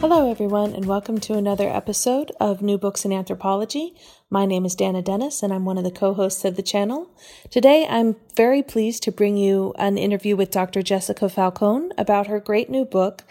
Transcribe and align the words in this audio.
Hello, 0.00 0.30
everyone, 0.30 0.74
and 0.74 0.84
welcome 0.84 1.18
to 1.20 1.32
another 1.32 1.70
episode 1.70 2.30
of 2.38 2.60
New 2.60 2.76
Books 2.76 3.06
in 3.06 3.14
Anthropology. 3.14 3.94
My 4.28 4.44
name 4.44 4.66
is 4.66 4.74
Dana 4.74 5.00
Dennis, 5.00 5.42
and 5.42 5.54
I'm 5.54 5.64
one 5.64 5.78
of 5.78 5.84
the 5.84 5.90
co 5.90 6.12
hosts 6.12 6.44
of 6.44 6.54
the 6.54 6.62
channel. 6.62 7.10
Today, 7.50 7.86
I'm 7.88 8.16
very 8.36 8.62
pleased 8.62 9.02
to 9.04 9.10
bring 9.10 9.38
you 9.38 9.72
an 9.78 9.96
interview 9.96 10.36
with 10.36 10.50
Dr. 10.50 10.82
Jessica 10.82 11.30
Falcone 11.30 11.92
about 11.96 12.26
her 12.26 12.38
great 12.38 12.68
new 12.68 12.84
book, 12.84 13.24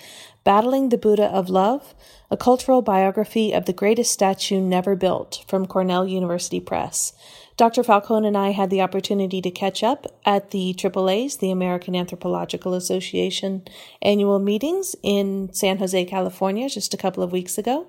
Battling 0.44 0.90
the 0.90 0.98
Buddha 0.98 1.26
of 1.26 1.50
Love 1.50 1.94
A 2.32 2.36
Cultural 2.36 2.82
Biography 2.82 3.52
of 3.54 3.66
the 3.66 3.73
Greatest 3.73 4.12
Statue 4.12 4.59
Never 4.59 4.95
Built 4.95 5.45
from 5.48 5.68
Cornell 5.68 6.08
University 6.08 6.59
Press. 6.59 7.14
Dr. 7.58 7.84
Falcone 7.84 8.27
and 8.27 8.38
I 8.38 8.50
had 8.50 8.70
the 8.70 8.82
opportunity 8.82 9.41
to 9.41 9.50
catch 9.50 9.82
up 9.82 10.08
at 10.26 10.52
the 10.52 10.73
AAA's, 10.73 11.38
the 11.38 11.52
American 11.52 11.95
Anthropological 11.95 12.73
Association 12.73 13.64
annual 14.02 14.40
meetings 14.40 14.94
in 15.02 15.54
San 15.54 15.78
Jose, 15.78 16.04
California, 16.05 16.67
just 16.67 16.94
a 16.94 16.98
couple 16.98 17.23
of 17.23 17.31
weeks 17.31 17.58
ago. 17.58 17.88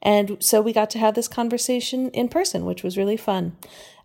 And 0.00 0.36
so 0.38 0.62
we 0.62 0.72
got 0.72 0.88
to 0.90 1.00
have 1.00 1.16
this 1.16 1.26
conversation 1.26 2.10
in 2.10 2.28
person, 2.28 2.64
which 2.64 2.84
was 2.84 2.96
really 2.96 3.16
fun. 3.16 3.56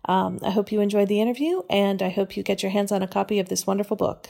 Um, 0.06 0.40
I 0.42 0.50
hope 0.50 0.72
you 0.72 0.80
enjoyed 0.80 1.08
the 1.08 1.20
interview, 1.20 1.62
and 1.70 2.02
I 2.02 2.08
hope 2.08 2.36
you 2.36 2.42
get 2.42 2.64
your 2.64 2.72
hands 2.72 2.90
on 2.90 3.02
a 3.02 3.08
copy 3.08 3.38
of 3.38 3.48
this 3.48 3.68
wonderful 3.68 3.96
book. 3.96 4.26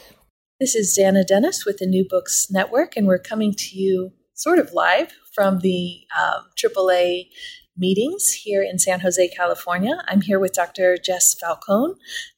This 0.60 0.74
is 0.74 0.94
Dana 0.94 1.24
Dennis 1.24 1.64
with 1.64 1.78
the 1.78 1.86
New 1.86 2.06
Books 2.08 2.48
Network, 2.50 2.94
and 2.94 3.06
we're 3.06 3.18
coming 3.18 3.54
to 3.56 3.78
you 3.78 4.12
sort 4.34 4.58
of 4.58 4.72
live 4.74 5.12
from 5.34 5.60
the 5.60 6.02
um, 6.16 6.44
AAA 6.56 7.28
meetings 7.76 8.32
here 8.32 8.62
in 8.62 8.78
San 8.78 9.00
Jose, 9.00 9.28
California. 9.28 9.96
I'm 10.06 10.20
here 10.20 10.38
with 10.38 10.52
Dr. 10.52 10.96
Jess 10.96 11.34
Falcone, 11.34 11.94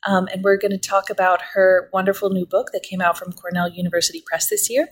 um, 0.06 0.28
and 0.32 0.42
we're 0.42 0.56
going 0.56 0.70
to 0.70 0.78
talk 0.78 1.10
about 1.10 1.42
her 1.52 1.90
wonderful 1.92 2.30
new 2.30 2.46
book 2.46 2.70
that 2.72 2.82
came 2.82 3.02
out 3.02 3.18
from 3.18 3.32
Cornell 3.32 3.68
University 3.68 4.22
Press 4.26 4.48
this 4.48 4.70
year 4.70 4.88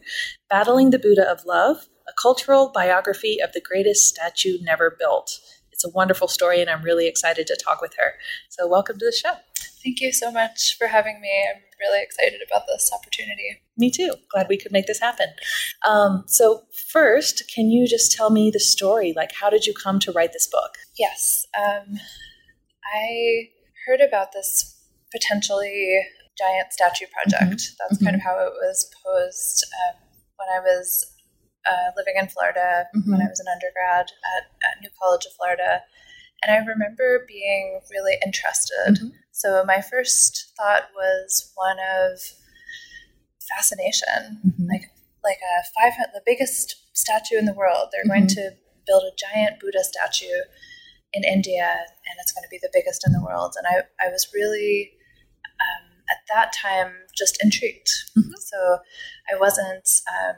Battling 0.51 0.91
the 0.91 0.99
Buddha 0.99 1.31
of 1.31 1.47
Love 1.47 1.89
A 2.09 2.13
Cultural 2.21 2.71
Biography 2.75 3.39
of 3.43 3.53
the 3.53 3.61
Greatest 3.61 4.07
Statue 4.07 4.59
Never 4.61 4.95
Built. 4.99 5.41
It's 5.73 5.85
a 5.85 5.91
wonderful 5.91 6.29
story, 6.29 6.61
and 6.61 6.69
I'm 6.69 6.83
really 6.83 7.09
excited 7.09 7.47
to 7.47 7.57
talk 7.57 7.81
with 7.81 7.95
her. 7.99 8.13
So, 8.51 8.69
welcome 8.69 8.99
to 8.99 9.07
the 9.07 9.13
show. 9.13 9.33
Thank 9.85 10.01
you 10.01 10.13
so 10.13 10.33
much 10.33 10.79
for 10.79 10.87
having 10.87 11.21
me. 11.21 11.29
I'm 11.55 11.61
really 11.79 12.03
excited 12.03 12.41
about 12.47 12.67
this 12.67 12.91
opportunity. 12.93 13.61
Me 13.77 13.91
too. 13.91 14.15
Glad 14.33 14.47
we 14.49 14.57
could 14.57 14.73
make 14.73 14.87
this 14.87 14.99
happen. 14.99 15.27
Um, 15.87 16.25
so, 16.27 16.63
first, 16.91 17.43
can 17.55 17.71
you 17.71 17.87
just 17.87 18.11
tell 18.11 18.31
me 18.31 18.51
the 18.51 18.61
story? 18.61 19.13
Like, 19.15 19.33
how 19.33 19.51
did 19.51 19.67
you 19.67 19.75
come 19.75 19.99
to 20.01 20.13
write 20.13 20.33
this 20.33 20.47
book? 20.47 20.77
Yes. 20.99 21.47
Um, 21.57 21.99
I 22.95 23.49
heard 23.87 24.01
about 24.01 24.33
this 24.33 24.81
potentially 25.13 26.01
giant 26.39 26.73
statue 26.73 27.07
project. 27.13 27.61
Mm-hmm. 27.61 27.75
That's 27.79 27.97
mm-hmm. 27.97 28.05
kind 28.05 28.17
of 28.17 28.23
how 28.23 28.39
it 28.39 28.53
was 28.55 28.91
posed 29.05 29.67
um, 29.85 30.01
when 30.37 30.49
I 30.49 30.61
was 30.61 31.13
uh, 31.69 31.91
living 31.97 32.15
in 32.19 32.29
Florida, 32.29 32.87
mm-hmm. 32.97 33.13
when 33.13 33.21
I 33.21 33.29
was 33.29 33.41
an 33.41 33.47
undergrad 33.53 34.07
at, 34.37 34.45
at 34.65 34.81
New 34.81 34.91
College 35.01 35.27
of 35.27 35.33
Florida. 35.37 35.83
And 36.43 36.53
I 36.53 36.65
remember 36.65 37.25
being 37.29 37.81
really 37.91 38.17
interested. 38.25 39.13
So 39.35 39.65
my 39.67 39.83
first 39.83 40.53
thought 40.57 40.85
was 40.95 41.51
one 41.57 41.77
of 41.79 42.21
fascination, 43.51 44.41
mm-hmm. 44.47 44.67
like 44.71 44.85
like 45.25 45.39
a 45.43 45.65
five 45.75 45.93
the 46.15 46.23
biggest 46.25 46.77
statue 46.97 47.37
in 47.37 47.45
the 47.45 47.53
world. 47.53 47.89
They're 47.91 48.05
mm-hmm. 48.05 48.27
going 48.27 48.27
to 48.29 48.53
build 48.87 49.03
a 49.03 49.17
giant 49.17 49.59
Buddha 49.59 49.83
statue 49.83 50.47
in 51.13 51.25
India, 51.25 51.67
and 51.67 52.17
it's 52.21 52.31
going 52.31 52.45
to 52.45 52.49
be 52.49 52.61
the 52.63 52.71
biggest 52.73 53.05
in 53.05 53.13
the 53.13 53.21
world. 53.21 53.57
And 53.59 53.67
I 53.67 54.07
I 54.07 54.09
was 54.09 54.29
really 54.33 54.93
um, 55.45 55.91
at 56.09 56.19
that 56.33 56.53
time 56.53 56.93
just 57.19 57.43
intrigued. 57.43 57.91
Mm-hmm. 58.17 58.35
So 58.39 58.79
I 59.33 59.37
wasn't 59.37 59.89
um, 60.15 60.37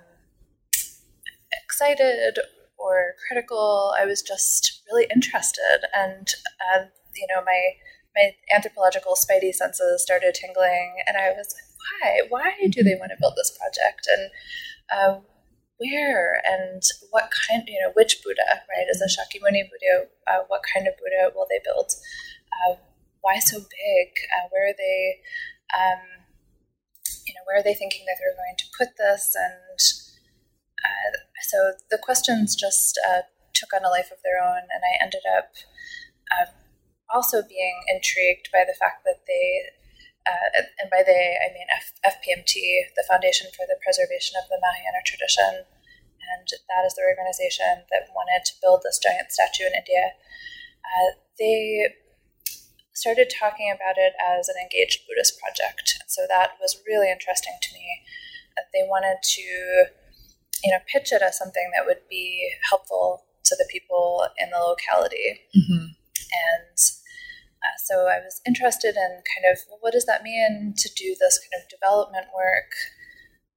excited 1.64 2.38
or 2.78 3.12
critical. 3.28 3.94
I 3.98 4.06
was 4.06 4.22
just 4.22 4.80
really 4.90 5.06
interested, 5.14 5.84
and 5.94 6.26
uh, 6.72 6.84
you 7.14 7.26
know, 7.28 7.42
my 7.44 7.72
my 8.16 8.32
anthropological 8.54 9.14
spidey 9.14 9.52
senses 9.52 10.02
started 10.02 10.34
tingling, 10.34 10.96
and 11.06 11.16
I 11.16 11.30
was 11.30 11.54
like, 11.54 11.68
why? 11.76 12.20
Why 12.28 12.68
do 12.70 12.82
they 12.82 12.96
want 12.98 13.12
to 13.12 13.20
build 13.20 13.34
this 13.36 13.56
project? 13.56 14.08
And 14.08 14.30
uh, 14.90 15.20
where 15.78 16.40
and 16.44 16.82
what 17.10 17.30
kind? 17.30 17.62
You 17.68 17.80
know, 17.80 17.92
which 17.94 18.22
Buddha? 18.24 18.64
Right? 18.72 18.88
Is 18.88 19.04
a 19.04 19.06
Shakyamuni 19.06 19.68
Buddha? 19.68 20.08
Uh, 20.26 20.44
what 20.48 20.62
kind 20.64 20.88
of 20.88 20.94
Buddha 20.96 21.32
will 21.34 21.46
they 21.48 21.60
build? 21.62 21.92
Uh, 22.50 22.76
why 23.20 23.38
so 23.38 23.58
big? 23.58 24.08
Uh, 24.32 24.48
where 24.50 24.70
are 24.70 24.76
they? 24.76 25.20
Um, 25.76 26.24
you 27.26 27.34
know, 27.34 27.44
where 27.44 27.58
are 27.58 27.62
they 27.62 27.74
thinking 27.74 28.06
that 28.06 28.16
they're 28.18 28.34
going 28.34 28.56
to 28.56 28.64
put 28.78 28.96
this? 28.96 29.34
And 29.36 29.78
uh, 30.80 31.12
so 31.42 31.72
the 31.90 31.98
questions 31.98 32.56
just 32.56 32.98
uh, 33.08 33.22
took 33.52 33.72
on 33.74 33.84
a 33.84 33.90
life 33.90 34.10
of 34.10 34.18
their 34.24 34.40
own, 34.42 34.64
and 34.72 34.82
I 34.82 35.04
ended 35.04 35.22
up 35.36 35.52
um, 36.32 36.54
also 37.12 37.42
being 37.42 37.82
intrigued 37.88 38.50
by 38.52 38.64
the 38.66 38.76
fact 38.76 39.04
that 39.04 39.26
they, 39.26 39.70
uh, 40.26 40.66
and 40.82 40.90
by 40.90 41.02
they 41.06 41.38
I 41.38 41.52
mean 41.54 41.66
F- 41.70 42.18
FPMT, 42.18 42.92
the 42.96 43.06
Foundation 43.06 43.48
for 43.54 43.66
the 43.66 43.78
Preservation 43.82 44.34
of 44.40 44.48
the 44.48 44.58
Mahayana 44.58 45.02
Tradition, 45.04 45.66
and 46.34 46.46
that 46.50 46.82
is 46.86 46.94
the 46.94 47.06
organization 47.06 47.86
that 47.90 48.10
wanted 48.14 48.44
to 48.46 48.58
build 48.60 48.82
this 48.82 48.98
giant 48.98 49.30
statue 49.30 49.66
in 49.66 49.78
India. 49.78 50.18
Uh, 50.82 51.18
they 51.38 51.94
started 52.94 53.30
talking 53.30 53.70
about 53.70 53.98
it 53.98 54.14
as 54.18 54.48
an 54.48 54.56
engaged 54.56 55.04
Buddhist 55.06 55.38
project. 55.38 56.00
So 56.08 56.24
that 56.28 56.56
was 56.60 56.80
really 56.86 57.10
interesting 57.12 57.54
to 57.60 57.74
me. 57.74 57.84
That 58.56 58.72
They 58.72 58.88
wanted 58.88 59.20
to 59.20 59.92
you 60.64 60.72
know, 60.72 60.78
pitch 60.90 61.12
it 61.12 61.22
as 61.22 61.38
something 61.38 61.70
that 61.76 61.86
would 61.86 62.08
be 62.08 62.50
helpful 62.68 63.24
to 63.44 63.54
the 63.56 63.68
people 63.70 64.26
in 64.38 64.50
the 64.50 64.58
locality. 64.58 65.40
Mm-hmm. 65.56 65.86
And 66.32 66.78
uh, 67.62 67.76
so 67.84 68.06
I 68.06 68.18
was 68.20 68.40
interested 68.46 68.96
in 68.96 69.22
kind 69.26 69.46
of 69.50 69.58
well, 69.68 69.78
what 69.80 69.92
does 69.92 70.06
that 70.06 70.22
mean 70.22 70.74
to 70.76 70.88
do 70.94 71.16
this 71.18 71.38
kind 71.38 71.62
of 71.62 71.68
development 71.68 72.26
work 72.34 72.72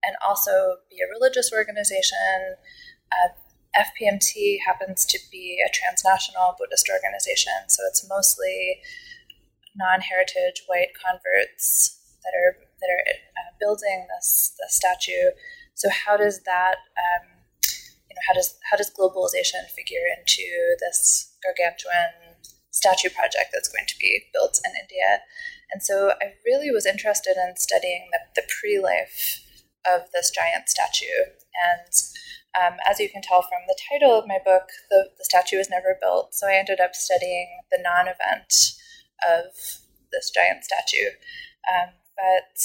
and 0.03 0.15
also 0.25 0.77
be 0.89 0.97
a 1.03 1.11
religious 1.11 1.51
organization. 1.51 2.55
Uh, 3.11 3.35
FPMT 3.75 4.57
happens 4.65 5.05
to 5.05 5.19
be 5.31 5.59
a 5.61 5.69
transnational 5.69 6.55
Buddhist 6.57 6.89
organization, 6.89 7.53
so 7.67 7.83
it's 7.85 8.07
mostly 8.09 8.79
non-heritage 9.75 10.63
white 10.65 10.89
converts 10.97 11.99
that 12.23 12.33
are 12.33 12.57
that 12.81 12.89
are 12.89 13.03
uh, 13.37 13.51
building 13.59 14.07
this, 14.09 14.55
statue 14.69 15.29
so 15.79 15.87
how 15.87 16.17
does 16.17 16.43
that, 16.43 16.75
um, 16.99 17.23
you 17.63 18.13
know, 18.13 18.21
how 18.27 18.33
does 18.33 18.59
how 18.69 18.75
does 18.75 18.91
globalization 18.91 19.63
figure 19.71 20.03
into 20.11 20.43
this 20.83 21.31
gargantuan 21.41 22.28
statue 22.79 23.11
project 23.11 23.51
that's 23.51 23.67
going 23.67 23.87
to 23.87 23.99
be 23.99 24.23
built 24.31 24.59
in 24.63 24.71
India? 24.79 25.19
And 25.71 25.83
so 25.83 26.15
I 26.23 26.39
really 26.45 26.71
was 26.71 26.85
interested 26.85 27.35
in 27.35 27.55
studying 27.57 28.09
the, 28.11 28.41
the 28.41 28.47
pre-life 28.47 29.43
of 29.85 30.07
this 30.13 30.31
giant 30.31 30.69
statue. 30.69 31.35
And 31.59 31.91
um, 32.57 32.79
as 32.89 32.99
you 32.99 33.09
can 33.09 33.21
tell 33.21 33.41
from 33.43 33.67
the 33.67 33.77
title 33.91 34.17
of 34.17 34.27
my 34.27 34.39
book, 34.43 34.71
the, 34.89 35.09
the 35.17 35.25
statue 35.25 35.57
was 35.57 35.69
never 35.69 35.97
built. 36.01 36.33
So 36.33 36.47
I 36.47 36.55
ended 36.55 36.79
up 36.79 36.95
studying 36.95 37.61
the 37.71 37.79
non-event 37.81 38.79
of 39.27 39.53
this 40.11 40.31
giant 40.31 40.63
statue. 40.63 41.13
Um, 41.69 41.93
but 42.15 42.57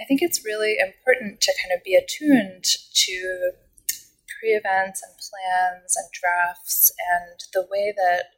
I 0.00 0.04
think 0.06 0.22
it's 0.22 0.44
really 0.44 0.76
important 0.78 1.40
to 1.42 1.52
kind 1.62 1.76
of 1.76 1.84
be 1.84 1.94
attuned 1.94 2.64
to 2.64 3.50
pre 4.40 4.50
events 4.50 5.02
and 5.02 5.14
plans 5.16 5.96
and 5.96 6.08
drafts 6.12 6.90
and 7.12 7.40
the 7.52 7.66
way 7.70 7.94
that 7.96 8.33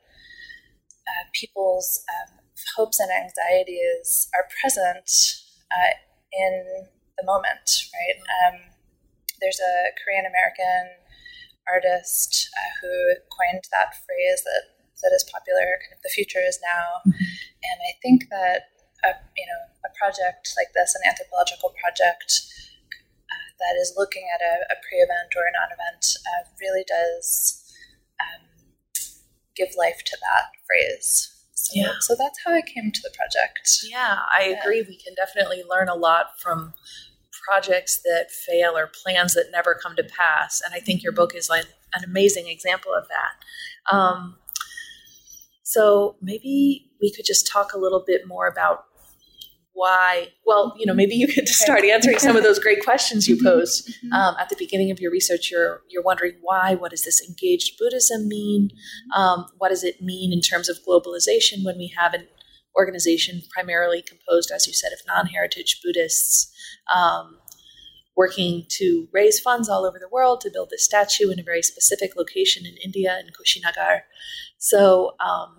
uh, 1.09 1.25
people's 1.33 2.05
um, 2.11 2.39
hopes 2.77 3.01
and 3.01 3.11
anxieties 3.11 4.29
are 4.35 4.49
present 4.61 5.09
uh, 5.71 5.95
in 6.33 6.87
the 7.19 7.25
moment, 7.25 7.87
right? 7.95 8.19
Um, 8.43 8.61
there's 9.41 9.61
a 9.61 9.93
Korean 10.01 10.27
American 10.27 10.97
artist 11.69 12.49
uh, 12.57 12.71
who 12.81 12.93
coined 13.29 13.65
that 13.73 13.95
phrase 14.07 14.41
that, 14.45 14.65
that 15.03 15.13
is 15.15 15.27
popular, 15.29 15.67
kind 15.83 15.97
of 15.97 16.03
the 16.03 16.15
future 16.15 16.41
is 16.41 16.59
now. 16.63 17.03
Mm-hmm. 17.05 17.33
And 17.67 17.79
I 17.85 17.93
think 18.01 18.29
that 18.31 18.73
a, 19.05 19.13
you 19.37 19.47
know, 19.47 19.63
a 19.85 19.91
project 19.99 20.55
like 20.57 20.73
this, 20.73 20.95
an 20.97 21.05
anthropological 21.05 21.75
project, 21.77 22.49
uh, 23.29 23.49
that 23.61 23.77
is 23.77 23.95
looking 23.97 24.25
at 24.33 24.41
a, 24.41 24.65
a 24.73 24.77
pre-event 24.81 25.35
or 25.37 25.45
a 25.45 25.53
non-event 25.53 26.05
uh, 26.25 26.43
really 26.61 26.85
does 26.87 27.61
um, 28.23 28.56
give 29.57 29.69
life 29.77 30.03
to 30.05 30.17
that 30.21 30.51
phrase. 30.67 31.33
So, 31.55 31.73
Yeah. 31.75 31.93
so 32.01 32.15
that's 32.15 32.39
how 32.45 32.53
I 32.53 32.63
came 32.63 32.93
to 32.93 33.01
the 33.03 33.11
project. 33.11 33.81
Yeah, 33.83 34.21
I 34.33 34.51
Yeah. 34.51 34.61
agree. 34.61 34.83
We 34.83 34.97
can 34.97 35.15
definitely 35.15 35.63
learn 35.65 35.89
a 35.89 35.95
lot 35.95 36.39
from 36.41 36.75
projects 37.47 37.99
that 37.99 38.31
fail 38.31 38.77
or 38.77 38.87
plans 38.87 39.35
that 39.35 39.51
never 39.53 39.75
come 39.75 39.97
to 39.97 40.05
pass. 40.05 40.61
And 40.61 40.75
I 40.75 40.81
think 40.81 41.03
your 41.03 41.13
book 41.13 41.35
is 41.35 41.49
like 41.49 41.67
an 41.95 42.05
amazing 42.05 42.49
example 42.49 42.93
of 42.95 43.09
that. 43.09 43.95
Um, 43.95 44.39
so 45.63 46.17
maybe 46.21 46.91
we 47.01 47.13
could 47.13 47.25
just 47.25 47.47
talk 47.47 47.73
a 47.73 47.79
little 47.79 48.03
bit 48.07 48.27
more 48.27 48.47
about 48.47 48.86
why. 49.77 50.29
Well, 50.47 50.75
you 50.79 50.87
know, 50.87 50.95
maybe 50.95 51.15
you 51.15 51.29
could 51.29 51.47
just 51.47 51.61
start 51.63 51.85
answering 51.85 52.19
some 52.19 52.37
of 52.37 52.43
those 52.43 52.59
great 52.59 52.83
questions 52.83 53.29
you 53.29 53.41
posed 53.45 53.89
um, 54.13 54.35
at 54.41 54.49
the 54.49 54.57
beginning 54.59 54.91
of 54.91 54.99
your 55.01 55.13
research. 55.13 55.51
You're 55.51 55.83
you're 55.89 56.03
wondering 56.03 56.35
why. 56.41 56.75
What 56.75 56.91
does 56.91 57.05
this 57.05 57.23
engaged 57.27 57.79
Buddhism 57.79 58.27
mean? 58.27 58.71
Um, 59.15 59.47
what 59.59 59.69
does 59.69 59.85
it 59.85 60.01
mean 60.01 60.33
in 60.33 60.41
terms 60.41 60.69
of 60.69 60.79
globalization 60.87 61.65
when 61.65 61.79
we 61.79 61.93
have 61.97 62.15
an 62.15 62.27
organization 62.77 63.43
primarily 63.53 64.03
composed, 64.03 64.51
as 64.51 64.67
you 64.67 64.73
said, 64.73 64.93
of 64.93 64.99
non-heritage 65.07 65.81
Buddhists? 65.85 66.53
Um, 66.95 67.39
working 68.17 68.65
to 68.71 69.09
raise 69.13 69.39
funds 69.39 69.69
all 69.69 69.85
over 69.85 69.99
the 69.99 70.09
world 70.09 70.41
to 70.41 70.51
build 70.51 70.71
this 70.71 70.83
statue 70.83 71.31
in 71.31 71.39
a 71.39 71.43
very 71.43 71.63
specific 71.63 72.17
location 72.17 72.65
in 72.65 72.75
India 72.83 73.21
in 73.21 73.27
Kushinagar. 73.27 74.01
So, 74.57 75.17
um, 75.21 75.59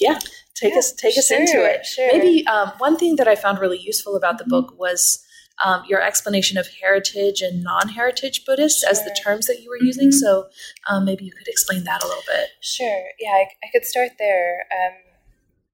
yeah, 0.00 0.18
take 0.54 0.72
Yeah, 0.72 0.78
us 0.78 0.92
take 0.92 1.16
us 1.18 1.30
into 1.30 1.64
it. 1.64 1.84
sure. 1.86 2.08
Maybe 2.12 2.46
um, 2.46 2.72
one 2.78 2.96
thing 2.96 3.16
that 3.16 3.28
I 3.28 3.34
found 3.34 3.58
really 3.58 3.78
useful 3.78 4.16
about 4.16 4.38
the 4.38 4.44
book 4.44 4.78
was 4.78 5.24
um, 5.64 5.82
your 5.88 6.00
explanation 6.02 6.56
of 6.58 6.66
heritage 6.80 7.40
and 7.42 7.62
non-heritage 7.62 8.44
Buddhists 8.44 8.82
as 8.82 9.04
the 9.04 9.16
terms 9.22 9.46
that 9.46 9.60
you 9.62 9.68
were 9.70 9.78
using. 9.80 10.08
Mhm. 10.08 10.14
So 10.14 10.48
um, 10.88 11.04
maybe 11.04 11.24
you 11.24 11.32
could 11.32 11.46
explain 11.46 11.84
that 11.84 12.02
a 12.02 12.06
little 12.06 12.22
bit. 12.26 12.48
Sure. 12.60 13.04
Yeah, 13.20 13.30
I, 13.32 13.46
I 13.62 13.68
could 13.70 13.84
start 13.84 14.12
there. 14.18 14.66
Um, 14.72 14.94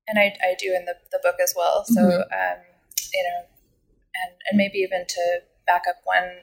and 0.08 0.18
I, 0.18 0.36
I 0.42 0.56
do 0.58 0.74
in 0.74 0.84
the, 0.84 0.94
the 1.12 1.20
book 1.22 1.36
as 1.42 1.54
well. 1.56 1.84
So, 1.86 2.00
Mhm. 2.00 2.20
um, 2.20 2.58
you 3.14 3.22
know, 3.22 3.40
and, 4.24 4.34
and 4.50 4.56
maybe 4.58 4.78
even 4.78 5.06
to 5.06 5.40
back 5.66 5.82
up 5.88 5.96
one 6.04 6.42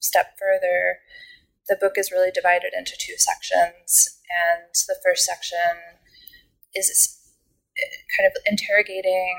step 0.00 0.38
further, 0.38 1.00
the 1.68 1.76
book 1.76 1.94
is 1.98 2.12
really 2.12 2.30
divided 2.30 2.72
into 2.76 2.92
two 2.98 3.16
sections. 3.18 4.20
And 4.30 4.68
the 4.86 4.96
first 5.04 5.24
section 5.24 5.97
is 6.74 7.18
uh, 7.78 7.96
kind 8.16 8.26
of 8.26 8.34
interrogating 8.44 9.36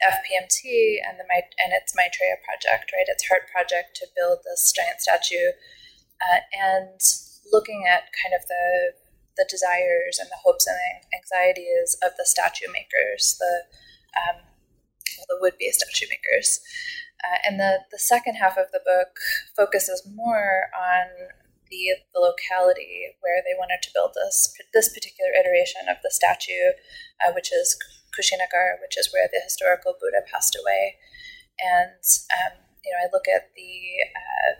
FPMT 0.00 0.96
and 1.04 1.20
the 1.20 1.28
and 1.28 1.72
its 1.76 1.94
Maitreya 1.94 2.40
project, 2.44 2.92
right? 2.92 3.08
Its 3.08 3.28
heart 3.28 3.48
project 3.52 3.96
to 4.00 4.08
build 4.16 4.40
this 4.44 4.72
giant 4.72 5.00
statue, 5.00 5.52
uh, 6.24 6.40
and 6.56 7.00
looking 7.52 7.84
at 7.86 8.08
kind 8.16 8.32
of 8.32 8.46
the 8.48 8.96
the 9.36 9.46
desires 9.48 10.18
and 10.18 10.28
the 10.28 10.40
hopes 10.44 10.66
and 10.66 10.76
anxieties 11.14 11.96
of 12.02 12.12
the 12.16 12.24
statue 12.24 12.68
makers, 12.72 13.36
the 13.38 13.64
um, 14.16 14.40
the 15.28 15.38
would 15.40 15.58
be 15.58 15.70
statue 15.70 16.06
makers. 16.08 16.60
Uh, 17.20 17.36
and 17.46 17.60
the, 17.60 17.80
the 17.92 17.98
second 17.98 18.36
half 18.36 18.56
of 18.56 18.72
the 18.72 18.80
book 18.84 19.20
focuses 19.54 20.02
more 20.14 20.70
on 20.72 21.04
the, 21.70 22.02
the 22.12 22.20
locality 22.20 23.14
where 23.22 23.40
they 23.46 23.56
wanted 23.56 23.80
to 23.82 23.94
build 23.94 24.12
this 24.18 24.52
this 24.74 24.92
particular 24.92 25.30
iteration 25.32 25.88
of 25.88 26.02
the 26.02 26.10
statue, 26.10 26.74
uh, 27.22 27.32
which 27.32 27.52
is 27.54 27.78
Kushinagar, 28.12 28.82
which 28.82 28.98
is 28.98 29.10
where 29.14 29.30
the 29.30 29.40
historical 29.42 29.94
Buddha 29.94 30.26
passed 30.26 30.58
away. 30.58 30.98
And 31.62 32.02
um, 32.34 32.58
you 32.84 32.90
know, 32.90 33.06
I 33.06 33.12
look 33.12 33.30
at 33.30 33.54
the 33.54 33.72
uh, 34.10 34.52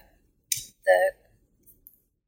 the 0.86 0.98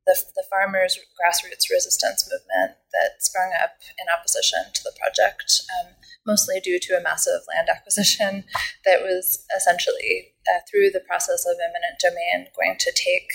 the, 0.06 0.19
the 0.34 0.44
farmers' 0.50 0.99
grassroots 1.14 1.70
resistance 1.70 2.26
movement 2.26 2.76
that 2.90 3.23
sprung 3.23 3.52
up 3.62 3.78
in 3.99 4.06
opposition 4.11 4.58
to 4.75 4.82
the 4.82 4.94
project, 4.99 5.62
um, 5.78 5.94
mostly 6.26 6.58
due 6.61 6.78
to 6.81 6.99
a 6.99 7.02
massive 7.02 7.40
land 7.55 7.69
acquisition 7.70 8.44
that 8.85 9.02
was 9.02 9.46
essentially, 9.56 10.35
uh, 10.50 10.61
through 10.69 10.90
the 10.90 11.06
process 11.06 11.46
of 11.46 11.56
eminent 11.62 12.02
domain, 12.02 12.50
going 12.58 12.76
to 12.78 12.93
take 12.93 13.31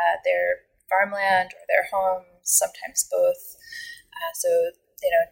uh, 0.00 0.16
their 0.24 0.64
farmland 0.88 1.52
or 1.52 1.64
their 1.68 1.86
homes, 1.92 2.40
sometimes 2.44 3.06
both. 3.10 3.56
Uh, 4.16 4.32
so, 4.34 4.48
you 5.02 5.10
know, 5.12 5.26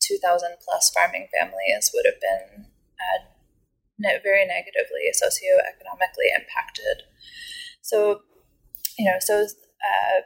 2,000 0.00 0.56
plus 0.64 0.90
farming 0.90 1.28
families 1.32 1.90
would 1.94 2.04
have 2.04 2.20
been 2.20 2.66
uh, 3.00 3.20
ne- 3.98 4.20
very 4.22 4.46
negatively 4.46 5.12
socioeconomically 5.12 6.32
impacted. 6.34 7.04
So, 7.80 8.20
you 8.98 9.04
know, 9.04 9.18
so 9.20 9.44
uh, 9.44 10.20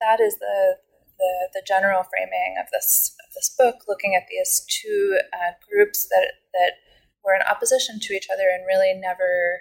that 0.00 0.20
is 0.20 0.38
the, 0.38 0.76
the 1.18 1.32
the 1.54 1.62
general 1.66 2.04
framing 2.04 2.56
of 2.60 2.66
this 2.72 3.14
of 3.26 3.34
this 3.34 3.54
book, 3.56 3.86
looking 3.88 4.14
at 4.14 4.28
these 4.28 4.66
two 4.68 5.18
uh, 5.32 5.52
groups 5.68 6.06
that 6.08 6.44
that 6.52 6.72
were 7.24 7.34
in 7.34 7.42
opposition 7.42 7.98
to 8.00 8.12
each 8.12 8.28
other 8.32 8.48
and 8.52 8.66
really 8.66 8.92
never 8.92 9.60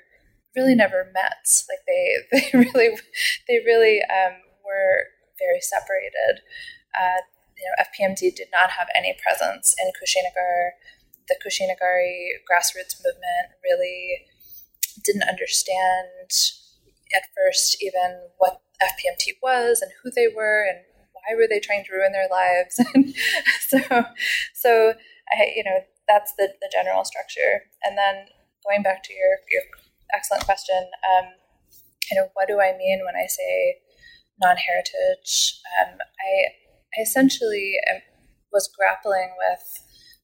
really 0.56 0.76
never 0.76 1.10
met. 1.14 1.48
Like 1.70 1.84
they 1.88 2.16
they 2.32 2.58
really 2.58 2.98
they 3.48 3.60
really 3.66 4.02
um, 4.04 4.38
were 4.66 5.10
very 5.40 5.62
separated. 5.62 6.42
Uh, 6.94 7.22
you 7.58 7.66
know, 7.66 7.76
FPMT 7.84 8.36
did 8.36 8.50
not 8.52 8.72
have 8.72 8.88
any 8.96 9.16
presence 9.22 9.76
in 9.82 9.92
Kushinagar. 9.98 10.72
The 11.28 11.36
Kushinagari 11.40 12.44
grassroots 12.44 13.00
movement 13.00 13.56
really 13.64 14.28
didn't 15.04 15.24
understand 15.24 16.30
at 17.16 17.24
first 17.36 17.82
even 17.82 18.28
what 18.38 18.62
FPMT 18.82 19.38
was 19.42 19.82
and 19.82 19.92
who 20.02 20.12
they 20.12 20.28
were 20.28 20.66
and 20.68 20.80
why 21.14 21.36
were 21.36 21.48
they 21.50 21.60
trying 21.60 21.86
to 21.86 21.94
ruin 21.94 22.12
their 22.12 22.28
lives. 22.30 22.80
And 22.96 23.14
so, 23.70 24.06
so 24.54 24.94
I, 25.32 25.54
you 25.56 25.64
know, 25.64 25.80
that's 26.08 26.34
the, 26.38 26.50
the 26.62 26.70
general 26.72 27.06
structure. 27.06 27.64
And 27.84 27.98
then 27.98 28.28
going 28.68 28.84
back 28.84 29.04
to 29.04 29.14
your, 29.14 29.40
your 29.50 29.64
excellent 30.14 30.46
question, 30.46 30.90
um, 31.10 31.26
you 32.12 32.18
know, 32.18 32.30
what 32.34 32.48
do 32.48 32.60
I 32.60 32.78
mean 32.78 33.02
when 33.06 33.16
I 33.16 33.28
say 33.28 33.78
non-heritage? 34.42 35.60
Um, 35.82 35.98
I, 35.98 36.32
I 36.98 37.02
essentially 37.02 37.76
am, 37.90 38.02
was 38.52 38.70
grappling 38.78 39.34
with 39.38 39.64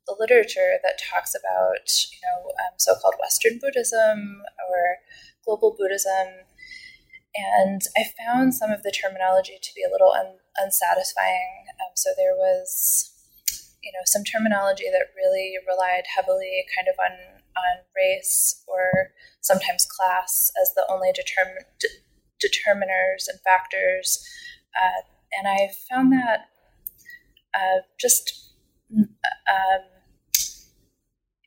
the 0.08 0.16
literature 0.20 0.78
that 0.84 1.00
talks 1.12 1.36
about, 1.36 1.88
you 2.12 2.20
know, 2.24 2.50
um, 2.50 2.74
so-called 2.78 3.16
Western 3.20 3.60
Buddhism 3.62 4.42
or 4.70 4.98
global 5.46 5.76
Buddhism, 5.78 6.46
and 7.36 7.82
I 7.96 8.04
found 8.18 8.54
some 8.54 8.72
of 8.72 8.84
the 8.84 8.92
terminology 8.92 9.58
to 9.62 9.72
be 9.76 9.84
a 9.84 9.92
little 9.92 10.12
un- 10.12 10.42
unsatisfying. 10.58 11.70
Um, 11.80 11.94
so 11.96 12.10
there 12.18 12.34
was, 12.36 13.14
you 13.84 13.92
know, 13.94 14.02
some 14.06 14.24
terminology 14.24 14.90
that 14.92 15.14
really 15.16 15.56
relied 15.68 16.10
heavily 16.16 16.66
kind 16.76 16.88
of 16.90 16.98
on 16.98 17.39
on 17.60 17.84
race 17.96 18.64
or 18.68 19.12
sometimes 19.42 19.86
class 19.86 20.52
as 20.62 20.74
the 20.76 20.86
only 20.90 21.10
determin- 21.10 21.66
de- 21.80 22.00
determiners 22.48 23.28
and 23.28 23.40
factors, 23.42 24.26
uh, 24.80 25.02
and 25.38 25.48
I 25.48 25.70
found 25.90 26.12
that 26.14 26.50
uh, 27.54 27.82
just 28.00 28.52
um, 28.98 29.82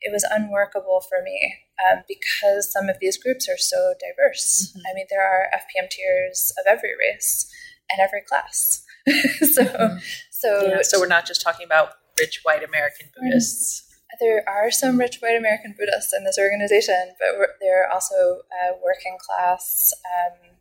it 0.01 0.11
was 0.11 0.23
unworkable 0.29 1.01
for 1.07 1.21
me 1.23 1.55
um, 1.89 2.03
because 2.07 2.71
some 2.71 2.89
of 2.89 2.97
these 2.99 3.17
groups 3.17 3.47
are 3.49 3.57
so 3.57 3.93
diverse. 3.99 4.73
Mhm. 4.75 4.81
I 4.89 4.93
mean, 4.93 5.05
there 5.09 5.21
are 5.25 5.49
FPM 5.53 5.87
FPMTers 5.89 6.51
of 6.59 6.65
every 6.67 6.91
race 6.97 7.49
and 7.89 7.99
every 8.01 8.21
class. 8.21 8.83
so, 9.53 9.63
Mhm. 9.63 10.01
so, 10.31 10.67
Yeah, 10.67 10.81
so 10.81 10.99
we're 10.99 11.07
not 11.07 11.25
just 11.25 11.41
talking 11.41 11.65
about 11.65 11.95
rich 12.19 12.41
white 12.43 12.63
American 12.63 13.09
Buddhists. 13.15 13.83
There 14.23 14.47
are 14.47 14.71
some 14.71 14.97
rich 14.97 15.17
white 15.19 15.35
American 15.35 15.75
Buddhists 15.77 16.13
in 16.15 16.23
this 16.23 16.39
organization, 16.39 17.11
but 17.19 17.59
there 17.59 17.83
are 17.83 17.91
also 17.91 18.39
uh, 18.55 18.71
working 18.81 19.17
class 19.19 19.91
um, 20.07 20.55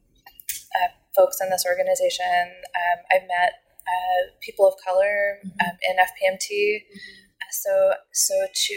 uh, 0.75 0.91
folks 1.15 1.39
in 1.41 1.49
this 1.49 1.65
organization. 1.65 2.43
Um, 2.75 2.99
I've 3.15 3.29
met 3.31 3.63
uh, 3.87 4.35
people 4.41 4.67
of 4.67 4.75
color 4.83 5.39
Mhm. 5.47 5.63
um, 5.63 5.77
in 5.89 5.95
FPMT. 5.99 6.87
Uh, 7.41 7.53
so, 7.53 7.95
so 8.13 8.35
to 8.67 8.75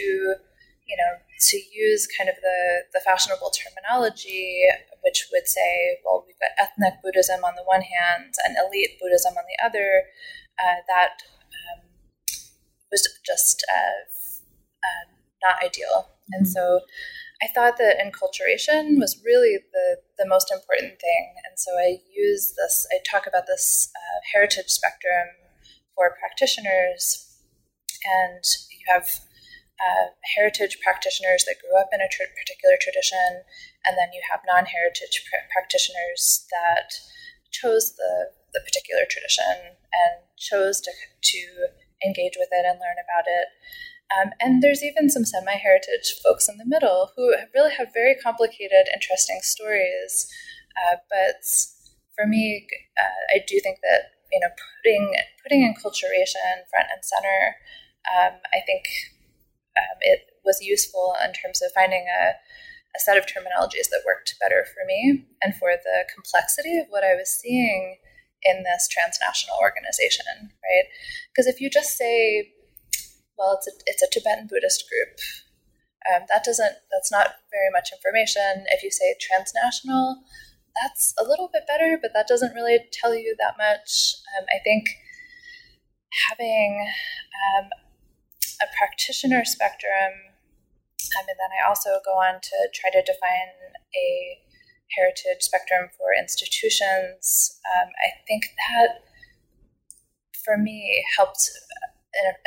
you 0.86 0.96
know 0.96 1.12
to 1.50 1.56
use 1.74 2.06
kind 2.06 2.30
of 2.30 2.36
the 2.42 2.84
the 2.94 3.00
fashionable 3.00 3.50
terminology, 3.50 4.62
which 5.02 5.26
would 5.32 5.48
say, 5.48 5.98
well, 6.04 6.22
we've 6.26 6.38
got 6.38 6.54
ethnic 6.62 6.94
Buddhism 7.02 7.44
on 7.44 7.54
the 7.56 7.64
one 7.64 7.82
hand 7.82 8.34
and 8.44 8.56
elite 8.56 8.98
Buddhism 9.00 9.34
on 9.36 9.44
the 9.50 9.58
other. 9.66 10.04
Uh, 10.62 10.80
that 10.88 11.20
um, 11.58 11.80
was 12.90 13.02
just 13.26 13.64
uh, 13.68 13.98
um, 14.86 15.06
not 15.42 15.62
ideal. 15.62 16.10
And 16.32 16.46
Mhm. 16.46 16.52
so 16.52 16.80
I 17.42 17.48
thought 17.48 17.76
that 17.76 17.98
enculturation 17.98 18.98
was 18.98 19.22
really 19.24 19.58
the, 19.72 20.00
the 20.18 20.26
most 20.26 20.50
important 20.50 20.98
thing. 21.00 21.34
And 21.44 21.58
so 21.58 21.70
I 21.78 22.00
use 22.10 22.54
this, 22.56 22.86
I 22.92 22.98
talk 23.04 23.26
about 23.26 23.46
this 23.46 23.90
uh, 23.94 24.18
heritage 24.32 24.70
spectrum 24.70 25.28
for 25.94 26.16
practitioners. 26.18 27.02
And 28.04 28.44
you 28.70 28.84
have 28.88 29.08
uh, 29.80 30.06
heritage 30.36 30.78
practitioners 30.80 31.44
that 31.44 31.60
grew 31.60 31.78
up 31.78 31.90
in 31.92 32.00
a 32.00 32.08
tr- 32.08 32.32
particular 32.38 32.76
tradition, 32.80 33.44
and 33.84 33.98
then 33.98 34.08
you 34.12 34.22
have 34.30 34.40
non-heritage 34.46 35.24
pr- 35.28 35.46
practitioners 35.52 36.46
that 36.50 36.94
chose 37.52 37.94
the 37.96 38.32
the 38.54 38.60
particular 38.64 39.04
tradition 39.04 39.76
and 39.92 40.14
chose 40.38 40.80
to 40.80 40.90
to 41.20 41.40
engage 42.04 42.36
with 42.40 42.48
it 42.52 42.64
and 42.64 42.80
learn 42.80 42.96
about 42.96 43.28
it. 43.28 43.48
Um, 44.14 44.30
and 44.40 44.62
there's 44.62 44.84
even 44.84 45.10
some 45.10 45.24
semi-heritage 45.24 46.20
folks 46.22 46.48
in 46.48 46.58
the 46.58 46.66
middle 46.66 47.10
who 47.16 47.34
really 47.54 47.74
have 47.74 47.92
very 47.92 48.14
complicated, 48.14 48.86
interesting 48.94 49.40
stories. 49.42 50.30
Uh, 50.76 50.96
but 51.10 51.42
for 52.14 52.26
me, 52.26 52.66
uh, 52.98 53.36
I 53.36 53.44
do 53.46 53.58
think 53.60 53.78
that 53.82 54.14
you 54.32 54.40
know 54.40 54.48
putting 54.82 55.14
putting 55.42 55.62
enculturation 55.62 56.66
front 56.70 56.88
and 56.94 57.02
center, 57.02 57.56
um, 58.14 58.38
I 58.54 58.60
think 58.64 58.84
um, 59.76 59.98
it 60.00 60.20
was 60.44 60.60
useful 60.62 61.14
in 61.24 61.32
terms 61.32 61.60
of 61.62 61.72
finding 61.74 62.06
a, 62.06 62.30
a 62.30 63.00
set 63.00 63.16
of 63.16 63.26
terminologies 63.26 63.90
that 63.90 64.06
worked 64.06 64.34
better 64.40 64.64
for 64.64 64.86
me 64.86 65.26
and 65.42 65.54
for 65.54 65.70
the 65.76 66.06
complexity 66.12 66.78
of 66.78 66.86
what 66.88 67.04
I 67.04 67.14
was 67.14 67.28
seeing 67.28 67.96
in 68.44 68.62
this 68.62 68.88
transnational 68.88 69.56
organization, 69.60 70.26
right? 70.38 70.86
Because 71.32 71.46
if 71.46 71.60
you 71.60 71.68
just 71.68 71.96
say, 71.96 72.52
well, 73.38 73.58
it's 73.58 73.68
a, 73.68 73.72
it's 73.86 74.02
a 74.02 74.10
Tibetan 74.10 74.48
Buddhist 74.48 74.84
group, 74.88 75.18
um, 76.12 76.22
that 76.28 76.44
doesn't, 76.44 76.72
that's 76.92 77.10
not 77.10 77.42
very 77.50 77.70
much 77.72 77.90
information. 77.92 78.64
If 78.70 78.82
you 78.82 78.90
say 78.90 79.14
transnational, 79.20 80.22
that's 80.82 81.14
a 81.18 81.24
little 81.24 81.50
bit 81.52 81.66
better, 81.66 81.98
but 82.00 82.12
that 82.14 82.28
doesn't 82.28 82.54
really 82.54 82.78
tell 82.92 83.14
you 83.14 83.34
that 83.38 83.56
much. 83.58 84.14
Um, 84.36 84.44
I 84.54 84.62
think 84.62 84.86
having 86.28 86.88
um, 87.58 87.68
a 88.62 88.66
practitioner 88.78 89.44
spectrum, 89.44 90.12
um, 91.18 91.26
and 91.28 91.36
then 91.38 91.50
I 91.58 91.68
also 91.68 91.98
go 92.04 92.12
on 92.12 92.40
to 92.40 92.56
try 92.74 92.90
to 92.90 93.02
define 93.02 93.50
a 93.96 94.38
heritage 94.96 95.42
spectrum 95.42 95.88
for 95.96 96.14
institutions. 96.18 97.58
Um, 97.74 97.88
I 97.88 98.22
think 98.28 98.44
that 98.70 99.02
for 100.44 100.56
me 100.56 101.04
helped 101.16 101.50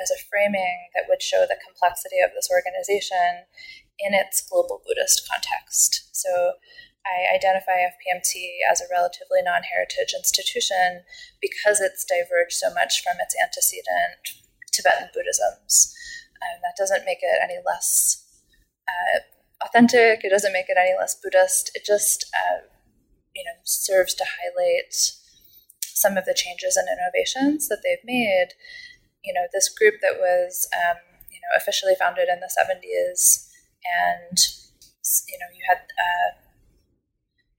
as 0.01 0.09
a 0.09 0.23
framing 0.29 0.89
that 0.95 1.05
would 1.07 1.21
show 1.21 1.45
the 1.45 1.59
complexity 1.61 2.17
of 2.23 2.31
this 2.33 2.49
organization 2.49 3.45
in 3.99 4.13
its 4.13 4.41
global 4.47 4.81
Buddhist 4.85 5.27
context. 5.29 6.09
So 6.15 6.57
I 7.05 7.35
identify 7.35 7.85
FPMT 7.85 8.63
as 8.69 8.81
a 8.81 8.91
relatively 8.91 9.41
non 9.43 9.63
heritage 9.63 10.13
institution 10.15 11.03
because 11.41 11.79
it's 11.79 12.05
diverged 12.05 12.57
so 12.57 12.73
much 12.73 13.03
from 13.03 13.17
its 13.21 13.35
antecedent 13.39 14.43
Tibetan 14.71 15.09
Buddhisms. 15.13 15.93
And 16.39 16.63
that 16.63 16.77
doesn't 16.77 17.05
make 17.05 17.19
it 17.21 17.39
any 17.43 17.59
less 17.65 18.23
uh, 18.88 19.19
authentic. 19.65 20.23
It 20.23 20.29
doesn't 20.29 20.53
make 20.53 20.69
it 20.69 20.77
any 20.79 20.95
less 20.97 21.15
Buddhist. 21.15 21.71
It 21.75 21.83
just, 21.85 22.25
uh, 22.35 22.67
you 23.35 23.43
know, 23.43 23.59
serves 23.63 24.13
to 24.15 24.23
highlight 24.23 24.93
some 25.83 26.15
of 26.15 26.25
the 26.25 26.33
changes 26.33 26.77
and 26.77 26.88
innovations 26.88 27.67
that 27.67 27.81
they've 27.83 28.03
made. 28.05 28.49
You 29.23 29.33
know, 29.33 29.45
this 29.51 29.69
group 29.69 29.95
that 30.01 30.17
was, 30.17 30.67
um, 30.73 30.97
you 31.29 31.39
know, 31.43 31.51
officially 31.57 31.95
founded 31.99 32.29
in 32.29 32.39
the 32.39 32.51
70s, 32.51 33.47
and 33.83 34.38
you 35.27 35.38
know, 35.41 35.49
you 35.53 35.63
had 35.67 35.81
uh, 35.97 36.29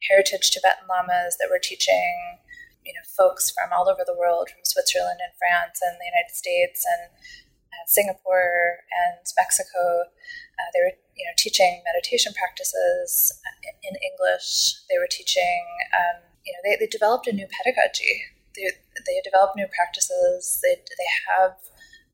heritage 0.09 0.51
Tibetan 0.51 0.87
lamas 0.89 1.37
that 1.39 1.51
were 1.51 1.61
teaching, 1.63 2.39
you 2.87 2.95
know, 2.95 3.05
folks 3.17 3.51
from 3.51 3.75
all 3.75 3.89
over 3.89 4.07
the 4.07 4.17
world, 4.17 4.49
from 4.49 4.65
Switzerland 4.65 5.21
and 5.21 5.35
France 5.37 5.83
and 5.83 5.99
the 5.99 6.09
United 6.09 6.35
States 6.35 6.87
and 6.87 7.11
uh, 7.11 7.85
Singapore 7.87 8.87
and 8.91 9.23
Mexico. 9.37 10.07
Uh, 10.59 10.69
they 10.75 10.81
were 10.81 10.97
you 11.21 11.25
know, 11.29 11.37
teaching 11.37 11.83
meditation 11.85 12.33
practices 12.33 13.33
in 13.85 13.95
English. 14.01 14.81
They 14.89 14.97
were 14.97 15.11
teaching, 15.11 15.65
um, 15.93 16.25
you 16.45 16.53
know, 16.57 16.61
they, 16.65 16.81
they 16.81 16.89
developed 16.89 17.29
a 17.29 17.33
new 17.33 17.47
pedagogy. 17.47 18.25
They, 18.57 18.73
they 19.07 19.21
develop 19.25 19.57
new 19.57 19.69
practices. 19.69 20.61
They, 20.63 20.77
they 20.77 21.11
have, 21.29 21.57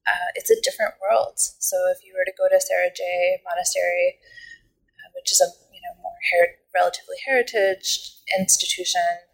uh, 0.07 0.29
it's 0.35 0.51
a 0.51 0.61
different 0.63 0.95
world. 1.03 1.35
So 1.37 1.77
if 1.91 2.05
you 2.05 2.15
were 2.15 2.25
to 2.25 2.39
go 2.39 2.49
to 2.49 2.61
Sera 2.61 2.91
Je 2.95 3.43
Monastery, 3.45 4.19
uh, 5.01 5.09
which 5.15 5.33
is 5.33 5.41
a, 5.41 5.49
you 5.73 5.83
know, 5.83 5.95
more 6.03 6.19
her- 6.33 6.59
relatively 6.75 7.17
heritage 7.27 8.17
institution, 8.39 9.27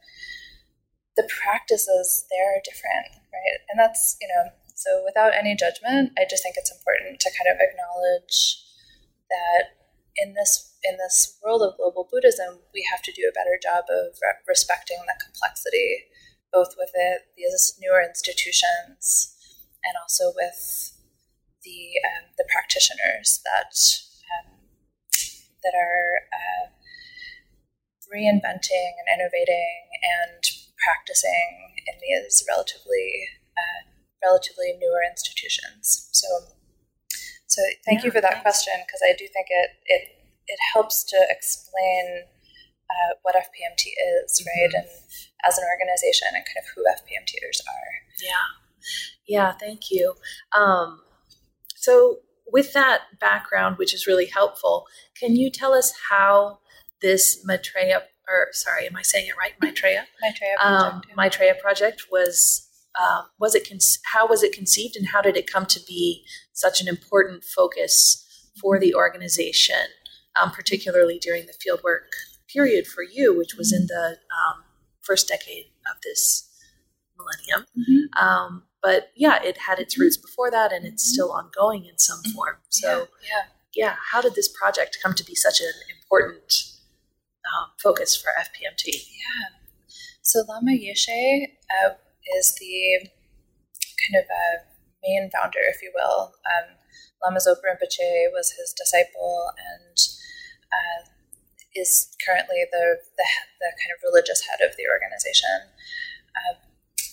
the 1.17 1.29
practices 1.29 2.25
there 2.31 2.57
are 2.57 2.65
different, 2.65 3.21
right? 3.33 3.61
And 3.69 3.79
that's, 3.79 4.17
you 4.21 4.29
know, 4.29 4.53
so 4.75 5.03
without 5.05 5.35
any 5.35 5.55
judgment, 5.55 6.13
I 6.19 6.25
just 6.29 6.43
think 6.43 6.57
it's 6.57 6.73
important 6.73 7.21
to 7.21 7.31
kind 7.31 7.53
of 7.55 7.61
acknowledge 7.61 8.59
that 9.29 9.77
in 10.17 10.35
this 10.35 10.75
in 10.85 10.97
this 10.99 11.39
world 11.43 11.63
of 11.63 11.77
global 11.77 12.09
Buddhism, 12.11 12.59
we 12.75 12.87
have 12.91 13.03
to 13.03 13.13
do 13.13 13.29
a 13.29 13.33
better 13.33 13.59
job 13.63 13.85
of 13.89 14.19
re- 14.21 14.43
respecting 14.49 14.99
the 15.07 15.15
complexity, 15.23 16.05
both 16.53 16.75
with 16.77 16.91
it, 16.95 17.23
these 17.37 17.75
newer 17.81 18.03
institutions 18.03 19.35
and 19.85 19.95
also 20.01 20.33
with 20.37 20.93
the 21.65 21.99
um, 22.05 22.31
the 22.39 22.45
practitioners 22.51 23.41
that 23.47 23.75
um, 24.31 24.59
that 25.63 25.75
are 25.75 26.27
uh, 26.31 26.65
reinventing 28.13 28.93
and 29.01 29.09
innovating 29.15 29.89
and 30.03 30.43
practicing 30.79 31.73
in 31.87 31.97
these 32.03 32.45
relatively 32.49 33.27
uh, 33.57 33.83
relatively 34.23 34.75
newer 34.79 35.03
institutions. 35.03 36.09
So 36.13 36.29
so 37.47 37.63
thank 37.85 38.01
yeah, 38.01 38.07
you 38.07 38.11
for 38.11 38.21
that 38.21 38.43
thanks. 38.43 38.63
question 38.65 38.75
because 38.87 39.03
I 39.05 39.13
do 39.13 39.27
think 39.29 39.47
it 39.51 39.71
it 39.87 40.03
it 40.49 40.59
helps 40.75 41.05
to 41.05 41.19
explain 41.31 42.27
uh, 42.93 43.15
what 43.23 43.35
FPMT 43.35 43.95
is, 43.97 44.41
mm-hmm. 44.41 44.49
right, 44.53 44.73
and 44.75 44.89
as 45.47 45.59
an 45.59 45.65
organization 45.65 46.29
and 46.35 46.45
kind 46.45 46.59
of 46.59 46.65
who 46.75 46.83
FPMTers 46.85 47.61
are. 47.69 47.93
Yeah, 48.23 49.27
yeah. 49.27 49.53
Thank 49.53 49.91
you. 49.91 50.15
Um, 50.57 51.01
so 51.77 52.19
with 52.53 52.73
that 52.75 53.03
background, 53.21 53.79
which 53.79 53.95
is 53.95 54.07
really 54.07 54.27
helpful, 54.27 54.87
can 55.19 55.37
you 55.37 55.51
tell 55.51 55.73
us 55.73 55.93
how 56.11 56.59
this 57.01 57.45
Maitreya, 57.45 58.03
or 58.29 58.49
sorry, 58.53 58.87
am 58.87 58.97
I 58.97 59.03
saying 59.03 59.27
it 59.27 59.37
right? 59.37 59.53
Maitreya. 59.61 60.07
Maitreya 60.23 60.55
project. 60.59 60.85
Um, 60.85 61.03
Maitreya 61.17 61.55
project 61.61 62.07
was 62.11 62.69
um, 63.01 63.25
was 63.41 63.55
it 63.55 63.69
con- 63.69 63.79
how 64.13 64.29
was 64.29 64.43
it 64.43 64.53
conceived 64.53 64.97
and 64.97 65.09
how 65.09 65.23
did 65.23 65.37
it 65.37 65.51
come 65.51 65.67
to 65.67 65.81
be 65.87 66.25
such 66.53 66.81
an 66.81 66.89
important 66.89 67.43
focus 67.43 68.23
for 68.61 68.79
the 68.79 68.95
organization, 68.95 69.87
um, 70.41 70.51
particularly 70.51 71.19
during 71.19 71.47
the 71.47 71.55
fieldwork 71.55 72.13
period 72.53 72.87
for 72.87 73.03
you, 73.03 73.37
which 73.37 73.55
was 73.57 73.73
in 73.73 73.87
the 73.87 74.17
um, 74.31 74.63
first 75.03 75.29
decade 75.29 75.67
of 75.91 76.01
this 76.03 76.49
millennium. 77.17 77.67
Mm-hmm. 77.79 78.25
Um, 78.25 78.65
but 78.83 79.11
yeah, 79.15 79.43
it 79.43 79.59
had 79.59 79.79
its 79.79 79.99
roots 79.99 80.17
before 80.17 80.51
that, 80.51 80.73
and 80.73 80.85
it's 80.85 81.05
still 81.05 81.33
ongoing 81.33 81.87
in 81.87 81.99
some 81.99 82.19
mm-hmm. 82.19 82.33
form. 82.33 82.57
So 82.71 82.89
yeah, 82.89 83.29
yeah. 83.75 83.87
yeah 83.87 83.97
how 84.11 84.21
did 84.21 84.35
this 84.35 84.49
project 84.49 84.99
come 85.03 85.15
to 85.15 85.25
be 85.25 85.35
such 85.35 85.61
an 85.61 85.73
important 85.91 86.53
um, 87.47 87.71
focus 87.83 88.17
for 88.17 88.31
FPMT? 88.41 88.87
Yeah. 88.87 89.59
So 90.23 90.45
Lama 90.49 90.73
Yeshe 90.73 91.45
uh, 91.85 91.95
is 92.39 92.55
the 92.55 93.09
kind 94.03 94.23
of 94.23 94.29
a 94.31 94.73
main 95.03 95.31
founder, 95.31 95.59
if 95.69 95.83
you 95.83 95.93
will. 95.95 96.33
Um, 96.47 96.77
Lama 97.25 97.39
Zopa 97.39 97.63
Rinpoche 97.63 98.33
was 98.33 98.51
his 98.59 98.73
disciple 98.77 99.51
and 99.59 99.97
uh, 100.73 101.09
is 101.75 102.13
currently 102.25 102.65
the, 102.71 103.01
the, 103.17 103.29
the 103.61 103.71
kind 103.81 103.93
of 103.95 104.05
religious 104.05 104.45
head 104.45 104.61
of 104.61 104.77
the 104.77 104.85
organization. 104.89 105.73
Uh, 106.37 106.55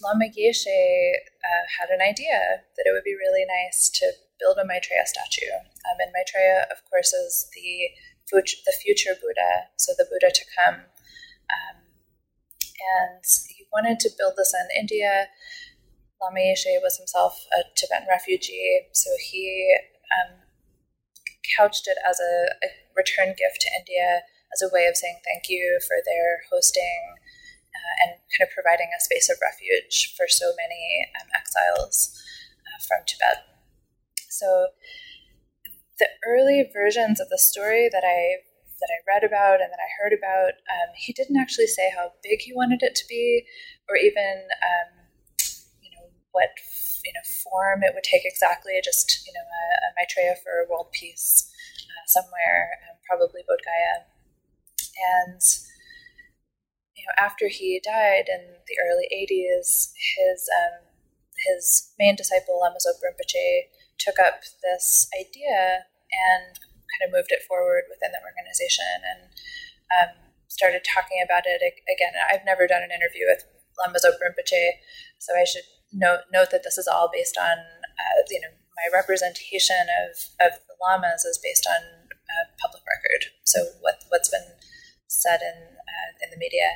Lama 0.03 0.31
Yeshe 0.31 0.67
uh, 0.67 1.65
had 1.79 1.89
an 1.91 1.99
idea 1.99 2.63
that 2.75 2.85
it 2.87 2.91
would 2.91 3.03
be 3.03 3.15
really 3.15 3.43
nice 3.43 3.89
to 3.99 4.11
build 4.39 4.57
a 4.57 4.65
Maitreya 4.65 5.03
statue. 5.05 5.51
Um, 5.87 5.99
and 5.99 6.11
Maitreya, 6.15 6.67
of 6.71 6.79
course, 6.89 7.11
is 7.11 7.49
the 7.55 7.91
the 8.31 8.77
future 8.83 9.17
Buddha, 9.19 9.73
so 9.77 9.91
the 9.97 10.05
Buddha 10.05 10.31
to 10.31 10.45
come. 10.53 10.85
Um, 11.49 11.77
and 13.01 13.23
he 13.49 13.65
wanted 13.73 13.99
to 14.01 14.11
build 14.17 14.33
this 14.37 14.53
in 14.53 14.79
India. 14.79 15.27
Lama 16.21 16.39
Yeshe 16.39 16.77
was 16.83 16.97
himself 16.97 17.33
a 17.57 17.63
Tibetan 17.75 18.07
refugee, 18.07 18.85
so 18.93 19.09
he 19.31 19.75
um, 20.13 20.35
couched 21.57 21.87
it 21.87 21.97
as 22.07 22.19
a, 22.19 22.65
a, 22.65 22.69
return 22.95 23.29
gift 23.29 23.61
to 23.61 23.69
India 23.79 24.21
as 24.53 24.61
a 24.61 24.71
way 24.73 24.87
of 24.87 24.97
saying 24.97 25.19
thank 25.23 25.49
you 25.49 25.79
for 25.85 25.97
their 26.05 26.45
hosting 26.51 27.15
uh, 27.75 27.93
and 28.03 28.11
kind 28.33 28.47
of 28.47 28.53
providing 28.53 28.89
a 28.91 29.03
space 29.03 29.29
of 29.29 29.37
refuge 29.41 30.15
for 30.17 30.27
so 30.27 30.51
many 30.57 31.05
um, 31.21 31.27
exiles 31.37 32.17
uh, 32.65 32.79
from 32.87 33.05
Tibet. 33.05 33.45
So 34.29 34.73
the 35.99 36.07
early 36.25 36.69
versions 36.71 37.19
of 37.19 37.29
the 37.29 37.37
story 37.37 37.89
that 37.91 38.03
I 38.03 38.45
that 38.79 38.95
I 38.95 39.03
read 39.11 39.27
about 39.27 39.59
and 39.59 39.67
that 39.75 39.83
I 39.83 39.91
heard 39.99 40.15
about, 40.15 40.55
um, 40.71 40.95
he 40.95 41.11
didn't 41.11 41.35
actually 41.35 41.67
say 41.67 41.91
how 41.91 42.15
big 42.23 42.39
he 42.39 42.55
wanted 42.55 42.79
it 42.81 42.95
to 42.95 43.05
be, 43.09 43.43
or 43.89 43.97
even 43.97 44.47
um, 44.63 44.89
you 45.83 45.91
know 45.91 46.07
what 46.31 46.49
you 47.03 47.11
know 47.11 47.25
form 47.43 47.83
it 47.83 47.91
would 47.93 48.07
take 48.07 48.23
exactly. 48.23 48.79
Just 48.83 49.27
you 49.27 49.33
know 49.33 49.43
a, 49.43 49.63
a 49.83 49.89
Maitreya 49.99 50.35
for 50.39 50.69
world 50.71 50.91
peace 50.91 51.51
uh, 51.83 52.05
somewhere, 52.07 52.79
um, 52.87 52.95
probably 53.03 53.43
Bodh 53.43 53.63
Gaya, 53.67 54.07
and 54.99 55.41
you 56.95 57.03
know, 57.07 57.15
after 57.17 57.47
he 57.47 57.81
died 57.83 58.27
in 58.27 58.59
the 58.67 58.77
early 58.83 59.07
80s, 59.07 59.91
his 59.95 60.49
um, 60.51 60.89
his 61.47 61.93
main 61.97 62.15
disciple 62.15 62.59
Lama 62.59 62.77
Zopa 62.83 62.99
Rinpoche 62.99 63.71
took 63.97 64.19
up 64.19 64.43
this 64.63 65.07
idea 65.15 65.87
and 66.11 66.59
kind 66.59 67.07
of 67.07 67.13
moved 67.15 67.31
it 67.31 67.43
forward 67.47 67.87
within 67.87 68.11
the 68.11 68.23
organization 68.23 69.03
and 69.05 69.21
um, 69.95 70.11
started 70.47 70.83
talking 70.83 71.23
about 71.23 71.43
it 71.45 71.61
again. 71.63 72.13
I've 72.19 72.43
never 72.45 72.67
done 72.67 72.83
an 72.83 72.91
interview 72.91 73.27
with 73.27 73.45
Lama 73.79 73.99
Zopa 73.99 74.19
Rinpoche, 74.19 74.83
so 75.19 75.33
I 75.35 75.45
should 75.45 75.67
note 75.93 76.27
note 76.31 76.51
that 76.51 76.63
this 76.63 76.77
is 76.77 76.87
all 76.87 77.09
based 77.11 77.37
on 77.37 77.55
uh, 77.55 78.19
you 78.29 78.41
know 78.41 78.53
my 78.75 78.87
representation 78.91 79.87
of 80.03 80.11
of 80.43 80.59
the 80.67 80.75
lamas 80.81 81.25
is 81.25 81.39
based 81.41 81.67
on 81.67 82.09
uh, 82.11 82.45
public 82.59 82.83
record. 82.83 83.31
So 83.43 83.63
what 83.81 84.03
what's 84.09 84.29
been 84.29 84.59
said 85.09 85.41
in 85.41 85.57
uh, 85.75 86.09
in 86.23 86.29
the 86.31 86.37
media. 86.37 86.69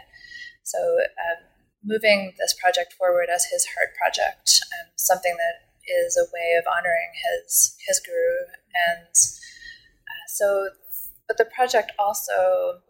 So 0.64 0.78
um, 0.78 1.46
moving 1.84 2.34
this 2.40 2.56
project 2.60 2.94
forward 2.94 3.28
as 3.34 3.46
his 3.46 3.66
heart 3.76 3.96
project, 3.96 4.60
um, 4.80 4.92
something 4.96 5.36
that 5.38 5.70
is 5.86 6.18
a 6.18 6.26
way 6.34 6.58
of 6.58 6.66
honoring 6.66 7.14
his 7.14 7.78
his 7.88 8.02
guru, 8.02 8.50
and 8.90 9.14
uh, 9.14 10.26
so. 10.28 10.70
But 11.26 11.38
the 11.38 11.48
project 11.56 11.94
also, 11.98 12.84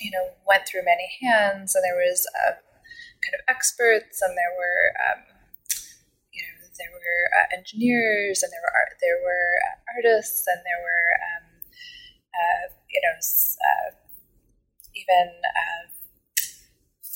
you 0.00 0.10
know, 0.10 0.32
went 0.48 0.64
through 0.64 0.88
many 0.88 1.04
hands, 1.20 1.76
and 1.76 1.84
there 1.84 2.00
was 2.00 2.24
uh, 2.32 2.56
kind 3.20 3.36
of 3.36 3.44
experts, 3.48 4.22
and 4.22 4.32
there 4.36 4.54
were. 4.56 4.82
Um, 5.04 5.20
you 6.32 6.40
know, 6.40 6.64
there 6.80 6.88
were 6.96 7.22
uh, 7.36 7.46
engineers, 7.52 8.40
and 8.40 8.48
there 8.48 8.64
were 8.64 8.72
art, 8.72 8.96
there 9.04 9.20
were 9.20 9.48
uh, 9.68 9.76
artists, 10.00 10.48
and 10.48 10.64
there 10.64 10.80
were 10.80 11.08
um, 11.28 11.44
uh, 12.32 12.64
you 12.88 13.00
know 13.04 13.16
even 15.02 15.42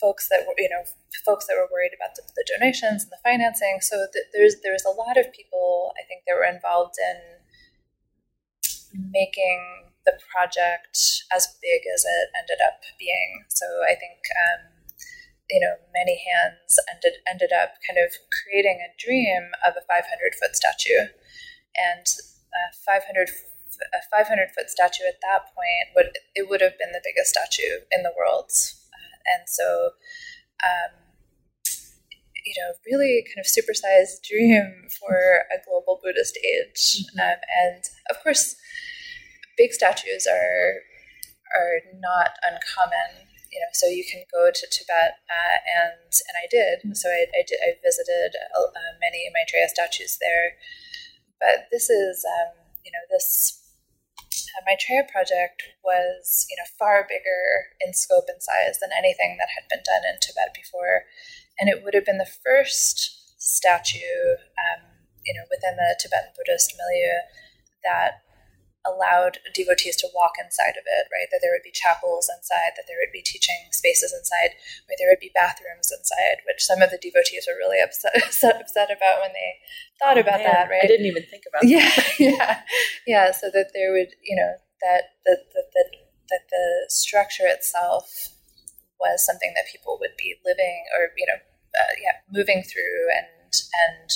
folks 0.01 0.29
that 0.29 0.45
were, 0.47 0.55
you 0.59 0.69
know, 0.69 0.85
folks 1.25 1.47
that 1.47 1.57
were 1.57 1.69
worried 1.73 1.97
about 1.97 2.15
the, 2.15 2.23
the 2.37 2.45
donations 2.45 3.05
and 3.05 3.13
the 3.13 3.23
financing. 3.25 3.81
So 3.81 4.07
th- 4.13 4.61
there's 4.63 4.85
a 4.85 4.93
lot 4.93 5.17
of 5.17 5.33
people 5.33 5.93
I 5.97 6.05
think 6.05 6.23
that 6.27 6.37
were 6.37 6.45
involved 6.45 7.01
in 7.01 7.17
making 9.11 9.91
the 10.05 10.15
project 10.31 11.25
as 11.35 11.49
big 11.61 11.83
as 11.91 12.05
it 12.05 12.27
ended 12.39 12.61
up 12.63 12.85
being. 12.99 13.45
So 13.49 13.67
I 13.89 13.97
think 13.97 14.21
um, 14.47 14.77
you 15.51 15.61
know 15.61 15.75
many 15.95 16.21
hands 16.23 16.79
ended 16.93 17.19
ended 17.27 17.51
up 17.51 17.75
kind 17.87 17.99
of 17.99 18.15
creating 18.45 18.79
a 18.83 18.95
dream 18.99 19.51
of 19.67 19.75
a 19.75 19.85
500 19.85 20.07
foot 20.39 20.55
statue, 20.55 21.11
and 21.75 22.07
a 22.55 22.63
500 22.87 23.29
a 23.95 24.01
500 24.11 24.51
foot 24.57 24.69
statue 24.71 25.05
at 25.09 25.21
that 25.23 25.53
point 25.55 25.95
would 25.95 26.11
it 26.35 26.49
would 26.49 26.61
have 26.61 26.79
been 26.79 26.93
the 26.93 27.05
biggest 27.05 27.35
statue 27.35 27.85
in 27.93 28.03
the 28.03 28.13
world 28.17 28.51
and 29.27 29.49
so, 29.49 29.91
um, 30.63 30.93
you 32.47 32.55
know, 32.63 32.73
really 32.87 33.27
kind 33.27 33.43
of 33.43 33.51
supersized 33.51 34.23
dream 34.23 34.87
for 34.89 35.43
a 35.51 35.59
global 35.67 36.01
Buddhist 36.03 36.39
age. 36.39 37.03
Mm-hmm. 37.03 37.21
Um, 37.21 37.39
and 37.67 37.83
of 38.11 38.23
course, 38.23 38.55
big 39.59 39.73
statues 39.73 40.27
are 40.27 40.83
are 41.55 41.79
not 41.99 42.39
uncommon. 42.47 43.27
You 43.51 43.61
know, 43.63 43.73
so 43.73 43.87
you 43.87 44.05
can 44.05 44.23
go 44.31 44.51
to 44.53 44.67
Tibet, 44.71 45.17
uh, 45.27 45.59
and 45.65 46.13
and 46.13 46.37
I 46.37 46.47
did. 46.51 46.79
Mm-hmm. 46.81 46.95
So 46.95 47.09
I, 47.09 47.27
I, 47.35 47.43
did, 47.47 47.59
I 47.63 47.75
visited 47.83 48.37
uh, 48.55 48.93
many 49.01 49.31
Maitreya 49.33 49.69
statues 49.69 50.19
there. 50.21 50.55
But 51.41 51.69
this 51.71 51.91
is, 51.91 52.25
um, 52.25 52.57
you 52.85 52.93
know, 52.93 53.05
this 53.11 53.66
uh, 54.57 54.63
Maitreya 54.67 55.05
project 55.11 55.63
was, 55.85 56.47
you 56.51 56.57
know, 56.57 56.69
far 56.79 57.07
bigger 57.09 57.73
in 57.81 57.95
scope 57.95 58.27
and 58.29 58.43
size 58.43 58.79
than 58.81 58.91
anything 58.97 59.37
that 59.39 59.55
had 59.55 59.69
been 59.69 59.85
done 59.85 60.05
in 60.05 60.21
Tibet 60.21 60.53
before, 60.55 61.09
and 61.59 61.69
it 61.69 61.83
would 61.83 61.95
have 61.95 62.05
been 62.05 62.19
the 62.19 62.29
first 62.29 63.41
statue, 63.41 64.37
um, 64.59 64.83
you 65.25 65.35
know, 65.35 65.47
within 65.51 65.77
the 65.77 65.97
Tibetan 65.99 66.35
Buddhist 66.37 66.75
milieu 66.77 67.23
that 67.85 68.26
allowed 68.87 69.43
devotees 69.53 69.99
to 69.99 70.09
walk 70.15 70.39
inside 70.39 70.79
of 70.79 70.87
it, 70.87 71.11
right? 71.11 71.27
That 71.35 71.43
there 71.43 71.51
would 71.51 71.67
be 71.67 71.75
chapels 71.75 72.31
inside, 72.31 72.79
that 72.79 72.87
there 72.87 72.97
would 73.03 73.13
be 73.13 73.27
teaching 73.27 73.69
spaces 73.75 74.15
inside, 74.15 74.55
where 74.87 74.97
there 74.97 75.11
would 75.11 75.21
be 75.21 75.35
bathrooms 75.35 75.91
inside, 75.91 76.47
which 76.47 76.63
some 76.63 76.81
of 76.81 76.95
the 76.95 77.03
devotees 77.03 77.45
were 77.51 77.59
really 77.59 77.83
upset 77.87 78.15
upset 78.47 78.95
about 78.95 79.21
when 79.21 79.35
they 79.35 79.59
thought 79.99 80.17
oh, 80.17 80.25
about 80.25 80.41
man. 80.41 80.49
that, 80.49 80.71
right? 80.71 80.85
I 80.85 80.87
didn't 80.87 81.11
even 81.11 81.27
think 81.27 81.45
about 81.51 81.67
yeah, 81.67 81.91
that. 81.91 82.15
Yeah, 82.19 82.61
yeah, 83.07 83.27
So 83.33 83.51
that 83.51 83.75
there 83.75 83.93
would, 83.93 84.15
you 84.23 84.37
know, 84.37 84.55
that 84.83 85.19
the, 85.25 85.43
the, 85.53 85.63
the, 85.75 85.85
that 86.31 86.45
the 86.51 86.67
structure 86.89 87.47
itself 87.47 88.31
was 89.01 89.25
something 89.25 89.53
that 89.57 89.71
people 89.71 89.99
would 90.01 90.17
be 90.17 90.37
living 90.45 90.85
or, 90.97 91.13
you 91.17 91.27
know, 91.27 91.41
uh, 91.77 91.95
yeah, 92.01 92.23
moving 92.33 92.63
through 92.63 93.13
and, 93.13 93.53
and, 93.53 94.09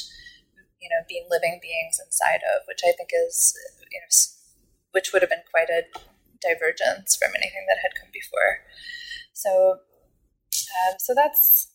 you 0.81 0.89
know, 0.89 1.05
being 1.09 1.27
living 1.29 1.61
beings 1.61 2.01
inside 2.01 2.41
of, 2.57 2.65
which 2.67 2.81
I 2.85 2.93
think 2.97 3.11
is, 3.13 3.53
you 3.93 4.01
know, 4.01 4.09
which 4.93 5.13
would 5.13 5.23
have 5.23 5.31
been 5.31 5.47
quite 5.51 5.71
a 5.71 5.87
divergence 6.41 7.17
from 7.17 7.33
anything 7.37 7.67
that 7.69 7.83
had 7.83 7.95
come 7.99 8.11
before. 8.13 8.65
So, 9.33 9.79
um, 10.53 10.95
so 10.99 11.15
that's 11.15 11.69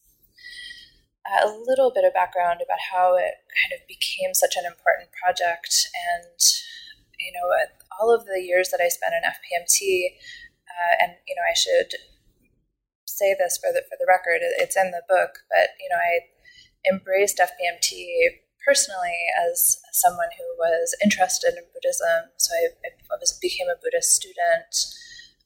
a 1.26 1.48
little 1.48 1.92
bit 1.94 2.06
of 2.06 2.14
background 2.14 2.62
about 2.62 2.92
how 2.94 3.16
it 3.18 3.42
kind 3.50 3.74
of 3.74 3.88
became 3.88 4.34
such 4.34 4.56
an 4.58 4.66
important 4.66 5.10
project. 5.14 5.90
And, 5.94 6.38
you 7.18 7.34
know, 7.34 7.48
all 8.00 8.14
of 8.14 8.26
the 8.26 8.42
years 8.42 8.70
that 8.70 8.82
I 8.82 8.90
spent 8.90 9.14
in 9.18 9.26
FPMT, 9.26 10.18
uh, 10.70 10.94
and, 11.02 11.12
you 11.28 11.34
know, 11.34 11.46
I 11.50 11.56
should 11.56 11.98
say 13.08 13.34
this 13.34 13.58
for 13.58 13.72
the, 13.72 13.82
for 13.90 13.98
the 13.98 14.06
record, 14.08 14.42
it's 14.60 14.78
in 14.78 14.92
the 14.92 15.04
book, 15.08 15.46
but, 15.50 15.74
you 15.80 15.90
know, 15.90 15.98
I 15.98 16.30
embraced 16.92 17.42
FPMT 17.42 18.45
personally 18.66 19.30
as 19.48 19.80
someone 19.94 20.30
who 20.38 20.48
was 20.58 20.96
interested 21.04 21.54
in 21.54 21.70
Buddhism. 21.72 22.34
So 22.38 22.52
I, 22.58 22.90
I 22.90 23.16
was, 23.22 23.38
became 23.38 23.70
a 23.70 23.80
Buddhist 23.82 24.12
student 24.12 24.74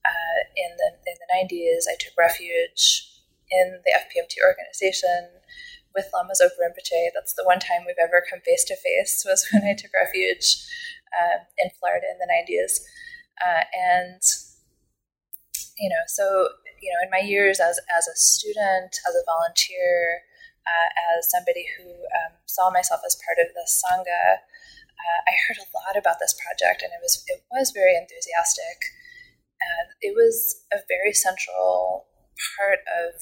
uh, 0.07 0.39
in 0.55 0.71
the 0.79 0.89
in 1.11 1.15
the 1.19 1.29
nineties. 1.35 1.85
I 1.91 1.99
took 1.99 2.15
refuge 2.17 3.11
in 3.51 3.81
the 3.83 3.91
FPMT 3.91 4.39
organization 4.39 5.43
with 5.93 6.07
Lama 6.13 6.33
Zopa 6.33 6.55
Rinpoche. 6.55 7.11
That's 7.13 7.33
the 7.33 7.43
one 7.43 7.59
time 7.59 7.83
we've 7.85 8.01
ever 8.01 8.23
come 8.29 8.39
face 8.45 8.63
to 8.65 8.75
face 8.77 9.25
was 9.27 9.45
when 9.51 9.63
I 9.63 9.75
took 9.75 9.91
refuge 9.93 10.63
uh, 11.11 11.43
in 11.57 11.69
Florida 11.79 12.07
in 12.09 12.17
the 12.19 12.31
nineties, 12.31 12.81
uh, 13.43 13.63
and 13.75 14.21
you 15.77 15.89
know, 15.89 16.03
so 16.07 16.49
you 16.81 16.89
know, 16.91 17.03
in 17.03 17.11
my 17.11 17.25
years 17.25 17.59
as 17.59 17.79
as 17.95 18.07
a 18.07 18.15
student, 18.15 18.95
as 19.07 19.15
a 19.15 19.25
volunteer 19.27 20.23
uh, 20.67 20.89
as 21.15 21.31
somebody 21.31 21.65
who 21.77 21.89
um, 21.89 22.35
saw 22.45 22.69
myself 22.69 23.01
as 23.05 23.17
part 23.23 23.39
of 23.39 23.53
the 23.53 23.65
sangha, 23.67 24.43
uh, 24.99 25.19
I 25.27 25.33
heard 25.47 25.59
a 25.59 25.71
lot 25.73 25.95
about 25.95 26.19
this 26.19 26.35
project, 26.35 26.83
and 26.83 26.91
it 26.91 27.01
was 27.01 27.23
it 27.27 27.43
was 27.51 27.71
very 27.71 27.95
enthusiastic. 27.95 28.79
It 30.01 30.15
was 30.15 30.63
a 30.71 30.79
very 30.87 31.11
central 31.11 32.07
part 32.55 32.79
of 32.87 33.19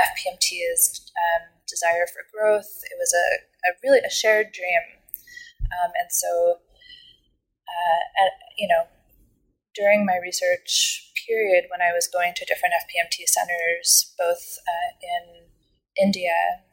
FPMT's 0.00 1.12
um, 1.12 1.60
desire 1.68 2.06
for 2.08 2.24
growth. 2.32 2.80
It 2.88 2.96
was 2.96 3.12
a, 3.12 3.26
a 3.68 3.76
really 3.84 4.00
a 4.00 4.10
shared 4.10 4.52
dream, 4.52 4.80
um, 5.76 5.92
and 5.96 6.08
so 6.10 6.60
uh, 7.68 8.02
at, 8.24 8.32
you 8.56 8.68
know 8.68 8.88
during 9.74 10.06
my 10.06 10.16
research 10.16 11.12
period 11.28 11.66
when 11.68 11.82
I 11.84 11.92
was 11.92 12.08
going 12.08 12.32
to 12.34 12.46
different 12.46 12.72
FPMT 12.80 13.28
centers, 13.28 14.14
both 14.16 14.56
uh, 14.64 14.90
in 15.04 15.52
India 16.00 16.64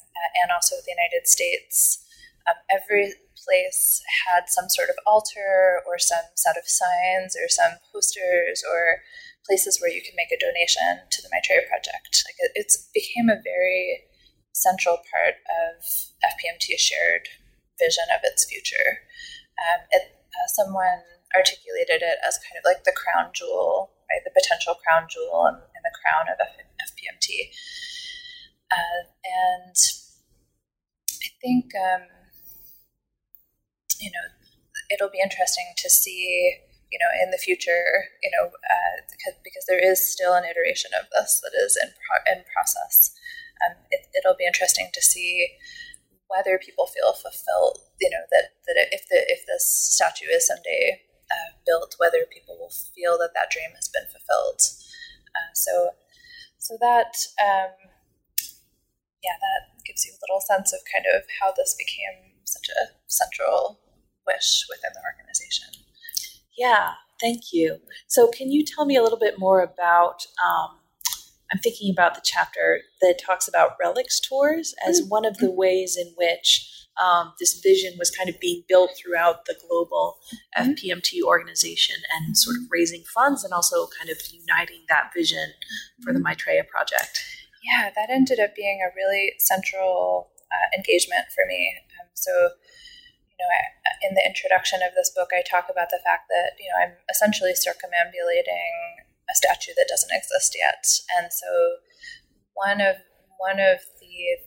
and 0.41 0.51
also 0.51 0.75
the 0.79 0.95
United 0.95 1.27
States. 1.27 1.99
Um, 2.47 2.59
every 2.69 3.13
place 3.39 4.01
had 4.27 4.47
some 4.47 4.69
sort 4.69 4.89
of 4.89 4.95
altar 5.05 5.83
or 5.87 5.99
some 5.99 6.23
set 6.35 6.57
of 6.57 6.67
signs 6.67 7.35
or 7.35 7.47
some 7.47 7.79
posters 7.91 8.63
or 8.63 9.03
places 9.45 9.79
where 9.79 9.91
you 9.91 10.01
can 10.01 10.15
make 10.15 10.31
a 10.31 10.39
donation 10.39 11.03
to 11.11 11.21
the 11.21 11.29
Maitreya 11.31 11.67
Project. 11.67 12.23
Like 12.27 12.39
it, 12.39 12.51
it's 12.55 12.87
became 12.95 13.27
a 13.27 13.43
very 13.43 14.07
central 14.53 15.03
part 15.11 15.35
of 15.49 15.83
FPMT's 16.23 16.79
shared 16.79 17.27
vision 17.79 18.07
of 18.15 18.21
its 18.23 18.45
future. 18.45 19.03
Um, 19.59 19.83
it, 19.91 20.15
uh, 20.31 20.47
someone 20.47 21.03
articulated 21.35 22.01
it 22.01 22.17
as 22.25 22.39
kind 22.45 22.57
of 22.57 22.63
like 22.63 22.85
the 22.85 22.95
crown 22.95 23.33
jewel, 23.33 23.91
right? 24.07 24.23
The 24.23 24.33
potential 24.33 24.77
crown 24.79 25.09
jewel 25.09 25.49
in, 25.49 25.57
in 25.57 25.81
the 25.83 25.95
crown 25.97 26.29
of 26.29 26.37
F- 26.39 26.93
FPMT. 26.93 27.51
Uh, 28.71 29.09
and 29.25 29.75
think 31.43 31.75
um, 31.75 32.07
you 33.99 34.07
know 34.07 34.25
it'll 34.89 35.11
be 35.11 35.19
interesting 35.19 35.67
to 35.75 35.89
see 35.89 36.55
you 36.87 36.97
know 36.97 37.11
in 37.21 37.31
the 37.31 37.37
future 37.37 38.07
you 38.23 38.31
know 38.31 38.47
uh, 38.47 38.95
because, 39.11 39.35
because 39.43 39.65
there 39.67 39.83
is 39.83 39.99
still 39.99 40.33
an 40.33 40.47
iteration 40.47 40.91
of 40.95 41.11
this 41.11 41.43
that 41.43 41.51
is 41.59 41.75
in 41.75 41.91
pro- 41.91 42.25
in 42.31 42.47
process. 42.47 43.11
Um, 43.59 43.75
it, 43.91 44.07
it'll 44.15 44.39
be 44.39 44.47
interesting 44.47 44.89
to 44.93 45.01
see 45.01 45.59
whether 46.27 46.57
people 46.57 46.87
feel 46.87 47.11
fulfilled. 47.11 47.83
You 47.99 48.09
know 48.09 48.23
that 48.31 48.55
that 48.65 48.87
if 48.95 49.03
the 49.11 49.19
if 49.27 49.45
this 49.45 49.67
statue 49.67 50.31
is 50.31 50.47
someday 50.47 51.03
uh, 51.33 51.51
built, 51.65 51.95
whether 51.97 52.25
people 52.31 52.57
will 52.59 52.73
feel 52.95 53.17
that 53.19 53.35
that 53.35 53.51
dream 53.51 53.71
has 53.75 53.89
been 53.89 54.05
fulfilled. 54.05 54.61
Uh, 55.33 55.51
so, 55.53 55.89
so 56.57 56.77
that 56.79 57.17
um, 57.41 57.73
yeah, 59.23 59.37
that 59.41 59.72
gives 59.85 60.05
you 60.05 60.13
a 60.13 60.21
little 60.21 60.41
sense 60.41 60.73
of 60.73 60.79
kind 60.91 61.05
of 61.15 61.23
how 61.39 61.53
this 61.55 61.75
became 61.77 62.39
such 62.43 62.67
a 62.69 62.93
central 63.07 63.79
wish 64.25 64.65
within 64.69 64.91
the 64.93 65.01
organization. 65.05 65.67
Yeah, 66.57 66.93
thank 67.19 67.51
you. 67.51 67.77
So, 68.07 68.27
can 68.27 68.51
you 68.51 68.63
tell 68.63 68.85
me 68.85 68.95
a 68.95 69.03
little 69.03 69.19
bit 69.19 69.39
more 69.39 69.61
about? 69.61 70.25
Um, 70.43 70.77
I'm 71.51 71.59
thinking 71.59 71.91
about 71.91 72.15
the 72.15 72.21
chapter 72.23 72.79
that 73.01 73.19
talks 73.23 73.47
about 73.47 73.75
relics 73.79 74.19
tours 74.19 74.73
as 74.87 74.99
mm-hmm. 74.99 75.09
one 75.09 75.25
of 75.25 75.37
the 75.37 75.51
ways 75.51 75.95
in 75.95 76.11
which 76.17 76.67
um, 77.01 77.33
this 77.39 77.59
vision 77.61 77.93
was 77.97 78.11
kind 78.11 78.29
of 78.29 78.39
being 78.39 78.63
built 78.67 78.91
throughout 78.97 79.45
the 79.45 79.55
global 79.67 80.17
mm-hmm. 80.57 80.71
FPMT 80.71 81.21
organization 81.23 81.95
and 82.11 82.37
sort 82.37 82.55
of 82.57 82.63
raising 82.71 83.03
funds 83.13 83.43
and 83.43 83.53
also 83.53 83.87
kind 83.97 84.09
of 84.09 84.17
uniting 84.31 84.83
that 84.89 85.11
vision 85.15 85.53
for 86.01 86.11
the 86.11 86.19
mm-hmm. 86.19 86.29
Maitreya 86.29 86.63
project. 86.63 87.23
Yeah, 87.63 87.89
that 87.95 88.11
ended 88.11 88.39
up 88.39 88.55
being 88.55 88.83
a 88.83 88.93
really 88.93 89.33
central 89.39 90.31
uh, 90.51 90.67
engagement 90.75 91.31
for 91.33 91.47
me. 91.47 91.71
Um, 91.95 92.11
so, 92.13 92.31
you 93.31 93.37
know, 93.39 93.47
I, 93.47 93.63
in 94.03 94.15
the 94.15 94.25
introduction 94.27 94.83
of 94.83 94.93
this 94.93 95.09
book, 95.15 95.31
I 95.31 95.41
talk 95.47 95.71
about 95.71 95.87
the 95.89 96.03
fact 96.03 96.27
that, 96.27 96.59
you 96.59 96.67
know, 96.67 96.83
I'm 96.83 96.99
essentially 97.09 97.55
circumambulating 97.55 99.07
a 99.31 99.35
statue 99.35 99.71
that 99.79 99.87
doesn't 99.87 100.11
exist 100.11 100.55
yet. 100.59 100.83
And 101.15 101.31
so 101.31 101.79
one 102.53 102.81
of 102.81 102.97
one 103.39 103.59
of 103.59 103.79
the 103.99 104.43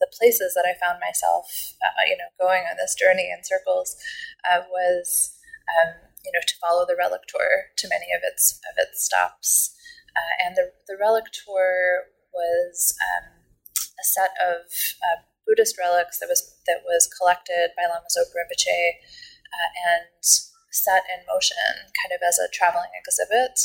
the 0.00 0.08
places 0.16 0.56
that 0.56 0.64
I 0.64 0.80
found 0.80 0.98
myself, 0.98 1.76
uh, 1.84 2.06
you 2.08 2.16
know, 2.16 2.32
going 2.40 2.64
on 2.64 2.78
this 2.78 2.96
journey 2.96 3.28
in 3.28 3.44
circles 3.44 3.96
uh, 4.48 4.64
was, 4.70 5.36
um, 5.76 5.92
you 6.24 6.32
know, 6.32 6.40
to 6.40 6.54
follow 6.56 6.86
the 6.86 6.96
relic 6.96 7.20
tour 7.28 7.68
to 7.76 7.88
many 7.88 8.08
of 8.16 8.22
its 8.24 8.58
of 8.64 8.78
its 8.78 9.04
stops, 9.04 9.74
uh, 10.16 10.46
and 10.46 10.56
the 10.56 10.72
the 10.88 10.96
relic 10.96 11.26
tour 11.34 12.08
was 12.32 12.94
um, 12.98 13.44
a 13.74 14.04
set 14.04 14.32
of 14.40 14.66
uh, 15.02 15.26
Buddhist 15.46 15.78
relics 15.78 16.18
that 16.20 16.28
was 16.28 16.56
that 16.66 16.82
was 16.86 17.10
collected 17.10 17.74
by 17.76 17.84
Lama 17.88 18.06
Zopa 18.10 18.32
Rinpoche 18.32 18.98
uh, 19.50 19.70
and 19.90 20.22
set 20.70 21.02
in 21.10 21.26
motion, 21.26 21.90
kind 21.98 22.14
of 22.14 22.22
as 22.22 22.38
a 22.38 22.50
traveling 22.52 22.94
exhibit 22.94 23.58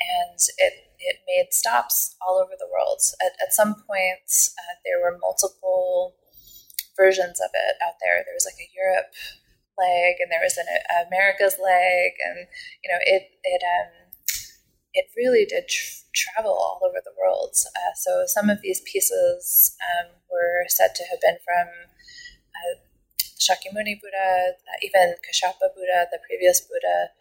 and 0.00 0.38
it 0.58 0.74
it 0.98 1.16
made 1.28 1.52
stops 1.52 2.16
all 2.24 2.40
over 2.40 2.56
the 2.58 2.68
world. 2.72 3.00
At, 3.20 3.36
at 3.38 3.52
some 3.52 3.76
points, 3.84 4.52
uh, 4.56 4.80
there 4.84 4.98
were 4.98 5.20
multiple 5.20 6.16
versions 6.96 7.38
of 7.38 7.52
it 7.52 7.76
out 7.84 8.00
there. 8.00 8.24
There 8.24 8.34
was 8.34 8.48
like 8.48 8.58
a 8.58 8.72
Europe 8.72 9.12
leg, 9.76 10.16
and 10.18 10.32
there 10.32 10.42
was 10.42 10.56
an 10.56 10.66
America's 11.06 11.60
leg, 11.60 12.16
and 12.24 12.48
you 12.82 12.88
know 12.90 13.00
it 13.04 13.36
it 13.44 13.62
um, 13.62 14.05
it 14.96 15.06
really 15.16 15.44
did 15.44 15.68
tr- 15.68 16.08
travel 16.14 16.52
all 16.52 16.80
over 16.82 17.00
the 17.04 17.12
world. 17.20 17.54
Uh, 17.76 17.92
so 17.94 18.24
some 18.26 18.48
of 18.48 18.62
these 18.62 18.80
pieces 18.80 19.76
um, 19.92 20.16
were 20.32 20.64
said 20.68 20.94
to 20.96 21.04
have 21.10 21.20
been 21.20 21.38
from. 21.44 21.68
Uh, 22.56 22.80
Shakyamuni 23.36 24.00
Buddha, 24.00 24.56
uh, 24.56 24.78
even 24.82 25.14
Kashyapa 25.20 25.68
Buddha, 25.76 26.08
the 26.10 26.18
previous 26.26 26.60
Buddha, 26.62 27.12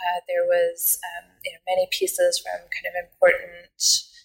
uh, 0.00 0.20
there 0.26 0.44
was 0.44 0.98
um, 1.04 1.30
you 1.44 1.52
know, 1.52 1.58
many 1.68 1.86
pieces 1.90 2.38
from 2.40 2.58
kind 2.72 2.88
of 2.88 2.94
important 3.04 3.68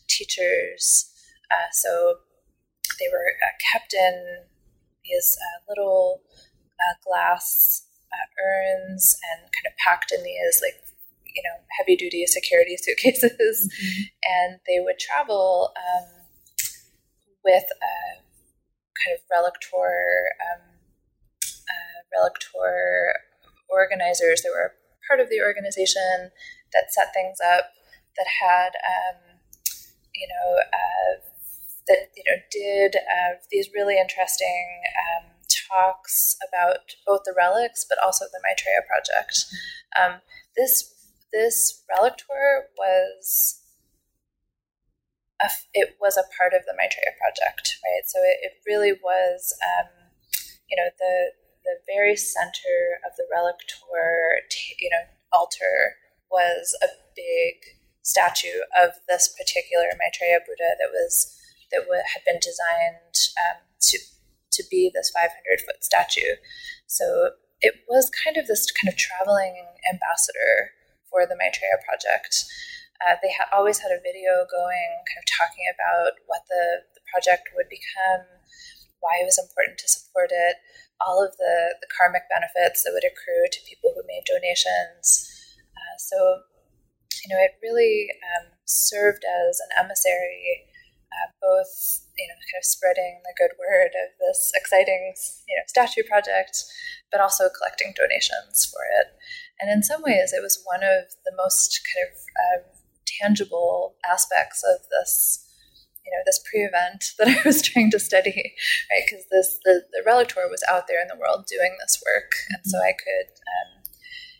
teachers. 0.07 1.11
Uh, 1.51 1.69
so 1.71 2.17
they 2.99 3.07
were 3.11 3.35
uh, 3.43 3.53
kept 3.71 3.93
in 3.93 4.47
these 5.03 5.37
little 5.67 6.21
glass 7.05 7.85
urns 8.39 9.17
and 9.31 9.41
kind 9.51 9.67
of 9.67 9.73
packed 9.77 10.11
in 10.11 10.23
these 10.23 10.61
like 10.61 10.79
you 11.35 11.43
know 11.43 11.57
heavy 11.77 11.95
duty 11.95 12.25
security 12.25 12.77
suitcases, 12.81 13.69
mm-hmm. 13.69 14.01
and 14.23 14.59
they 14.67 14.79
would 14.79 14.99
travel 14.99 15.71
um, 15.77 16.09
with 17.43 17.63
a 17.63 17.95
kind 19.03 19.15
of 19.15 19.21
relic 19.31 19.53
tour. 19.61 20.29
Um, 20.53 20.73
relic 22.13 22.37
tour 22.39 23.13
organizers. 23.69 24.41
There 24.41 24.53
were 24.53 24.73
part 25.07 25.19
of 25.19 25.29
the 25.29 25.41
organization 25.41 26.31
that 26.71 26.93
set 26.93 27.13
things 27.13 27.37
up, 27.41 27.73
that 28.17 28.29
had, 28.29 28.71
um, 28.77 29.41
you 30.13 30.27
know, 30.29 30.47
uh, 30.61 31.13
that 31.87 32.13
you 32.15 32.23
know 32.25 32.39
did 32.49 32.95
uh, 32.95 33.35
these 33.51 33.69
really 33.75 33.99
interesting 33.99 34.81
um, 34.95 35.31
talks 35.67 36.37
about 36.47 36.95
both 37.05 37.21
the 37.25 37.33
relics, 37.35 37.85
but 37.87 37.97
also 38.03 38.25
the 38.31 38.39
Maitreya 38.43 38.81
project. 38.87 39.35
Mm-hmm. 39.35 40.13
Um, 40.15 40.21
this 40.55 40.92
this 41.33 41.83
relic 41.89 42.15
tour 42.17 42.69
was 42.77 43.59
a, 45.41 45.49
it 45.73 45.97
was 45.99 46.15
a 46.15 46.29
part 46.37 46.53
of 46.53 46.63
the 46.65 46.77
Maitreya 46.77 47.17
project, 47.19 47.81
right? 47.83 48.05
So 48.05 48.21
it, 48.21 48.37
it 48.41 48.53
really 48.65 48.93
was, 48.93 49.51
um, 49.59 49.89
you 50.69 50.77
know, 50.77 50.89
the 50.97 51.33
the 51.65 51.79
very 51.87 52.15
center 52.15 52.99
of 53.07 53.15
the 53.15 53.23
relic 53.31 53.55
tour, 53.67 54.39
you 54.79 54.89
know, 54.91 55.03
altar 55.31 55.95
was 56.29 56.75
a 56.83 56.87
big 57.15 57.55
statue 58.03 58.67
of 58.75 58.99
this 59.07 59.33
particular 59.39 59.87
Maitreya 59.97 60.39
Buddha 60.45 60.75
that 60.77 60.91
was 60.91 61.39
that 61.71 61.87
w- 61.87 62.03
had 62.13 62.21
been 62.25 62.39
designed 62.39 63.15
um, 63.39 63.63
to 63.79 63.97
to 64.51 64.63
be 64.69 64.91
this 64.93 65.09
500 65.09 65.31
foot 65.65 65.83
statue. 65.83 66.37
So 66.85 67.31
it 67.61 67.87
was 67.87 68.11
kind 68.11 68.37
of 68.37 68.45
this 68.45 68.69
kind 68.71 68.91
of 68.91 68.99
traveling 68.99 69.55
ambassador 69.91 70.75
for 71.13 71.29
the 71.29 71.37
Maitreya 71.37 71.77
project. 71.85 72.49
Uh, 73.05 73.21
they 73.21 73.29
ha- 73.29 73.53
always 73.53 73.77
had 73.77 73.93
a 73.93 74.01
video 74.01 74.49
going, 74.49 74.89
kind 75.05 75.21
of 75.21 75.29
talking 75.29 75.69
about 75.69 76.17
what 76.25 76.41
the, 76.49 76.89
the 76.97 77.03
project 77.13 77.53
would 77.53 77.69
become, 77.69 78.25
why 78.97 79.21
it 79.21 79.29
was 79.29 79.37
important 79.37 79.77
to 79.77 79.85
support 79.85 80.33
it, 80.33 80.57
all 80.97 81.21
of 81.21 81.37
the, 81.37 81.77
the 81.77 81.91
karmic 81.93 82.25
benefits 82.33 82.81
that 82.81 82.95
would 82.95 83.05
accrue 83.05 83.45
to 83.51 83.69
people 83.69 83.93
who 83.93 84.01
made 84.09 84.25
donations. 84.25 85.29
Uh, 85.77 85.95
so, 86.01 86.17
you 87.21 87.29
know, 87.29 87.37
it 87.37 87.59
really 87.61 88.09
um, 88.33 88.49
served 88.65 89.21
as 89.27 89.59
an 89.59 89.71
emissary, 89.77 90.65
uh, 91.11 91.29
both, 91.43 92.07
you 92.17 92.25
know, 92.25 92.39
kind 92.49 92.61
of 92.61 92.65
spreading 92.65 93.19
the 93.27 93.35
good 93.35 93.53
word 93.59 93.91
of 93.93 94.15
this 94.17 94.49
exciting, 94.55 95.13
you 95.45 95.55
know, 95.59 95.67
statue 95.67 96.07
project, 96.07 96.63
but 97.11 97.19
also 97.19 97.51
collecting 97.51 97.93
donations 97.93 98.65
for 98.65 98.81
it. 99.03 99.13
And 99.59 99.71
in 99.71 99.83
some 99.83 100.01
ways, 100.01 100.33
it 100.33 100.41
was 100.41 100.61
one 100.65 100.83
of 100.83 101.13
the 101.25 101.33
most 101.37 101.79
kind 101.93 102.07
of 102.09 102.15
uh, 102.43 102.73
tangible 103.05 103.95
aspects 104.09 104.63
of 104.63 104.81
this 104.89 105.43
you 106.05 106.11
know 106.11 106.23
this 106.25 106.43
pre-event 106.49 107.15
that 107.17 107.27
I 107.27 107.39
was 107.45 107.61
trying 107.61 107.91
to 107.91 107.99
study, 107.99 108.55
right? 108.91 109.03
Because 109.07 109.25
this 109.31 109.59
the, 109.63 109.83
the 109.91 110.03
was 110.49 110.63
out 110.69 110.87
there 110.87 111.01
in 111.01 111.07
the 111.07 111.19
world 111.19 111.45
doing 111.47 111.77
this 111.79 112.01
work, 112.05 112.31
and 112.49 112.61
so 112.65 112.77
I 112.79 112.93
could 112.93 113.31
um, 113.31 113.83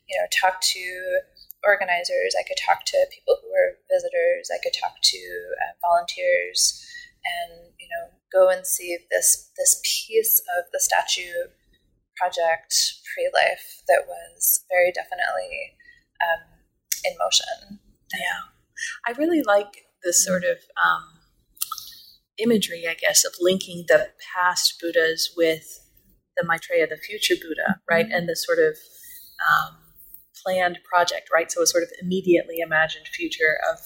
you 0.08 0.20
know 0.20 0.28
talk 0.32 0.62
to 0.62 1.20
organizers, 1.66 2.36
I 2.38 2.44
could 2.44 2.60
talk 2.60 2.84
to 2.86 3.08
people 3.12 3.38
who 3.42 3.48
were 3.48 3.80
visitors, 3.88 4.52
I 4.52 4.60
could 4.62 4.76
talk 4.76 5.00
to 5.02 5.18
uh, 5.18 5.74
volunteers, 5.82 6.84
and 7.24 7.72
you 7.80 7.88
know 7.88 8.12
go 8.32 8.50
and 8.50 8.66
see 8.68 8.98
this 9.12 9.50
this 9.58 9.80
piece 9.84 10.42
of 10.58 10.66
the 10.74 10.80
statue 10.80 11.48
project 12.18 12.74
pre-life 13.14 13.82
that 13.88 14.06
was 14.08 14.64
very 14.70 14.92
definitely 14.92 15.78
um, 16.22 16.42
in 17.06 17.14
motion. 17.20 17.80
Yeah, 18.14 18.54
I 19.08 19.18
really 19.18 19.42
like 19.42 19.86
this 20.04 20.24
sort 20.24 20.44
of 20.44 20.58
um, 20.78 21.04
imagery, 22.38 22.86
I 22.90 22.96
guess, 22.96 23.26
of 23.26 23.34
linking 23.40 23.86
the 23.88 24.10
past 24.36 24.80
Buddhas 24.82 25.32
with 25.36 25.82
the 26.38 26.46
Maitreya, 26.46 26.88
the 26.88 26.98
future 26.98 27.36
Buddha, 27.36 27.80
right? 27.90 28.06
Mm-hmm. 28.06 28.16
And 28.16 28.30
the 28.30 28.36
sort 28.36 28.60
of 28.60 28.78
um, 29.42 29.78
planned 30.44 30.80
project, 30.88 31.30
right? 31.34 31.52
So 31.52 31.62
a 31.62 31.68
sort 31.68 31.84
of 31.84 31.90
immediately 32.02 32.58
imagined 32.60 33.08
future 33.08 33.58
of 33.72 33.80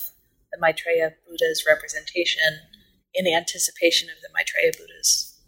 the 0.52 0.58
Maitreya 0.60 1.12
Buddha's 1.28 1.66
representation 1.68 2.60
in 3.14 3.28
anticipation 3.28 4.10
of 4.10 4.22
the 4.22 4.30
Maitreya 4.34 4.72
Buddha's 4.78 5.40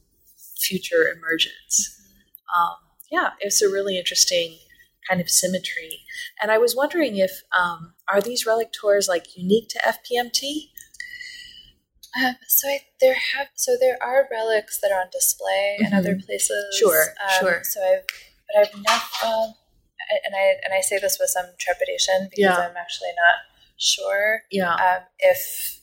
future 0.60 1.08
emergence. 1.08 1.99
Um, 2.56 2.76
yeah, 3.12 3.32
it's 3.40 3.62
a 3.62 3.70
really 3.70 3.98
interesting 3.98 4.58
kind 5.08 5.22
of 5.22 5.30
symmetry. 5.30 6.00
And 6.42 6.52
I 6.52 6.58
was 6.58 6.76
wondering 6.76 7.18
if 7.18 7.42
um, 7.58 7.94
are 8.12 8.22
these 8.22 8.46
relic 8.46 8.72
tours 8.72 9.08
like 9.08 9.38
unique 9.38 9.70
to 9.70 9.80
FPMT, 9.80 10.70
um, 12.18 12.36
so 12.48 12.68
I, 12.68 12.80
there 13.00 13.16
have 13.36 13.48
so 13.56 13.78
there 13.80 13.98
are 14.02 14.28
relics 14.32 14.80
that 14.82 14.92
are 14.92 15.02
on 15.02 15.08
display 15.12 15.78
mm-hmm. 15.80 15.86
in 15.86 15.94
other 15.94 16.16
places. 16.26 16.76
Sure, 16.78 17.04
um, 17.24 17.40
sure. 17.40 17.62
So 17.64 17.82
I've 17.82 18.06
but 18.48 18.62
I've 18.62 18.84
not 18.84 19.02
um, 19.24 19.54
and 20.26 20.36
I 20.36 20.56
and 20.64 20.74
I 20.74 20.82
say 20.82 20.98
this 21.00 21.18
with 21.20 21.30
some 21.30 21.46
trepidation 21.60 22.30
because 22.30 22.58
yeah. 22.58 22.58
I'm 22.58 22.78
actually 22.78 23.10
not 23.10 23.36
sure. 23.78 24.42
Yeah. 24.52 24.74
Um, 24.74 25.04
if 25.20 25.79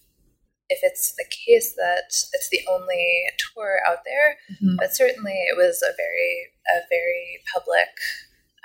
if 0.69 0.81
it's 0.83 1.15
the 1.15 1.27
case 1.31 1.75
that 1.75 2.11
it's 2.33 2.49
the 2.51 2.65
only 2.69 3.25
tour 3.39 3.79
out 3.87 4.03
there, 4.05 4.39
mm-hmm. 4.51 4.77
but 4.77 4.95
certainly 4.95 5.35
it 5.47 5.57
was 5.57 5.83
a 5.83 5.95
very 5.97 6.53
a 6.67 6.83
very 6.91 7.41
public. 7.53 7.95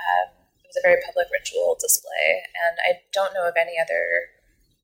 Um, 0.01 0.33
it 0.65 0.69
was 0.69 0.81
a 0.81 0.87
very 0.87 1.01
public 1.05 1.27
ritual 1.29 1.77
display, 1.79 2.41
and 2.57 2.75
I 2.87 3.05
don't 3.13 3.33
know 3.33 3.47
of 3.47 3.53
any 3.59 3.77
other 3.77 4.33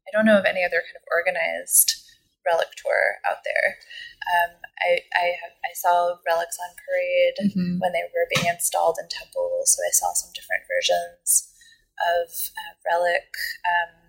I 0.07 0.11
don't 0.15 0.25
know 0.25 0.39
of 0.39 0.45
any 0.45 0.63
other 0.63 0.79
kind 0.79 0.95
of 0.95 1.03
organized 1.11 2.07
relic 2.47 2.71
tour 2.79 3.19
out 3.27 3.43
there. 3.43 3.75
Um, 4.23 4.55
I, 4.79 5.03
I, 5.15 5.25
I, 5.67 5.71
saw 5.75 6.15
relics 6.23 6.57
on 6.59 6.75
parade 6.79 7.37
mm-hmm. 7.43 7.79
when 7.79 7.91
they 7.91 8.07
were 8.11 8.27
being 8.31 8.47
installed 8.47 8.97
in 8.99 9.07
temples, 9.11 9.75
so 9.75 9.83
I 9.83 9.91
saw 9.91 10.11
some 10.15 10.31
different 10.31 10.63
versions 10.67 11.51
of 11.99 12.27
uh, 12.55 12.73
relic, 12.87 13.27
um, 13.67 14.06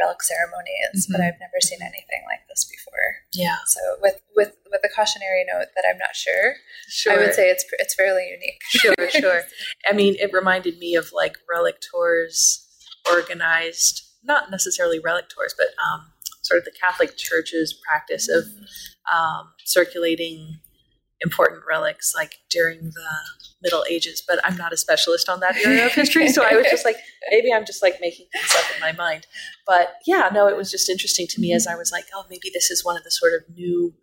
relic 0.00 0.22
ceremonies, 0.22 1.04
mm-hmm. 1.04 1.12
but 1.12 1.20
I've 1.20 1.38
never 1.40 1.60
seen 1.60 1.80
anything 1.82 2.22
like 2.26 2.40
this 2.48 2.64
before. 2.64 2.90
Yeah. 3.32 3.56
So 3.66 3.80
with 4.00 4.20
with 4.34 4.56
with 4.70 4.82
the 4.82 4.90
cautionary 4.94 5.44
note 5.52 5.68
that 5.76 5.84
I'm 5.88 5.98
not 5.98 6.16
sure, 6.16 6.54
sure. 6.88 7.12
I 7.12 7.16
would 7.16 7.34
say 7.34 7.50
it's 7.50 7.64
it's 7.78 7.94
fairly 7.94 8.28
unique. 8.30 8.60
Sure, 8.70 9.10
sure. 9.20 9.42
I 9.86 9.92
mean, 9.92 10.16
it 10.18 10.32
reminded 10.32 10.78
me 10.78 10.94
of 10.94 11.12
like 11.12 11.36
relic 11.48 11.76
tours 11.80 12.66
organized, 13.10 14.02
not 14.24 14.50
necessarily 14.50 14.98
relic 14.98 15.28
tours, 15.28 15.54
but 15.56 15.68
um, 15.84 16.06
sort 16.42 16.58
of 16.58 16.64
the 16.64 16.72
Catholic 16.80 17.16
Church's 17.16 17.78
practice 17.86 18.28
of 18.28 18.44
um, 19.12 19.50
circulating 19.64 20.58
important 21.20 21.62
relics 21.68 22.14
like 22.14 22.38
during 22.48 22.84
the 22.84 23.10
Middle 23.62 23.84
Ages. 23.90 24.22
But 24.26 24.40
I'm 24.44 24.56
not 24.56 24.72
a 24.72 24.76
specialist 24.76 25.28
on 25.28 25.40
that 25.40 25.56
era 25.56 25.86
of 25.86 25.92
history, 25.92 26.28
so 26.28 26.44
I 26.44 26.54
was 26.54 26.66
just 26.70 26.84
like, 26.84 26.96
maybe 27.30 27.52
I'm 27.52 27.66
just 27.66 27.82
like 27.82 28.00
making 28.00 28.26
things 28.32 28.54
up 28.56 28.64
in 28.74 28.80
my 28.80 28.92
mind. 28.92 29.26
But 29.66 29.94
yeah, 30.06 30.30
no, 30.32 30.48
it 30.48 30.56
was 30.56 30.70
just 30.70 30.88
interesting 30.88 31.26
to 31.28 31.40
me 31.40 31.52
as 31.52 31.66
I 31.66 31.74
was 31.74 31.92
like, 31.92 32.04
oh, 32.14 32.24
maybe 32.30 32.50
this 32.52 32.70
is 32.70 32.84
one 32.84 32.96
of 32.96 33.04
the 33.04 33.10
sort 33.10 33.32
of 33.34 33.54
new 33.54 33.94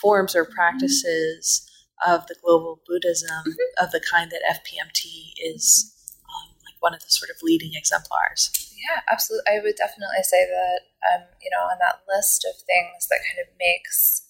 forms 0.00 0.34
or 0.34 0.44
practices 0.44 1.70
of 2.06 2.26
the 2.26 2.34
global 2.44 2.80
Buddhism 2.86 3.28
mm-hmm. 3.30 3.84
of 3.84 3.90
the 3.92 4.00
kind 4.00 4.30
that 4.30 4.42
FPMT 4.50 5.32
is 5.42 5.92
um, 6.24 6.54
like 6.66 6.80
one 6.80 6.94
of 6.94 7.00
the 7.00 7.10
sort 7.10 7.30
of 7.30 7.36
leading 7.42 7.72
exemplars. 7.74 8.50
Yeah, 8.74 9.00
absolutely. 9.10 9.48
I 9.48 9.60
would 9.62 9.76
definitely 9.76 10.22
say 10.22 10.44
that, 10.44 10.80
um, 11.14 11.22
you 11.40 11.50
know, 11.50 11.64
on 11.64 11.78
that 11.80 12.02
list 12.08 12.44
of 12.44 12.60
things 12.66 13.06
that 13.08 13.20
kind 13.24 13.40
of 13.40 13.54
makes 13.58 14.26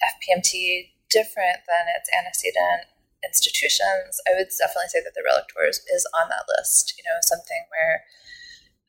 FPMT 0.00 0.92
different 1.10 1.66
than 1.66 1.90
its 1.92 2.08
antecedent 2.14 2.88
institutions, 3.20 4.16
I 4.24 4.38
would 4.38 4.48
definitely 4.48 4.88
say 4.88 5.04
that 5.04 5.12
the 5.12 5.26
Relic 5.26 5.50
Tours 5.52 5.84
is 5.92 6.08
on 6.16 6.30
that 6.30 6.48
list. 6.56 6.94
You 6.96 7.04
know, 7.04 7.18
something 7.20 7.62
where 7.68 8.06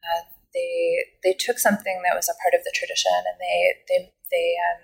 uh, 0.06 0.24
they 0.54 1.18
they 1.24 1.34
took 1.34 1.60
something 1.60 2.02
that 2.06 2.16
was 2.16 2.30
a 2.30 2.38
part 2.40 2.56
of 2.56 2.64
the 2.64 2.74
tradition 2.74 3.12
and 3.28 3.38
they 3.40 3.58
they 3.90 4.00
they 4.32 4.48
um, 4.56 4.84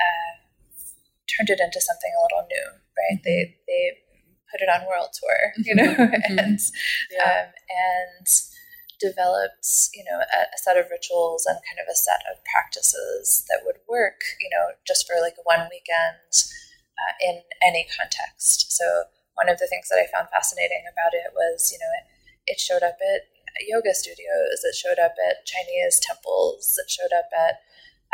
uh, 0.00 0.34
turned 1.30 1.50
it 1.50 1.60
into 1.60 1.80
something 1.80 2.12
a 2.12 2.22
little 2.22 2.44
new, 2.48 2.68
right? 2.98 3.18
Mm-hmm. 3.18 3.24
They 3.24 3.56
they 3.66 3.82
put 4.50 4.60
it 4.60 4.68
on 4.68 4.86
world 4.86 5.16
tour, 5.16 5.40
you 5.64 5.74
know, 5.74 5.94
mm-hmm. 5.96 6.38
and 6.38 6.60
yeah. 7.10 7.24
um, 7.24 7.48
and 7.72 8.26
developed, 9.02 9.66
you 9.90 10.06
know, 10.06 10.22
a, 10.22 10.40
a, 10.46 10.58
set 10.62 10.78
of 10.78 10.86
rituals 10.86 11.42
and 11.42 11.58
kind 11.66 11.82
of 11.82 11.90
a 11.90 11.98
set 11.98 12.22
of 12.30 12.38
practices 12.46 13.42
that 13.50 13.66
would 13.66 13.82
work, 13.90 14.22
you 14.38 14.46
know, 14.46 14.78
just 14.86 15.10
for 15.10 15.18
like 15.18 15.34
one 15.42 15.66
weekend 15.66 16.30
uh, 16.94 17.14
in 17.26 17.42
any 17.58 17.90
context. 17.90 18.70
So 18.70 18.86
one 19.34 19.50
of 19.50 19.58
the 19.58 19.66
things 19.66 19.90
that 19.90 19.98
I 19.98 20.06
found 20.06 20.30
fascinating 20.30 20.86
about 20.86 21.18
it 21.18 21.34
was, 21.34 21.74
you 21.74 21.82
know, 21.82 21.90
it, 21.98 22.54
it 22.54 22.58
showed 22.62 22.86
up 22.86 23.02
at 23.02 23.26
yoga 23.66 23.90
studios, 23.90 24.62
it 24.62 24.78
showed 24.78 25.02
up 25.02 25.18
at 25.18 25.42
Chinese 25.42 25.98
temples, 25.98 26.78
it 26.78 26.86
showed 26.86 27.10
up 27.10 27.26
at 27.34 27.58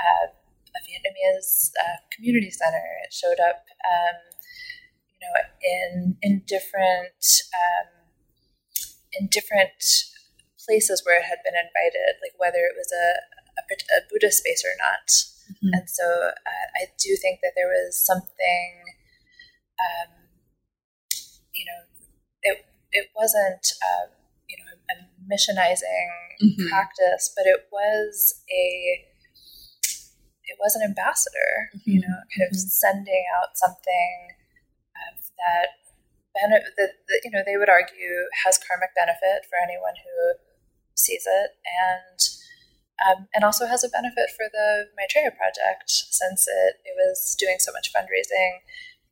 uh, 0.01 0.33
a 0.33 0.81
Vietnamese 0.88 1.70
uh, 1.77 2.01
community 2.09 2.51
center, 2.51 3.05
it 3.05 3.12
showed 3.12 3.38
up. 3.38 3.68
Um, 3.85 4.16
you 5.18 5.27
know, 5.27 5.35
in 5.61 6.16
in 6.22 6.42
different 6.46 7.42
um, 7.51 7.90
in 9.18 9.29
different 9.29 9.83
places 10.68 11.00
where 11.04 11.16
it 11.16 11.24
had 11.24 11.40
been 11.40 11.57
invited, 11.57 12.20
like 12.20 12.37
whether 12.37 12.61
it 12.68 12.76
was 12.76 12.92
a 12.92 13.09
a, 13.57 13.62
a 13.64 13.98
Buddha 14.12 14.31
space 14.31 14.62
or 14.62 14.76
not. 14.76 15.09
Mm-hmm. 15.48 15.72
And 15.72 15.87
so 15.88 16.04
uh, 16.04 16.66
I 16.76 16.92
do 17.00 17.16
think 17.16 17.40
that 17.40 17.57
there 17.57 17.66
was 17.66 17.96
something, 17.96 18.68
um, 19.81 20.28
you 21.57 21.64
know, 21.64 21.81
it 22.44 22.57
it 22.92 23.09
wasn't 23.16 23.64
um, 23.81 24.12
you 24.44 24.61
know 24.61 24.70
a 24.92 24.94
missionizing 25.24 26.12
mm-hmm. 26.44 26.68
practice, 26.68 27.33
but 27.33 27.48
it 27.48 27.72
was 27.72 28.44
a 28.52 29.09
it 30.44 30.57
was 30.61 30.76
an 30.76 30.85
ambassador, 30.85 31.72
mm-hmm. 31.72 31.90
you 31.90 32.00
know, 32.00 32.20
kind 32.37 32.44
of 32.44 32.52
mm-hmm. 32.52 32.68
sending 32.68 33.24
out 33.40 33.57
something 33.57 34.38
that, 36.50 36.62
that, 36.76 36.90
that 37.09 37.20
you 37.24 37.31
know 37.31 37.42
they 37.44 37.57
would 37.57 37.68
argue 37.68 38.31
has 38.44 38.59
karmic 38.62 38.94
benefit 38.96 39.44
for 39.50 39.61
anyone 39.61 39.94
who 39.98 40.14
sees 40.98 41.24
it, 41.26 41.50
and 41.64 42.18
um, 42.98 43.28
and 43.34 43.44
also 43.44 43.66
has 43.66 43.84
a 43.84 43.88
benefit 43.88 44.30
for 44.34 44.46
the 44.50 44.90
Maitreya 44.98 45.30
project 45.30 45.87
since 45.87 46.46
it, 46.48 46.82
it 46.82 46.94
was 46.98 47.37
doing 47.38 47.58
so 47.61 47.70
much 47.70 47.92
fundraising 47.94 48.58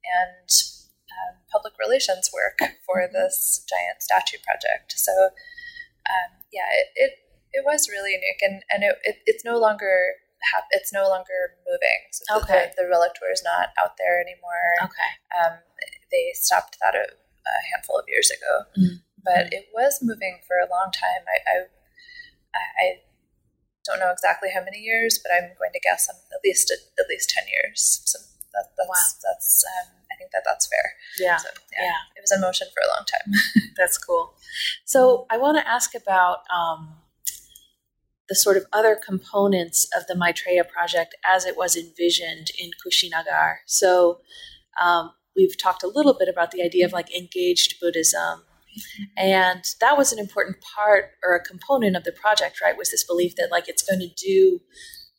and 0.02 0.50
um, 1.14 1.38
public 1.50 1.74
relations 1.78 2.30
work 2.34 2.58
for 2.86 2.98
mm-hmm. 2.98 3.14
this 3.14 3.64
giant 3.68 4.02
statue 4.02 4.42
project. 4.42 4.98
So 4.98 5.12
um, 6.06 6.30
yeah, 6.52 6.66
it, 6.74 6.88
it, 6.94 7.12
it 7.52 7.62
was 7.64 7.88
really 7.88 8.12
unique, 8.12 8.42
and 8.42 8.62
and 8.70 8.82
it, 8.82 8.98
it 9.04 9.16
it's 9.26 9.44
no 9.44 9.58
longer 9.58 10.18
it's 10.70 10.92
no 10.92 11.08
longer 11.08 11.58
moving. 11.66 12.00
So 12.12 12.22
okay. 12.42 12.70
the, 12.76 12.82
the 12.84 12.88
relic 12.88 13.14
tour 13.14 13.32
is 13.32 13.42
not 13.42 13.74
out 13.82 13.96
there 13.98 14.20
anymore. 14.20 14.66
Okay. 14.84 15.12
Um, 15.34 15.58
they 16.12 16.30
stopped 16.34 16.76
that 16.82 16.94
a, 16.94 17.02
a 17.02 17.54
handful 17.72 17.98
of 17.98 18.06
years 18.06 18.30
ago, 18.30 18.54
mm-hmm. 18.78 19.02
but 19.24 19.52
it 19.52 19.66
was 19.74 19.98
moving 20.02 20.38
for 20.46 20.56
a 20.58 20.70
long 20.70 20.92
time. 20.92 21.26
I, 21.26 21.38
I, 21.50 21.54
I 22.80 23.00
don't 23.84 24.00
know 24.00 24.10
exactly 24.10 24.50
how 24.54 24.62
many 24.64 24.78
years, 24.78 25.18
but 25.22 25.32
I'm 25.32 25.50
going 25.58 25.72
to 25.72 25.80
guess 25.80 26.08
at 26.08 26.40
least 26.44 26.70
at 26.72 27.06
least 27.08 27.30
ten 27.30 27.44
years. 27.48 28.02
So 28.04 28.18
that, 28.54 28.70
that's 28.76 28.88
wow. 28.88 29.30
that's 29.30 29.64
um, 29.64 29.92
I 30.10 30.16
think 30.16 30.30
that 30.32 30.42
that's 30.44 30.66
fair. 30.66 30.92
Yeah. 31.18 31.36
So, 31.36 31.48
yeah, 31.72 31.84
yeah, 31.84 32.16
It 32.16 32.20
was 32.22 32.32
in 32.32 32.40
motion 32.40 32.68
for 32.74 32.82
a 32.84 32.88
long 32.88 33.04
time. 33.06 33.70
that's 33.76 33.98
cool. 33.98 34.34
So 34.84 35.26
I 35.30 35.38
want 35.38 35.58
to 35.58 35.68
ask 35.68 35.94
about. 35.94 36.38
Um, 36.54 36.96
the 38.28 38.34
sort 38.34 38.56
of 38.56 38.66
other 38.72 38.96
components 38.96 39.88
of 39.96 40.04
the 40.08 40.14
Maitreya 40.16 40.64
project 40.64 41.14
as 41.24 41.46
it 41.46 41.56
was 41.56 41.76
envisioned 41.76 42.48
in 42.58 42.72
Kushinagar. 42.84 43.58
So, 43.66 44.18
um, 44.82 45.12
we've 45.36 45.56
talked 45.56 45.84
a 45.84 45.88
little 45.88 46.14
bit 46.18 46.28
about 46.28 46.50
the 46.50 46.62
idea 46.62 46.86
of 46.86 46.92
like 46.92 47.14
engaged 47.14 47.78
Buddhism. 47.80 48.42
And 49.16 49.64
that 49.80 49.96
was 49.96 50.12
an 50.12 50.18
important 50.18 50.58
part 50.74 51.12
or 51.24 51.34
a 51.34 51.42
component 51.42 51.96
of 51.96 52.04
the 52.04 52.12
project, 52.12 52.60
right? 52.62 52.76
Was 52.76 52.90
this 52.90 53.04
belief 53.04 53.36
that 53.36 53.48
like 53.50 53.68
it's 53.68 53.82
going 53.82 54.00
to 54.00 54.08
do 54.08 54.60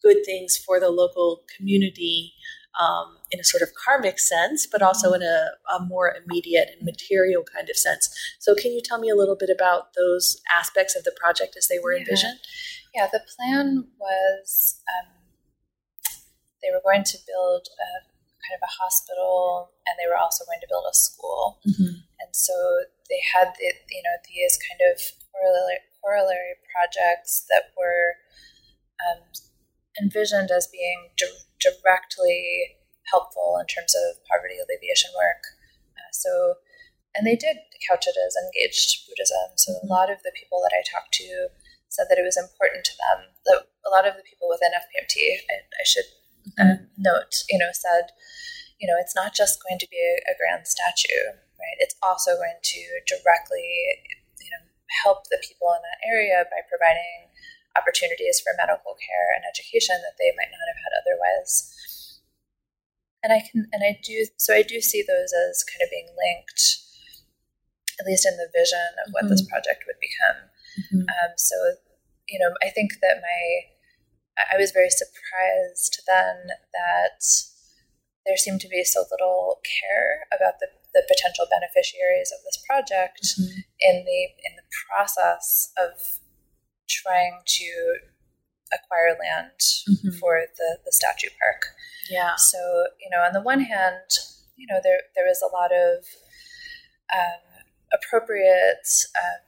good 0.03 0.17
things 0.25 0.57
for 0.57 0.79
the 0.79 0.89
local 0.89 1.43
community 1.55 2.33
um, 2.79 3.17
in 3.31 3.39
a 3.39 3.43
sort 3.43 3.63
of 3.63 3.69
karmic 3.73 4.19
sense, 4.19 4.67
but 4.67 4.81
also 4.81 5.13
in 5.13 5.23
a, 5.23 5.49
a, 5.75 5.83
more 5.85 6.13
immediate 6.13 6.69
and 6.75 6.85
material 6.85 7.43
kind 7.43 7.69
of 7.69 7.75
sense. 7.75 8.09
So, 8.39 8.53
can 8.53 8.71
you 8.71 8.81
tell 8.83 8.99
me 8.99 9.09
a 9.09 9.15
little 9.15 9.35
bit 9.35 9.49
about 9.49 9.93
those 9.95 10.39
aspects 10.53 10.95
of 10.95 11.03
the 11.03 11.15
project 11.19 11.55
as 11.57 11.67
they 11.67 11.79
were 11.79 11.93
yeah. 11.93 12.01
envisioned? 12.01 12.39
Yeah, 12.93 13.07
the 13.11 13.21
plan 13.35 13.87
was 13.99 14.81
um, 14.87 15.13
they 16.61 16.69
were 16.71 16.81
going 16.83 17.03
to 17.03 17.17
build 17.25 17.67
a 17.79 18.16
kind 18.43 18.55
of 18.55 18.63
a 18.65 18.75
hospital, 18.79 19.71
and 19.85 19.95
they 19.97 20.07
were 20.07 20.19
also 20.19 20.45
going 20.45 20.61
to 20.61 20.69
build 20.69 20.85
a 20.89 20.95
school. 20.95 21.59
Mm-hmm. 21.67 22.03
And 22.21 22.31
so 22.33 22.53
they 23.09 23.21
had 23.33 23.53
the, 23.57 23.67
you 23.89 24.03
know 24.03 24.17
these 24.27 24.57
kind 24.61 24.81
of 24.91 24.95
corollary, 25.31 25.81
corollary 26.01 26.55
projects 26.69 27.45
that 27.49 27.73
were 27.77 28.17
um, 29.03 29.21
envisioned 30.01 30.51
as 30.51 30.67
being 30.67 31.13
di- 31.17 31.45
directly 31.61 32.77
helpful 33.09 33.57
in 33.59 33.67
terms 33.67 33.95
of 33.95 34.19
poverty 34.27 34.59
alleviation 34.59 35.11
work. 35.15 35.43
Uh, 35.95 36.11
so, 36.11 36.59
and 37.15 37.25
they 37.25 37.35
did 37.35 37.57
couch 37.87 38.05
it 38.05 38.17
as 38.19 38.35
engaged 38.35 39.07
Buddhism. 39.07 39.55
So 39.55 39.73
mm-hmm. 39.73 39.87
a 39.87 39.93
lot 39.93 40.11
of 40.11 40.21
the 40.23 40.35
people 40.35 40.59
that 40.65 40.75
I 40.75 40.83
talked 40.83 41.13
to 41.23 41.49
said 41.89 42.07
that 42.09 42.19
it 42.19 42.27
was 42.27 42.37
important 42.37 42.83
to 42.85 42.95
them. 42.99 43.31
That 43.47 43.65
a 43.87 43.89
lot 43.89 44.07
of 44.07 44.19
the 44.19 44.27
people 44.27 44.51
within 44.51 44.75
FPMT, 44.75 45.47
I, 45.47 45.63
I 45.63 45.85
should 45.85 46.07
uh, 46.55 46.79
note, 46.97 47.43
you 47.49 47.59
know, 47.59 47.69
said, 47.73 48.15
you 48.79 48.87
know, 48.87 48.95
it's 48.99 49.15
not 49.15 49.33
just 49.33 49.59
going 49.63 49.79
to 49.79 49.89
be 49.89 49.97
a, 49.97 50.15
a 50.31 50.37
grand 50.37 50.67
statue, 50.67 51.35
right? 51.59 51.77
It's 51.81 51.97
also 52.01 52.37
going 52.37 52.61
to 52.61 52.81
directly, 53.09 53.67
you 54.39 54.51
know, 54.53 54.63
help 55.03 55.27
the 55.27 55.41
people 55.41 55.73
in 55.73 55.81
that 55.81 55.99
area 56.05 56.45
by 56.47 56.61
providing 56.69 57.27
opportunities 57.77 58.41
for 58.41 58.57
medical 58.57 58.97
care 58.97 59.29
and 59.37 59.45
education 59.45 59.97
that 60.01 60.17
they 60.17 60.33
might 60.33 60.49
not 60.53 60.65
have 60.69 60.81
had 60.81 60.93
otherwise. 60.97 61.73
And 63.25 63.33
I 63.33 63.41
can, 63.41 63.69
and 63.73 63.81
I 63.81 63.97
do, 64.01 64.25
so 64.37 64.53
I 64.53 64.61
do 64.61 64.81
see 64.81 65.01
those 65.01 65.33
as 65.33 65.65
kind 65.65 65.81
of 65.81 65.89
being 65.89 66.09
linked, 66.13 66.61
at 67.99 68.05
least 68.05 68.25
in 68.25 68.37
the 68.37 68.49
vision 68.53 68.93
of 69.05 69.13
what 69.13 69.25
mm-hmm. 69.25 69.33
this 69.33 69.45
project 69.45 69.85
would 69.89 69.97
become. 69.97 70.39
Mm-hmm. 70.77 71.05
Um, 71.09 71.31
so, 71.37 71.57
you 72.29 72.37
know, 72.37 72.53
I 72.61 72.69
think 72.69 73.01
that 73.01 73.21
my, 73.25 73.41
I 74.37 74.57
was 74.57 74.71
very 74.71 74.89
surprised 74.89 76.01
then 76.07 76.53
that 76.73 77.23
there 78.25 78.37
seemed 78.37 78.61
to 78.61 78.67
be 78.67 78.83
so 78.83 79.05
little 79.09 79.59
care 79.63 80.27
about 80.35 80.59
the, 80.59 80.67
the 80.93 81.03
potential 81.07 81.47
beneficiaries 81.49 82.31
of 82.31 82.43
this 82.43 82.61
project 82.67 83.23
mm-hmm. 83.39 83.59
in 83.79 84.05
the 84.05 84.21
in 84.45 84.55
the 84.55 84.67
process 84.85 85.71
of 85.77 86.19
trying 86.87 87.39
to 87.45 87.71
acquire 88.73 89.15
land 89.15 89.59
mm-hmm. 89.87 90.11
for 90.19 90.43
the, 90.57 90.77
the 90.83 90.91
statue 90.91 91.31
park. 91.39 91.71
Yeah. 92.09 92.35
So, 92.35 92.57
you 92.99 93.09
know, 93.11 93.23
on 93.23 93.33
the 93.33 93.41
one 93.41 93.61
hand, 93.61 94.11
you 94.55 94.67
know, 94.67 94.79
there, 94.83 94.99
there 95.15 95.29
is 95.29 95.41
a 95.41 95.51
lot 95.53 95.71
of 95.71 96.03
um, 97.13 97.43
appropriate 97.93 98.87
uh, 99.15 99.39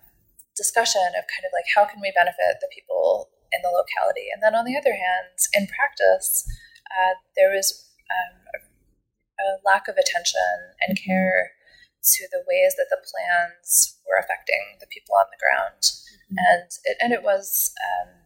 discussion 0.56 1.04
of 1.18 1.24
kind 1.28 1.44
of 1.44 1.52
like 1.52 1.68
how 1.76 1.86
can 1.86 2.00
we 2.02 2.12
benefit 2.16 2.60
the 2.62 2.70
people 2.74 3.30
in 3.52 3.62
the 3.62 3.74
locality. 3.74 4.30
And 4.34 4.42
then 4.42 4.56
on 4.56 4.66
the 4.66 4.78
other 4.78 4.94
hand, 4.94 5.38
in 5.54 5.68
practice, 5.68 6.46
uh, 6.90 7.18
there 7.36 7.54
was 7.54 7.90
um, 8.10 8.36
a, 8.54 8.60
a, 8.60 9.46
lack 9.66 9.88
of 9.88 9.98
attention 9.98 10.74
and 10.82 10.98
mm-hmm. 10.98 11.06
care 11.06 11.54
to 12.02 12.28
the 12.32 12.46
ways 12.48 12.74
that 12.78 12.90
the 12.90 13.02
plans 13.02 14.00
were 14.08 14.18
affecting 14.18 14.80
the 14.80 14.90
people 14.90 15.16
on 15.16 15.30
the 15.30 15.42
ground. 15.42 15.82
Mm-hmm. 16.30 16.38
And 16.40 16.70
it, 16.86 16.98
and 17.02 17.12
it 17.14 17.24
was 17.24 17.74
um, 17.78 18.26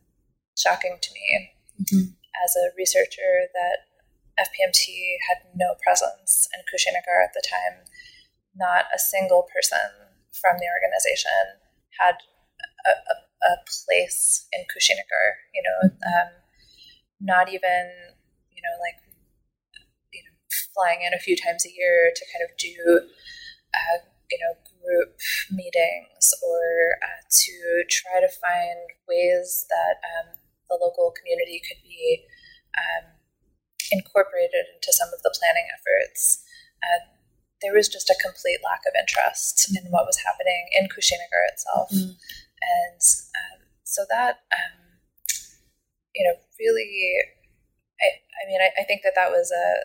shocking 0.56 0.98
to 1.02 1.10
me 1.12 1.28
mm-hmm. 1.82 2.06
as 2.44 2.52
a 2.56 2.72
researcher 2.78 3.52
that 3.52 3.90
FPMT 4.40 5.20
had 5.30 5.46
no 5.54 5.76
presence 5.84 6.48
in 6.56 6.66
Kushinagar 6.66 7.22
at 7.24 7.34
the 7.34 7.44
time. 7.46 7.86
Not 8.56 8.86
a 8.94 9.00
single 9.00 9.50
person 9.54 10.14
from 10.34 10.58
the 10.58 10.70
organization 10.70 11.62
had 12.00 12.18
a, 12.86 12.90
a, 12.90 13.16
a 13.46 13.56
place 13.66 14.48
in 14.54 14.62
Kushinagar. 14.72 15.44
You 15.54 15.64
know, 15.64 15.80
um, 15.90 16.30
not 17.22 17.50
even 17.50 17.92
you 18.52 18.62
know 18.62 18.76
like 18.80 19.00
you 20.14 20.24
know 20.24 20.36
flying 20.74 21.02
in 21.06 21.14
a 21.14 21.22
few 21.22 21.36
times 21.36 21.66
a 21.66 21.72
year 21.72 22.12
to 22.16 22.24
kind 22.32 22.44
of 22.44 22.56
do 22.58 22.76
uh, 23.74 23.98
you 24.32 24.40
know 24.40 24.54
group 24.84 25.16
meetings 25.52 26.34
or 26.44 27.00
uh, 27.00 27.22
to 27.32 27.84
try 27.90 28.20
to 28.20 28.28
find 28.28 28.92
ways 29.08 29.66
that 29.72 30.04
um, 30.04 30.36
the 30.70 30.78
local 30.82 31.14
community 31.16 31.62
could 31.64 31.80
be 31.84 32.26
um, 32.76 33.16
incorporated 33.92 34.68
into 34.76 34.92
some 34.92 35.10
of 35.14 35.22
the 35.24 35.34
planning 35.40 35.68
efforts. 35.72 36.44
Uh, 36.84 37.14
there 37.62 37.74
was 37.74 37.88
just 37.88 38.10
a 38.10 38.20
complete 38.20 38.60
lack 38.64 38.84
of 38.84 38.94
interest 39.00 39.72
in 39.72 39.88
what 39.90 40.06
was 40.06 40.20
happening 40.20 40.68
in 40.76 40.92
Kushinagar 40.92 41.48
itself. 41.48 41.90
Mm-hmm. 41.92 42.20
And 42.64 43.02
um, 43.36 43.68
so 43.84 44.04
that, 44.10 44.42
um, 44.52 44.80
you 46.16 46.24
know, 46.26 46.40
really, 46.60 47.16
I, 48.02 48.08
I 48.44 48.48
mean, 48.48 48.62
I, 48.62 48.82
I, 48.82 48.84
think 48.86 49.02
that 49.04 49.14
that 49.16 49.32
was 49.32 49.52
a, 49.52 49.84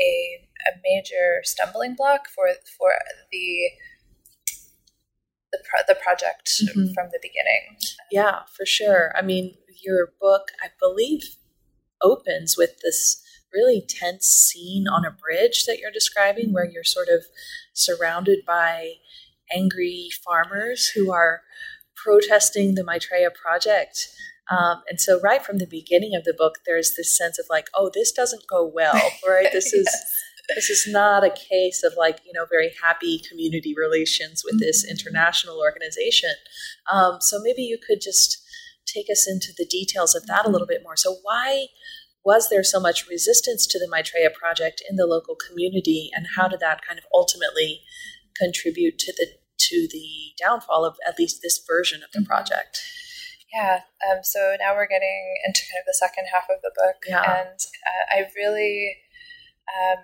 a, 0.00 0.48
a 0.68 0.78
major 0.84 1.40
stumbling 1.42 1.94
block 1.96 2.28
for, 2.28 2.44
for 2.78 2.92
the, 3.32 3.70
the, 5.52 5.58
pro- 5.68 5.94
the 5.94 5.98
project 6.00 6.50
mm-hmm. 6.62 6.92
from 6.92 7.08
the 7.12 7.18
beginning. 7.22 7.76
Yeah, 8.10 8.40
for 8.56 8.66
sure. 8.66 9.12
I 9.16 9.22
mean, 9.22 9.54
your 9.82 10.12
book, 10.20 10.48
I 10.62 10.68
believe, 10.78 11.36
opens 12.02 12.56
with 12.56 12.78
this 12.82 13.22
really 13.52 13.84
tense 13.86 14.26
scene 14.26 14.86
on 14.88 15.04
a 15.04 15.10
bridge 15.10 15.64
that 15.66 15.78
you're 15.78 15.90
describing, 15.90 16.52
where 16.52 16.64
you're 16.64 16.84
sort 16.84 17.08
of 17.08 17.24
surrounded 17.72 18.40
by 18.46 18.94
angry 19.54 20.08
farmers 20.24 20.88
who 20.88 21.12
are 21.12 21.42
protesting 21.96 22.74
the 22.74 22.84
Maitreya 22.84 23.30
project. 23.30 24.08
Um, 24.50 24.82
and 24.88 25.00
so, 25.00 25.20
right 25.20 25.44
from 25.44 25.58
the 25.58 25.66
beginning 25.66 26.16
of 26.16 26.24
the 26.24 26.34
book, 26.36 26.56
there's 26.66 26.94
this 26.96 27.16
sense 27.16 27.38
of 27.38 27.46
like, 27.48 27.68
oh, 27.76 27.90
this 27.94 28.10
doesn't 28.10 28.46
go 28.48 28.66
well, 28.66 28.94
right? 29.28 29.48
This 29.52 29.72
is 29.72 29.88
this 30.54 30.68
is 30.68 30.86
not 30.88 31.24
a 31.24 31.30
case 31.30 31.82
of 31.84 31.92
like 31.96 32.18
you 32.26 32.32
know 32.32 32.46
very 32.50 32.72
happy 32.82 33.20
community 33.28 33.74
relations 33.76 34.42
with 34.44 34.60
this 34.60 34.84
mm-hmm. 34.84 34.90
international 34.90 35.58
organization. 35.58 36.30
Um, 36.90 37.18
so 37.20 37.38
maybe 37.40 37.62
you 37.62 37.78
could 37.84 38.00
just 38.00 38.42
take 38.86 39.06
us 39.10 39.28
into 39.28 39.52
the 39.56 39.66
details 39.66 40.14
of 40.16 40.26
that 40.26 40.46
a 40.46 40.50
little 40.50 40.66
bit 40.66 40.82
more. 40.82 40.96
So 40.96 41.18
why 41.22 41.68
was 42.24 42.48
there 42.48 42.64
so 42.64 42.80
much 42.80 43.08
resistance 43.08 43.66
to 43.66 43.78
the 43.78 43.88
Maitreya 43.88 44.30
project 44.30 44.82
in 44.88 44.96
the 44.96 45.06
local 45.06 45.36
community, 45.36 46.10
and 46.14 46.26
how 46.36 46.48
did 46.48 46.60
that 46.60 46.84
kind 46.86 46.98
of 46.98 47.04
ultimately 47.14 47.82
contribute 48.36 48.98
to 48.98 49.12
the 49.16 49.28
to 49.70 49.88
the 49.90 50.34
downfall 50.38 50.84
of 50.84 50.96
at 51.06 51.18
least 51.18 51.40
this 51.42 51.62
version 51.66 52.02
of 52.02 52.10
the 52.12 52.20
mm-hmm. 52.20 52.26
project? 52.26 52.82
Yeah, 53.54 53.82
um, 54.06 54.22
so 54.22 54.54
now 54.60 54.74
we're 54.74 54.86
getting 54.86 55.34
into 55.46 55.62
kind 55.66 55.82
of 55.82 55.86
the 55.86 55.98
second 55.98 56.26
half 56.30 56.46
of 56.50 56.62
the 56.62 56.70
book, 56.70 57.02
yeah. 57.08 57.42
and 57.42 57.58
uh, 57.58 58.04
I 58.14 58.30
really, 58.38 58.94
um, 59.66 60.02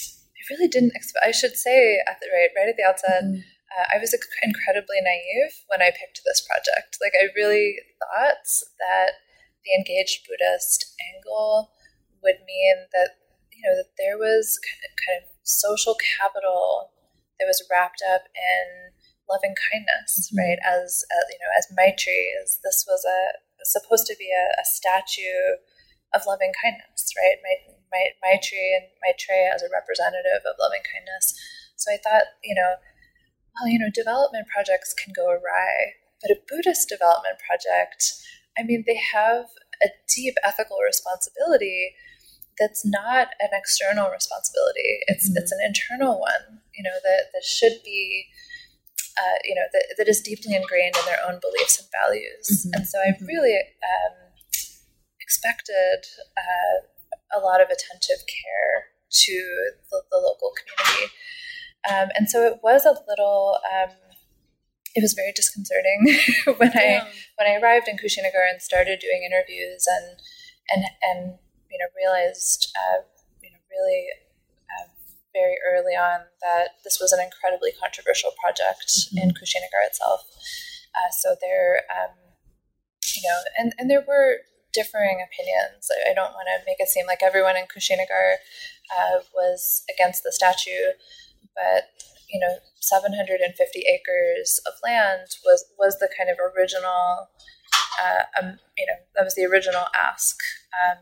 I 0.00 0.42
really 0.48 0.68
didn't 0.68 0.96
expect. 0.96 1.26
I 1.26 1.30
should 1.30 1.56
say 1.56 2.00
at 2.08 2.20
the 2.20 2.28
right, 2.32 2.48
right 2.56 2.68
at 2.68 2.76
the 2.76 2.88
outset. 2.88 3.24
Mm-hmm. 3.24 3.44
Uh, 3.74 3.86
I 3.92 3.98
was 3.98 4.14
incredibly 4.14 5.02
naive 5.02 5.52
when 5.66 5.82
I 5.82 5.90
picked 5.90 6.22
this 6.24 6.46
project. 6.46 6.96
Like, 7.02 7.12
I 7.18 7.26
really 7.34 7.74
thought 7.98 8.46
that 8.78 9.18
the 9.66 9.74
engaged 9.74 10.24
Buddhist 10.28 10.94
angle 11.12 11.72
would 12.22 12.40
mean 12.46 12.88
that 12.92 13.20
you 13.52 13.60
know 13.60 13.76
that 13.76 13.92
there 13.98 14.16
was 14.16 14.58
kind 15.04 15.20
of 15.20 15.28
social 15.42 15.96
capital 16.16 16.93
that 17.38 17.48
was 17.48 17.64
wrapped 17.70 18.02
up 18.02 18.26
in 18.34 18.94
loving 19.30 19.54
kindness, 19.56 20.30
mm-hmm. 20.30 20.42
right? 20.42 20.60
As 20.64 21.04
uh, 21.08 21.26
you 21.30 21.40
know, 21.40 21.52
as 21.56 21.70
Maitri, 21.72 22.34
as 22.42 22.60
this 22.62 22.84
was 22.86 23.04
a 23.04 23.40
supposed 23.64 24.06
to 24.06 24.16
be 24.18 24.28
a, 24.28 24.60
a 24.60 24.64
statue 24.64 25.60
of 26.12 26.28
loving 26.28 26.52
kindness, 26.52 27.10
right? 27.16 27.40
My, 27.40 27.54
my, 27.90 28.04
Maitri 28.20 28.76
and 28.76 28.92
Maitreya 29.00 29.50
as 29.56 29.64
a 29.64 29.72
representative 29.72 30.44
of 30.44 30.60
loving 30.60 30.84
kindness. 30.84 31.32
So 31.80 31.88
I 31.90 31.96
thought, 31.96 32.36
you 32.44 32.54
know, 32.54 32.76
well, 33.56 33.72
you 33.72 33.80
know, 33.80 33.88
development 33.88 34.52
projects 34.52 34.92
can 34.92 35.16
go 35.16 35.32
awry, 35.32 35.96
but 36.20 36.30
a 36.30 36.44
Buddhist 36.46 36.92
development 36.92 37.40
project 37.40 38.20
I 38.58 38.62
mean, 38.62 38.84
they 38.86 39.00
have 39.12 39.46
a 39.82 39.88
deep 40.14 40.34
ethical 40.44 40.78
responsibility 40.84 41.94
that's 42.58 42.84
not 42.84 43.28
an 43.40 43.48
external 43.52 44.10
responsibility. 44.10 45.00
It's 45.08 45.28
mm-hmm. 45.28 45.38
it's 45.38 45.52
an 45.52 45.58
internal 45.64 46.20
one. 46.20 46.60
You 46.76 46.82
know 46.82 46.98
that 47.02 47.32
that 47.32 47.44
should 47.44 47.82
be. 47.84 48.26
Uh, 49.14 49.38
you 49.44 49.54
know 49.54 49.62
that, 49.72 49.94
that 49.96 50.08
is 50.08 50.20
deeply 50.20 50.56
ingrained 50.56 50.96
in 50.96 51.06
their 51.06 51.22
own 51.22 51.38
beliefs 51.38 51.78
and 51.78 51.86
values, 52.02 52.50
mm-hmm. 52.50 52.74
and 52.74 52.82
so 52.88 52.98
I 52.98 53.14
mm-hmm. 53.14 53.26
really 53.26 53.54
um, 53.54 54.16
expected 55.20 56.02
uh, 56.36 57.38
a 57.38 57.38
lot 57.38 57.60
of 57.60 57.68
attentive 57.68 58.26
care 58.26 58.90
to 59.22 59.34
the, 59.88 60.02
the 60.10 60.18
local 60.18 60.50
community, 60.58 61.14
um, 61.88 62.10
and 62.18 62.28
so 62.28 62.42
it 62.42 62.58
was 62.64 62.84
a 62.84 62.98
little 63.06 63.58
um, 63.70 63.94
it 64.94 65.02
was 65.02 65.12
very 65.12 65.32
disconcerting 65.32 66.06
when 66.58 66.70
yeah. 66.74 67.04
I 67.04 67.08
when 67.36 67.46
I 67.50 67.58
arrived 67.58 67.88
in 67.88 67.98
Kushinagar 67.98 68.46
and 68.48 68.62
started 68.62 69.00
doing 69.00 69.26
interviews 69.26 69.86
and 69.86 70.18
and 70.70 70.84
and 71.02 71.38
you 71.70 71.78
know 71.78 71.90
realized 71.98 72.70
uh, 72.78 73.02
you 73.42 73.50
know 73.50 73.58
really 73.70 74.06
very 75.34 75.58
early 75.66 75.92
on 75.92 76.30
that 76.40 76.80
this 76.84 76.98
was 77.00 77.12
an 77.12 77.20
incredibly 77.20 77.72
controversial 77.74 78.30
project 78.40 78.88
mm-hmm. 78.88 79.18
in 79.18 79.28
Kushinagar 79.34 79.84
itself. 79.84 80.24
Uh, 80.94 81.10
so 81.10 81.34
there, 81.42 81.82
um, 81.90 82.14
you 83.14 83.22
know, 83.28 83.38
and 83.58 83.74
and 83.78 83.90
there 83.90 84.04
were 84.06 84.46
differing 84.72 85.18
opinions. 85.20 85.90
I, 85.90 86.10
I 86.10 86.14
don't 86.14 86.32
want 86.32 86.48
to 86.48 86.64
make 86.64 86.78
it 86.78 86.88
seem 86.88 87.06
like 87.06 87.22
everyone 87.22 87.56
in 87.56 87.66
Kushinagar 87.66 88.38
uh, 88.94 89.26
was 89.34 89.82
against 89.90 90.22
the 90.22 90.32
statue, 90.32 90.94
but 91.54 91.90
you 92.30 92.40
know 92.40 92.56
750 92.80 93.80
acres 93.80 94.60
of 94.66 94.74
land 94.82 95.28
was 95.44 95.64
was 95.78 95.98
the 95.98 96.08
kind 96.16 96.28
of 96.28 96.36
original 96.42 97.30
uh, 98.02 98.24
um, 98.40 98.58
you 98.76 98.86
know 98.86 98.98
that 99.14 99.24
was 99.24 99.34
the 99.34 99.46
original 99.46 99.84
ask 99.94 100.36
um, 100.74 100.98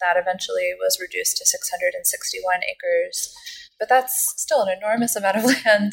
that 0.00 0.16
eventually 0.16 0.74
was 0.78 0.98
reduced 1.00 1.36
to 1.38 1.46
661 1.46 2.60
acres 2.68 3.34
but 3.78 3.88
that's 3.88 4.34
still 4.40 4.62
an 4.62 4.74
enormous 4.76 5.16
amount 5.16 5.36
of 5.36 5.44
land 5.64 5.92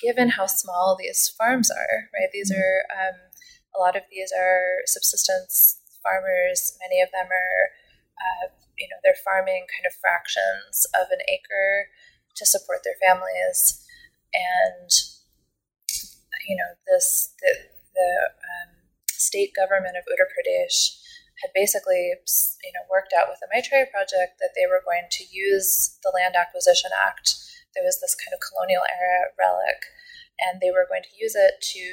given 0.00 0.30
how 0.30 0.46
small 0.46 0.96
these 0.98 1.28
farms 1.36 1.70
are 1.70 2.08
right 2.14 2.30
these 2.32 2.52
mm-hmm. 2.52 2.60
are 2.60 3.08
um, 3.08 3.18
a 3.74 3.78
lot 3.78 3.96
of 3.96 4.02
these 4.10 4.32
are 4.32 4.82
subsistence 4.86 5.80
farmers 6.02 6.78
many 6.80 7.02
of 7.02 7.08
them 7.10 7.26
are 7.26 7.60
uh, 8.18 8.48
you 8.78 8.86
know 8.88 8.96
they're 9.02 9.18
farming 9.24 9.66
kind 9.66 9.86
of 9.86 9.92
fractions 10.00 10.86
of 10.94 11.10
an 11.10 11.18
acre 11.28 11.88
to 12.38 12.46
support 12.46 12.80
their 12.84 12.96
families. 13.02 13.84
And, 14.32 14.90
you 16.48 16.56
know, 16.56 16.78
this, 16.86 17.34
the, 17.42 17.52
the 17.94 18.10
um, 18.30 18.70
state 19.10 19.52
government 19.54 19.96
of 19.98 20.06
Uttar 20.06 20.30
Pradesh 20.30 20.97
had 21.42 21.54
basically, 21.54 22.14
you 22.64 22.72
know, 22.74 22.84
worked 22.90 23.14
out 23.14 23.30
with 23.30 23.38
the 23.40 23.48
Maitreya 23.52 23.86
project 23.90 24.38
that 24.40 24.54
they 24.58 24.66
were 24.66 24.82
going 24.84 25.06
to 25.10 25.24
use 25.30 25.98
the 26.02 26.12
Land 26.14 26.34
Acquisition 26.34 26.90
Act. 26.94 27.38
There 27.74 27.86
was 27.86 28.00
this 28.00 28.16
kind 28.18 28.34
of 28.34 28.42
colonial 28.42 28.82
era 28.82 29.30
relic, 29.38 29.80
and 30.42 30.60
they 30.60 30.74
were 30.74 30.88
going 30.88 31.06
to 31.06 31.14
use 31.14 31.38
it 31.38 31.62
to 31.74 31.84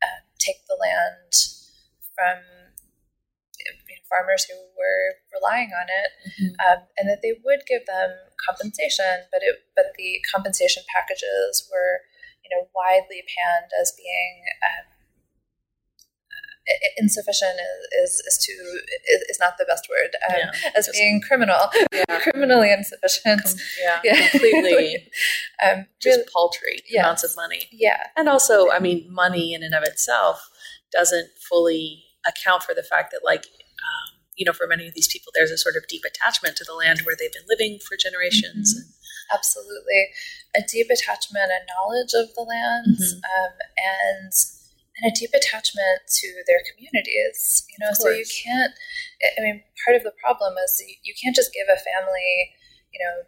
uh, 0.00 0.20
take 0.38 0.64
the 0.68 0.78
land 0.80 1.32
from 2.16 2.40
farmers 4.14 4.46
who 4.46 4.54
were 4.78 5.18
relying 5.34 5.74
on 5.74 5.90
it, 5.90 6.10
mm-hmm. 6.22 6.54
um, 6.62 6.86
and 6.96 7.10
that 7.10 7.18
they 7.18 7.34
would 7.42 7.66
give 7.66 7.82
them 7.90 8.14
compensation, 8.38 9.26
but 9.34 9.42
it 9.42 9.66
but 9.74 9.90
the 9.98 10.22
compensation 10.30 10.86
packages 10.94 11.66
were 11.66 12.06
you 12.46 12.50
know 12.54 12.70
widely 12.70 13.26
panned 13.26 13.74
as 13.74 13.90
being 13.98 14.46
um, 14.62 14.93
insufficient 16.96 17.58
is, 18.02 18.22
is, 18.26 18.38
to 18.38 18.52
is, 19.28 19.38
not 19.38 19.58
the 19.58 19.66
best 19.66 19.86
word 19.90 20.10
um, 20.28 20.36
yeah, 20.38 20.70
as 20.76 20.88
being 20.92 21.20
criminal. 21.20 21.58
Yeah. 21.92 22.20
criminally 22.22 22.72
insufficient. 22.72 23.42
Com- 23.44 23.54
yeah, 23.82 24.00
yeah, 24.04 24.28
completely. 24.30 25.08
Um, 25.64 25.86
just 26.00 26.18
really, 26.18 26.28
paltry 26.34 26.78
yes. 26.90 27.04
amounts 27.04 27.24
of 27.24 27.30
money. 27.36 27.68
Yeah. 27.72 27.96
And 28.16 28.28
also 28.28 28.70
i 28.70 28.78
mean 28.78 29.06
money 29.08 29.54
in 29.54 29.62
and 29.62 29.74
of 29.74 29.84
itself 29.84 30.50
doesn't 30.92 31.28
fully 31.48 32.04
account 32.26 32.62
for 32.62 32.74
the 32.74 32.82
fact 32.82 33.10
that 33.12 33.20
like 33.24 33.46
um, 33.46 34.18
you 34.36 34.44
know 34.44 34.52
for 34.52 34.66
many 34.66 34.86
of 34.86 34.94
these 34.94 35.08
people 35.08 35.32
there's 35.34 35.50
a 35.50 35.58
sort 35.58 35.76
of 35.76 35.86
deep 35.88 36.02
attachment 36.04 36.56
to 36.56 36.64
the 36.64 36.74
land 36.74 37.00
where 37.00 37.16
they've 37.18 37.32
been 37.32 37.48
living 37.48 37.78
for 37.78 37.96
generations 37.96 38.74
mm-hmm. 38.74 39.34
absolutely. 39.34 40.08
A 40.56 40.62
deep 40.62 40.86
attachment 40.90 41.50
and 41.50 41.66
knowledge 41.66 42.14
of 42.14 42.34
the 42.34 42.42
lands 42.42 43.14
mm-hmm. 43.14 43.44
um, 43.44 43.52
and 43.76 44.32
and 44.96 45.10
a 45.10 45.14
deep 45.14 45.30
attachment 45.34 46.06
to 46.06 46.28
their 46.46 46.62
communities. 46.70 47.66
You 47.70 47.84
know, 47.84 47.92
so 47.92 48.10
you 48.10 48.24
can't. 48.24 48.72
I 49.38 49.42
mean, 49.42 49.62
part 49.84 49.96
of 49.96 50.02
the 50.02 50.14
problem 50.22 50.54
is 50.62 50.82
you 51.02 51.14
can't 51.22 51.34
just 51.34 51.52
give 51.52 51.66
a 51.66 51.78
family, 51.78 52.54
you 52.92 53.00
know, 53.02 53.26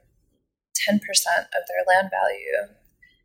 ten 0.74 1.00
percent 1.00 1.50
of 1.54 1.66
their 1.66 1.82
land 1.86 2.10
value, 2.10 2.74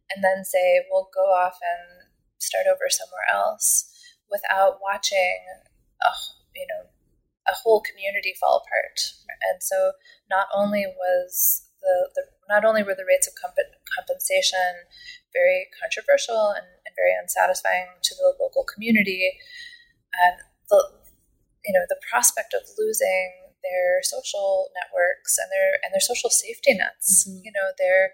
and 0.09 0.23
then 0.23 0.45
say, 0.45 0.85
"We'll 0.89 1.09
go 1.13 1.31
off 1.31 1.57
and 1.61 2.09
start 2.39 2.65
over 2.65 2.89
somewhere 2.89 3.27
else," 3.31 3.89
without 4.29 4.79
watching 4.81 5.45
a 6.01 6.11
you 6.55 6.65
know 6.67 6.89
a 7.47 7.53
whole 7.53 7.81
community 7.81 8.33
fall 8.39 8.63
apart. 8.65 9.13
And 9.49 9.61
so, 9.61 9.93
not 10.29 10.47
only 10.53 10.85
was 10.85 11.65
the, 11.81 12.09
the 12.15 12.23
not 12.49 12.65
only 12.65 12.83
were 12.83 12.95
the 12.95 13.05
rates 13.07 13.27
of 13.27 13.33
comp- 13.37 13.77
compensation 13.97 14.85
very 15.33 15.67
controversial 15.79 16.51
and, 16.51 16.67
and, 16.91 16.99
very 16.99 17.15
unsatisfying 17.15 17.87
to 18.03 18.15
the 18.15 18.35
local 18.39 18.63
community, 18.67 19.39
And 20.11 20.43
the 20.69 21.01
you 21.63 21.73
know 21.73 21.85
the 21.87 22.01
prospect 22.09 22.53
of 22.53 22.67
losing 22.77 23.31
their 23.63 24.01
social 24.03 24.73
networks 24.75 25.37
and 25.37 25.47
their 25.51 25.79
and 25.83 25.93
their 25.93 26.03
social 26.03 26.29
safety 26.29 26.73
nets, 26.73 27.23
mm-hmm. 27.27 27.39
you 27.45 27.51
know 27.51 27.71
their 27.77 28.11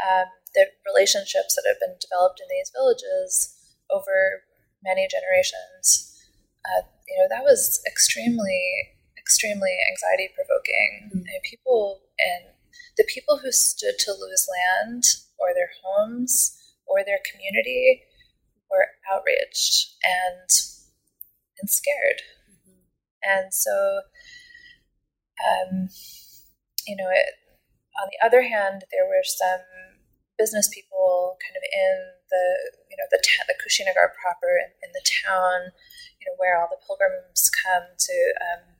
um, 0.00 0.32
the 0.54 0.66
relationships 0.86 1.54
that 1.56 1.68
have 1.68 1.80
been 1.80 1.98
developed 2.00 2.40
in 2.40 2.48
these 2.48 2.72
villages 2.72 3.52
over 3.90 4.46
many 4.82 5.08
generations. 5.08 6.16
Uh, 6.64 6.88
you 7.08 7.18
know 7.18 7.28
that 7.28 7.44
was 7.44 7.82
extremely 7.86 8.96
extremely 9.18 9.76
anxiety 9.90 10.30
provoking. 10.34 11.10
Mm-hmm. 11.10 11.42
people 11.42 12.00
and 12.18 12.54
the 12.96 13.04
people 13.04 13.38
who 13.38 13.52
stood 13.52 13.98
to 13.98 14.12
lose 14.12 14.48
land 14.48 15.04
or 15.38 15.52
their 15.52 15.70
homes 15.82 16.56
or 16.86 17.04
their 17.04 17.20
community 17.30 18.02
were 18.70 18.86
outraged 19.10 19.94
and 20.04 20.48
and 21.60 21.70
scared. 21.70 22.20
Mm-hmm. 22.50 22.80
And 23.24 23.54
so, 23.54 24.02
um, 25.40 25.88
you 26.86 26.96
know, 26.96 27.08
it, 27.08 27.32
on 27.96 28.08
the 28.12 28.20
other 28.24 28.42
hand, 28.42 28.84
there 28.92 29.08
were 29.08 29.24
some 29.24 29.64
business 30.36 30.68
people 30.68 31.38
kind 31.40 31.56
of 31.56 31.64
in 31.64 31.96
the 32.28 32.44
you 32.92 32.96
know 32.96 33.08
the 33.10 33.22
ta- 33.24 33.48
the 33.48 33.56
Kushinagar 33.56 34.12
proper 34.20 34.60
in, 34.60 34.68
in, 34.84 34.92
the 34.92 35.04
town, 35.24 35.72
you 36.20 36.28
know, 36.28 36.36
where 36.36 36.60
all 36.60 36.68
the 36.68 36.82
pilgrims 36.84 37.48
come 37.64 37.88
to 37.96 38.16
um, 38.52 38.76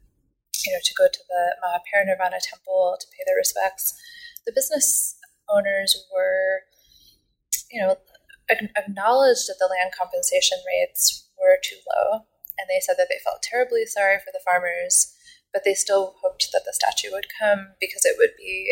you 0.67 0.73
know, 0.73 0.83
to 0.83 0.95
go 0.95 1.07
to 1.07 1.23
the 1.31 1.43
Mahaparinirvana 1.63 2.43
temple 2.43 2.99
to 2.99 3.07
pay 3.15 3.23
their 3.27 3.37
respects. 3.39 3.95
The 4.45 4.53
business 4.53 5.17
owners 5.49 5.95
were, 6.13 6.67
you 7.77 7.85
know, 7.85 8.01
acknowledged 8.49 9.45
that 9.53 9.61
the 9.61 9.69
land 9.69 9.93
compensation 9.93 10.57
rates 10.65 11.29
were 11.37 11.61
too 11.61 11.77
low, 11.85 12.25
and 12.57 12.65
they 12.73 12.81
said 12.81 12.97
that 12.97 13.13
they 13.13 13.21
felt 13.21 13.45
terribly 13.45 13.85
sorry 13.85 14.17
for 14.17 14.33
the 14.33 14.41
farmers, 14.49 15.13
but 15.53 15.61
they 15.61 15.77
still 15.77 16.17
hoped 16.25 16.49
that 16.57 16.65
the 16.65 16.73
statue 16.73 17.13
would 17.13 17.29
come 17.37 17.77
because 17.77 18.09
it 18.09 18.17
would 18.17 18.33
be 18.41 18.65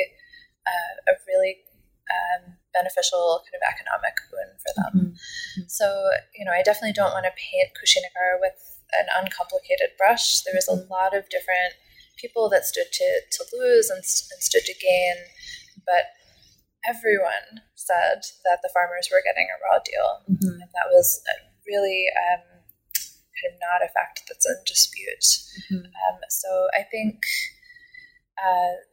uh, 0.64 1.12
a 1.12 1.20
really 1.28 1.60
um, 2.08 2.56
beneficial 2.72 3.44
kind 3.44 3.60
of 3.60 3.68
economic 3.68 4.16
boon 4.32 4.50
for 4.56 4.72
them. 4.72 4.94
Mm-hmm. 4.96 5.68
So, 5.68 5.84
you 6.32 6.48
know, 6.48 6.56
I 6.56 6.64
definitely 6.64 6.96
don't 6.96 7.12
want 7.12 7.28
to 7.28 7.36
paint 7.36 7.76
Kushinagar 7.76 8.40
with 8.40 8.56
an 8.96 9.06
uncomplicated 9.20 10.00
brush. 10.00 10.40
There 10.48 10.56
was 10.56 10.68
a 10.68 10.80
mm-hmm. 10.80 10.88
lot 10.88 11.12
of 11.12 11.28
different 11.28 11.76
people 12.16 12.48
that 12.48 12.64
stood 12.64 12.88
to, 12.88 13.08
to 13.20 13.44
lose 13.52 13.92
and, 13.92 14.00
and 14.00 14.40
stood 14.40 14.64
to 14.64 14.74
gain, 14.80 15.16
but 15.84 16.08
everyone 16.88 17.64
said 17.74 18.22
that 18.44 18.60
the 18.62 18.72
farmers 18.72 19.08
were 19.10 19.24
getting 19.24 19.48
a 19.48 19.60
raw 19.64 19.80
deal. 19.80 20.10
Mm-hmm. 20.28 20.60
And 20.60 20.70
that 20.72 20.88
was 20.92 21.20
really 21.66 22.06
um, 22.12 22.44
kind 23.34 23.48
of 23.48 23.54
not 23.60 23.84
a 23.84 23.92
fact 23.92 24.24
that's 24.28 24.46
in 24.46 24.56
dispute. 24.66 25.24
Mm-hmm. 25.72 25.88
Um, 25.88 26.18
so 26.28 26.68
I 26.76 26.84
think, 26.84 27.24
uh, 28.38 28.84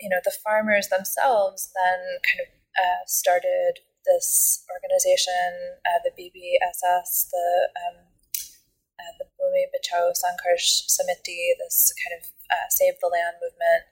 you 0.00 0.08
know, 0.08 0.20
the 0.24 0.34
farmers 0.42 0.88
themselves 0.88 1.70
then 1.76 2.00
kind 2.24 2.40
of 2.44 2.50
uh, 2.80 3.02
started 3.06 3.84
this 4.06 4.64
organization, 4.72 5.76
uh, 5.84 6.00
the 6.04 6.14
BBSS, 6.16 7.28
the 7.28 7.48
um, 7.76 7.96
uh, 8.96 9.12
the 9.20 9.28
Bhumi 9.36 9.68
Bachao 9.72 10.12
Sangharsh 10.12 10.88
Samiti, 10.88 11.56
this 11.60 11.92
kind 12.00 12.20
of 12.20 12.28
uh, 12.48 12.68
Save 12.68 12.94
the 13.00 13.08
Land 13.08 13.36
movement, 13.40 13.84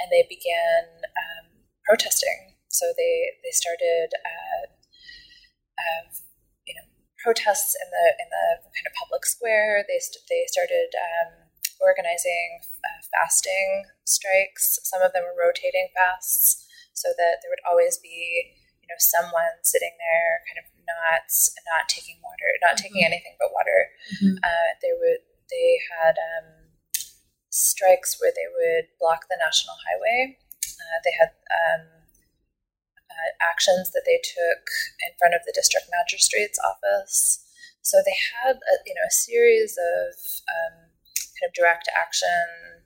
and 0.00 0.08
they 0.10 0.24
began 0.28 1.04
um, 1.04 1.46
protesting. 1.84 2.56
So 2.70 2.94
they 2.96 3.34
they 3.42 3.50
started, 3.50 4.14
uh, 4.14 4.64
uh, 5.74 6.06
you 6.66 6.74
know, 6.78 6.86
protests 7.18 7.74
in 7.74 7.88
the 7.90 8.06
in 8.22 8.28
the 8.30 8.46
kind 8.62 8.86
of 8.86 8.94
public 8.94 9.26
square. 9.26 9.82
They 9.86 9.98
st- 9.98 10.24
they 10.30 10.46
started 10.46 10.94
um, 10.94 11.50
organizing 11.82 12.62
uh, 12.86 13.00
fasting 13.10 13.90
strikes. 14.06 14.78
Some 14.86 15.02
of 15.02 15.12
them 15.12 15.26
were 15.26 15.34
rotating 15.34 15.90
fasts, 15.98 16.62
so 16.94 17.10
that 17.10 17.42
there 17.42 17.50
would 17.50 17.66
always 17.66 17.98
be 17.98 18.54
you 18.80 18.88
know 18.88 18.98
someone 19.02 19.58
sitting 19.66 19.92
there, 19.98 20.46
kind 20.46 20.62
of 20.62 20.66
not 20.86 21.26
not 21.66 21.90
taking 21.90 22.22
water, 22.22 22.48
not 22.62 22.78
mm-hmm. 22.78 22.86
taking 22.86 23.02
anything 23.02 23.34
but 23.42 23.50
water. 23.50 23.90
Mm-hmm. 24.14 24.38
Uh, 24.46 24.70
they 24.78 24.94
would 24.94 25.26
they 25.50 25.82
had 25.90 26.14
um, 26.16 26.70
strikes 27.50 28.22
where 28.22 28.30
they 28.30 28.46
would 28.46 28.86
block 29.02 29.26
the 29.26 29.36
national 29.36 29.74
highway. 29.82 30.38
Uh, 30.62 30.98
they 31.02 31.14
had 31.18 31.34
um, 31.50 31.99
uh, 33.10 33.30
actions 33.42 33.90
that 33.90 34.06
they 34.06 34.22
took 34.22 34.62
in 35.02 35.12
front 35.18 35.34
of 35.34 35.42
the 35.44 35.52
district 35.54 35.90
magistrate's 35.90 36.58
office. 36.62 37.42
So 37.82 37.98
they 38.06 38.16
had 38.38 38.56
a, 38.56 38.74
you 38.86 38.94
know 38.94 39.06
a 39.08 39.12
series 39.12 39.74
of 39.74 40.14
um, 40.46 40.94
kind 41.34 41.50
of 41.50 41.54
direct 41.54 41.90
action 41.92 42.80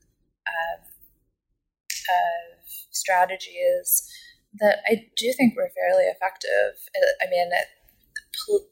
uh, 2.05 2.61
strategies 2.91 4.07
that 4.61 4.85
I 4.87 5.11
do 5.17 5.33
think 5.33 5.57
were 5.57 5.73
fairly 5.75 6.05
effective. 6.05 6.79
I 6.95 7.27
mean, 7.27 7.51
it, 7.51 7.69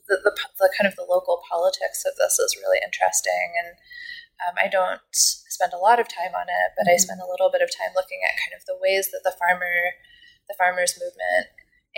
the, 0.07 0.17
the, 0.23 0.33
the, 0.59 0.71
kind 0.79 0.87
of 0.87 0.95
the 0.95 1.07
local 1.09 1.43
politics 1.51 2.05
of 2.07 2.15
this 2.19 2.39
is 2.39 2.59
really 2.61 2.79
interesting 2.85 3.55
and 3.63 3.75
um, 4.43 4.55
I 4.59 4.67
don't 4.67 5.03
spend 5.15 5.73
a 5.73 5.79
lot 5.79 6.03
of 6.03 6.11
time 6.11 6.35
on 6.35 6.51
it, 6.51 6.69
but 6.75 6.91
mm-hmm. 6.91 6.99
I 6.99 7.03
spend 7.03 7.23
a 7.23 7.31
little 7.31 7.51
bit 7.51 7.63
of 7.63 7.71
time 7.71 7.95
looking 7.95 8.19
at 8.27 8.39
kind 8.43 8.59
of 8.59 8.67
the 8.67 8.79
ways 8.79 9.11
that 9.15 9.23
the 9.23 9.35
farmer, 9.39 9.71
the 10.49 10.57
farmers 10.59 10.99
movement 11.01 11.49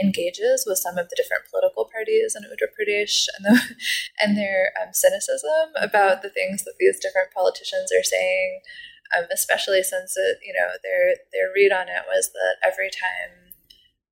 engages 0.00 0.64
with 0.66 0.78
some 0.78 0.98
of 0.98 1.08
the 1.08 1.16
different 1.16 1.46
political 1.50 1.86
parties 1.86 2.34
in 2.34 2.42
Uttar 2.42 2.70
Pradesh 2.74 3.26
and 3.38 3.46
the, 3.46 3.60
and 4.20 4.36
their 4.36 4.72
um, 4.80 4.92
cynicism 4.92 5.70
about 5.76 6.22
the 6.22 6.30
things 6.30 6.64
that 6.64 6.74
these 6.78 6.98
different 6.98 7.30
politicians 7.32 7.92
are 7.92 8.02
saying, 8.02 8.60
um, 9.16 9.24
especially 9.32 9.82
since 9.82 10.16
it, 10.16 10.38
you 10.42 10.52
know 10.52 10.74
their 10.82 11.14
their 11.32 11.52
read 11.54 11.72
on 11.72 11.88
it 11.88 12.02
was 12.08 12.30
that 12.32 12.56
every 12.66 12.90
time 12.90 13.54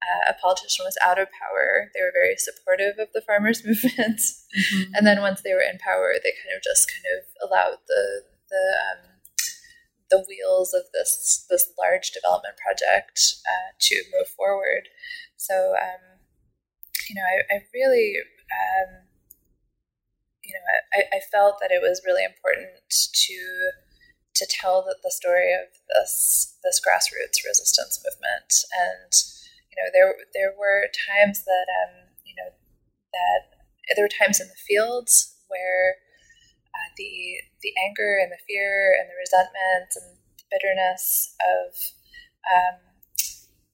uh, 0.02 0.30
a 0.30 0.34
politician 0.38 0.84
was 0.84 0.98
out 1.02 1.18
of 1.18 1.28
power, 1.34 1.90
they 1.94 2.02
were 2.02 2.14
very 2.14 2.36
supportive 2.36 2.98
of 2.98 3.08
the 3.14 3.22
farmers' 3.22 3.64
movement, 3.66 4.20
mm-hmm. 4.20 4.94
and 4.94 5.06
then 5.06 5.20
once 5.20 5.42
they 5.42 5.54
were 5.54 5.66
in 5.66 5.78
power, 5.78 6.14
they 6.22 6.34
kind 6.38 6.54
of 6.54 6.62
just 6.62 6.90
kind 6.90 7.06
of 7.18 7.26
allowed 7.42 7.78
the 7.88 8.22
the 8.50 8.64
um, 8.92 9.11
the 10.12 10.22
wheels 10.28 10.76
of 10.76 10.84
this 10.92 11.46
this 11.48 11.72
large 11.80 12.12
development 12.12 12.60
project 12.60 13.40
uh, 13.48 13.72
to 13.80 13.96
move 14.12 14.28
forward. 14.28 14.92
So, 15.40 15.72
um, 15.72 16.20
you 17.08 17.16
know, 17.16 17.24
I, 17.24 17.56
I 17.56 17.58
really, 17.72 18.20
um, 18.52 19.08
you 20.44 20.52
know, 20.52 20.64
I, 20.92 21.16
I 21.16 21.20
felt 21.32 21.56
that 21.60 21.72
it 21.72 21.80
was 21.80 22.04
really 22.04 22.24
important 22.24 22.76
to 22.92 23.40
to 24.34 24.46
tell 24.48 24.84
the, 24.84 24.96
the 25.02 25.10
story 25.10 25.56
of 25.56 25.72
this 25.96 26.56
this 26.62 26.80
grassroots 26.84 27.40
resistance 27.40 27.96
movement 28.04 28.52
and 28.76 29.12
you 29.72 29.80
know, 29.80 29.88
there 29.96 30.12
there 30.36 30.52
were 30.52 30.84
times 30.92 31.44
that 31.44 31.66
um, 31.80 32.12
you 32.28 32.36
know 32.36 32.52
that 33.16 33.96
there 33.96 34.04
were 34.04 34.12
times 34.20 34.40
in 34.40 34.48
the 34.48 34.64
fields 34.68 35.34
where 35.48 35.96
the 36.97 37.40
the 37.62 37.72
anger 37.78 38.18
and 38.20 38.32
the 38.32 38.43
fear 38.47 38.97
and 38.99 39.09
the 39.09 39.18
resentment 39.18 39.90
and 39.97 40.18
the 40.38 40.47
bitterness 40.51 41.34
of 41.40 41.72
um, 42.49 42.78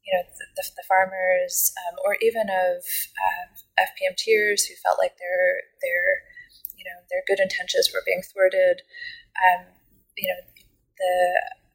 you 0.05 0.13
know 0.17 0.25
the, 0.25 0.47
the, 0.57 0.65
the 0.77 0.89
farmers 0.89 1.73
um, 1.85 2.01
or 2.05 2.17
even 2.21 2.49
of 2.49 2.81
uh, 3.17 3.47
FPMTers 3.77 4.65
who 4.65 4.75
felt 4.81 4.99
like 4.99 5.19
their 5.19 5.69
their 5.85 6.05
you 6.77 6.85
know 6.85 6.99
their 7.11 7.23
good 7.27 7.41
intentions 7.41 7.91
were 7.93 8.07
being 8.07 8.23
thwarted. 8.23 8.83
Um, 9.37 9.67
you 10.17 10.29
know 10.29 10.43
the 10.99 11.15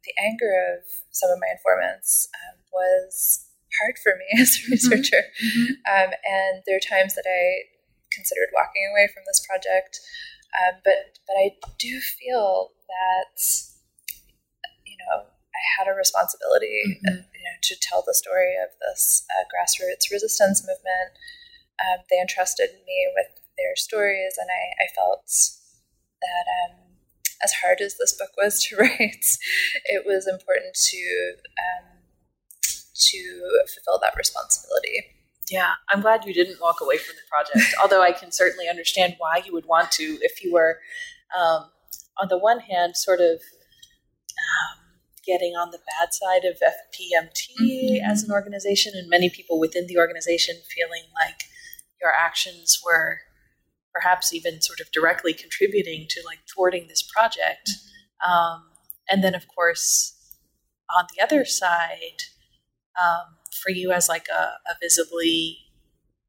the 0.04 0.14
anger 0.20 0.52
of 0.76 0.84
some 1.12 1.30
of 1.30 1.39
my 1.39 1.54
informants 1.54 2.28
um, 2.34 2.60
was 2.74 3.48
hard 3.80 3.96
for 4.02 4.18
me 4.20 4.28
as 4.41 4.56
a 4.56 4.60
mm-hmm. 4.60 4.72
researcher, 4.74 5.24
mm-hmm. 5.39 5.78
Um, 5.88 6.10
and 6.26 6.64
there 6.66 6.78
are 6.78 6.84
times 6.84 7.16
that 7.16 7.28
I 7.30 7.70
considered 8.12 8.54
walking 8.54 8.86
away 8.89 9.10
from 9.14 9.24
this 9.26 9.46
project. 9.46 10.00
Um, 10.54 10.80
but 10.84 11.18
but 11.28 11.34
I 11.34 11.58
do 11.80 11.99
feel 11.99 12.72
that 12.88 13.41
you 14.86 14.97
know 14.97 15.26
I 15.26 15.62
had 15.78 15.88
a 15.88 15.95
responsibility 15.95 16.84
mm-hmm. 16.88 17.08
uh, 17.08 17.26
you 17.34 17.43
know, 17.43 17.58
to 17.62 17.76
tell 17.82 18.04
the 18.06 18.14
story 18.14 18.56
of 18.62 18.70
this 18.82 19.26
uh, 19.34 19.45
grassroots 19.49 20.12
resistance 20.12 20.62
movement. 20.62 21.18
Um, 21.82 22.06
they 22.10 22.20
entrusted 22.20 22.70
me 22.86 22.99
with 23.16 23.28
their 23.58 23.76
stories, 23.76 24.38
and 24.38 24.49
I, 24.49 24.84
I 24.84 24.88
felt 24.93 25.26
that 25.26 26.45
um, 26.64 26.84
as 27.43 27.51
hard 27.51 27.82
as 27.82 27.97
this 27.97 28.14
book 28.14 28.32
was 28.38 28.64
to 28.66 28.76
write, 28.80 29.26
it 29.86 30.06
was 30.06 30.28
important 30.28 30.76
to 30.76 31.34
um, 31.60 31.93
to 32.93 33.20
fulfill 33.74 33.99
that 34.01 34.16
responsibility. 34.18 35.22
Yeah, 35.50 35.74
I'm 35.89 36.02
glad 36.02 36.26
you 36.26 36.34
didn't 36.34 36.62
walk 36.62 36.78
away 36.82 36.98
from 36.98 37.16
the 37.16 37.22
project. 37.30 37.76
although 37.82 38.02
I 38.02 38.12
can 38.12 38.32
certainly 38.32 38.68
understand 38.70 39.16
why 39.18 39.41
you 39.46 39.54
would 39.54 39.66
want 39.66 39.91
to 39.94 40.18
if 40.22 40.44
you 40.44 40.54
were, 40.54 40.80
um, 41.38 41.70
on 42.22 42.28
the 42.30 42.38
one 42.38 42.60
hand, 42.60 42.96
sort 42.96 43.20
of 43.20 43.41
um, 44.39 44.80
getting 45.26 45.54
on 45.54 45.72
the 45.72 45.80
bad 45.80 46.14
side 46.14 46.46
of 46.46 46.58
FPMT 46.58 47.62
mm-hmm. 47.62 48.12
as 48.12 48.24
an 48.24 48.32
organization, 48.32 48.94
and 48.96 49.10
many 49.10 49.30
people 49.30 49.60
within 49.60 49.88
the 49.88 49.98
organization 49.98 50.56
feeling 50.74 51.04
like 51.26 51.44
your 52.02 52.12
actions 52.12 52.80
were 52.86 53.20
perhaps 53.94 54.34
even 54.34 54.62
sort 54.62 54.80
of 54.80 54.91
directly 54.91 55.34
contributing 55.34 56.08
to 56.10 56.22
like 56.26 56.39
thwarting 56.54 56.88
this 56.88 57.04
project. 57.04 57.70
Mm-hmm. 57.70 58.32
Um, 58.32 58.64
and 59.10 59.24
then, 59.24 59.36
of 59.36 59.48
course, 59.54 60.16
on 60.98 61.06
the 61.16 61.24
other 61.24 61.46
side, 61.46 62.24
um, 63.02 63.36
for 63.54 63.72
you 63.72 63.91
as 63.91 64.10
like 64.10 64.28
a, 64.30 64.43
a, 64.70 64.76
visibly 64.82 65.58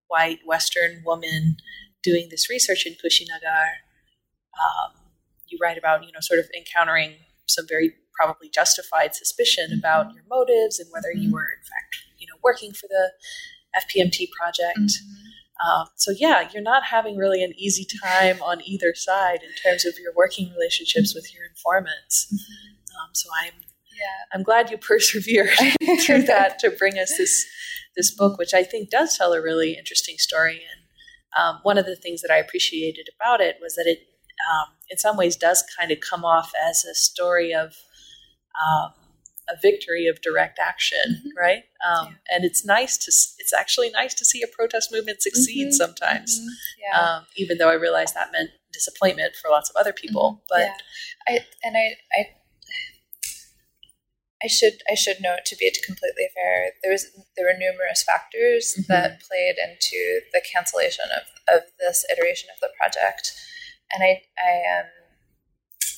white 0.08 0.40
Western 0.46 1.02
woman 1.04 1.56
doing 2.02 2.28
this 2.30 2.50
research 2.50 2.86
in 2.86 2.92
Kushinagar, 2.94 3.66
um, 4.58 4.92
you 5.48 5.58
write 5.60 5.78
about 5.78 6.04
you 6.04 6.12
know 6.12 6.20
sort 6.20 6.40
of 6.40 6.46
encountering 6.56 7.14
some 7.46 7.66
very 7.68 7.94
probably 8.18 8.48
justified 8.48 9.14
suspicion 9.14 9.66
mm-hmm. 9.70 9.78
about 9.78 10.14
your 10.14 10.24
motives 10.28 10.78
and 10.78 10.88
whether 10.92 11.12
you 11.12 11.28
mm-hmm. 11.28 11.34
were 11.34 11.48
in 11.50 11.62
fact 11.62 11.96
you 12.18 12.26
know 12.26 12.38
working 12.42 12.72
for 12.72 12.86
the 12.88 13.12
FPMT 13.76 14.28
project. 14.30 14.78
Mm-hmm. 14.78 15.24
Um, 15.64 15.86
so 15.96 16.12
yeah, 16.16 16.48
you're 16.52 16.62
not 16.62 16.84
having 16.84 17.16
really 17.16 17.42
an 17.42 17.52
easy 17.56 17.86
time 18.02 18.42
on 18.42 18.60
either 18.64 18.94
side 18.94 19.40
in 19.42 19.50
terms 19.62 19.84
of 19.84 19.98
your 19.98 20.12
working 20.14 20.50
relationships 20.52 21.14
with 21.14 21.32
your 21.34 21.44
informants. 21.44 22.26
Mm-hmm. 22.26 23.02
Um, 23.02 23.10
so 23.12 23.28
I'm. 23.42 23.52
I'm 24.32 24.42
glad 24.42 24.70
you 24.70 24.78
persevered 24.88 25.50
through 26.00 26.22
that 26.22 26.58
to 26.60 26.70
bring 26.70 26.98
us 26.98 27.14
this 27.18 27.46
this 27.96 28.10
book, 28.10 28.38
which 28.38 28.52
I 28.52 28.64
think 28.64 28.90
does 28.90 29.16
tell 29.16 29.32
a 29.32 29.40
really 29.40 29.74
interesting 29.78 30.16
story. 30.18 30.62
And 30.70 31.40
um, 31.40 31.60
one 31.62 31.78
of 31.78 31.86
the 31.86 31.94
things 31.94 32.22
that 32.22 32.30
I 32.32 32.38
appreciated 32.38 33.08
about 33.18 33.40
it 33.40 33.58
was 33.60 33.76
that 33.76 33.86
it, 33.86 33.98
um, 34.50 34.72
in 34.90 34.98
some 34.98 35.16
ways, 35.16 35.36
does 35.36 35.62
kind 35.78 35.92
of 35.92 35.98
come 36.00 36.24
off 36.24 36.52
as 36.68 36.84
a 36.84 36.94
story 36.94 37.54
of 37.54 37.74
um, 38.60 38.92
a 39.48 39.54
victory 39.60 40.06
of 40.06 40.20
direct 40.22 40.58
action, 40.58 40.98
mm-hmm. 41.08 41.38
right? 41.38 41.62
Um, 41.86 42.06
yeah. 42.08 42.36
And 42.36 42.44
it's 42.44 42.64
nice 42.64 42.96
to 42.98 43.08
it's 43.38 43.52
actually 43.52 43.90
nice 43.90 44.14
to 44.14 44.24
see 44.24 44.42
a 44.42 44.46
protest 44.46 44.90
movement 44.92 45.22
succeed 45.22 45.68
mm-hmm. 45.68 45.72
sometimes, 45.72 46.38
mm-hmm. 46.38 46.48
Yeah. 46.82 47.00
Um, 47.00 47.26
even 47.36 47.58
though 47.58 47.70
I 47.70 47.74
realize 47.74 48.12
that 48.12 48.32
meant 48.32 48.50
disappointment 48.72 49.36
for 49.40 49.50
lots 49.50 49.70
of 49.70 49.76
other 49.76 49.92
people. 49.92 50.32
Mm-hmm. 50.32 50.44
But 50.48 50.60
yeah. 51.28 51.36
I 51.36 51.44
and 51.62 51.76
I, 51.76 51.94
I 52.12 52.26
I 54.44 54.46
should 54.46 54.84
I 54.90 54.94
should 54.94 55.24
note 55.24 55.46
to 55.46 55.56
be 55.56 55.72
completely 55.84 56.28
fair, 56.36 56.76
there 56.82 56.92
was 56.92 57.08
there 57.36 57.46
were 57.46 57.56
numerous 57.56 58.04
factors 58.04 58.76
mm-hmm. 58.76 58.92
that 58.92 59.24
played 59.24 59.56
into 59.56 60.20
the 60.32 60.42
cancellation 60.44 61.06
of, 61.16 61.24
of 61.48 61.62
this 61.80 62.04
iteration 62.12 62.50
of 62.52 62.60
the 62.60 62.68
project, 62.76 63.32
and 63.92 64.04
I 64.04 64.22
I 64.36 64.52
um 64.68 64.88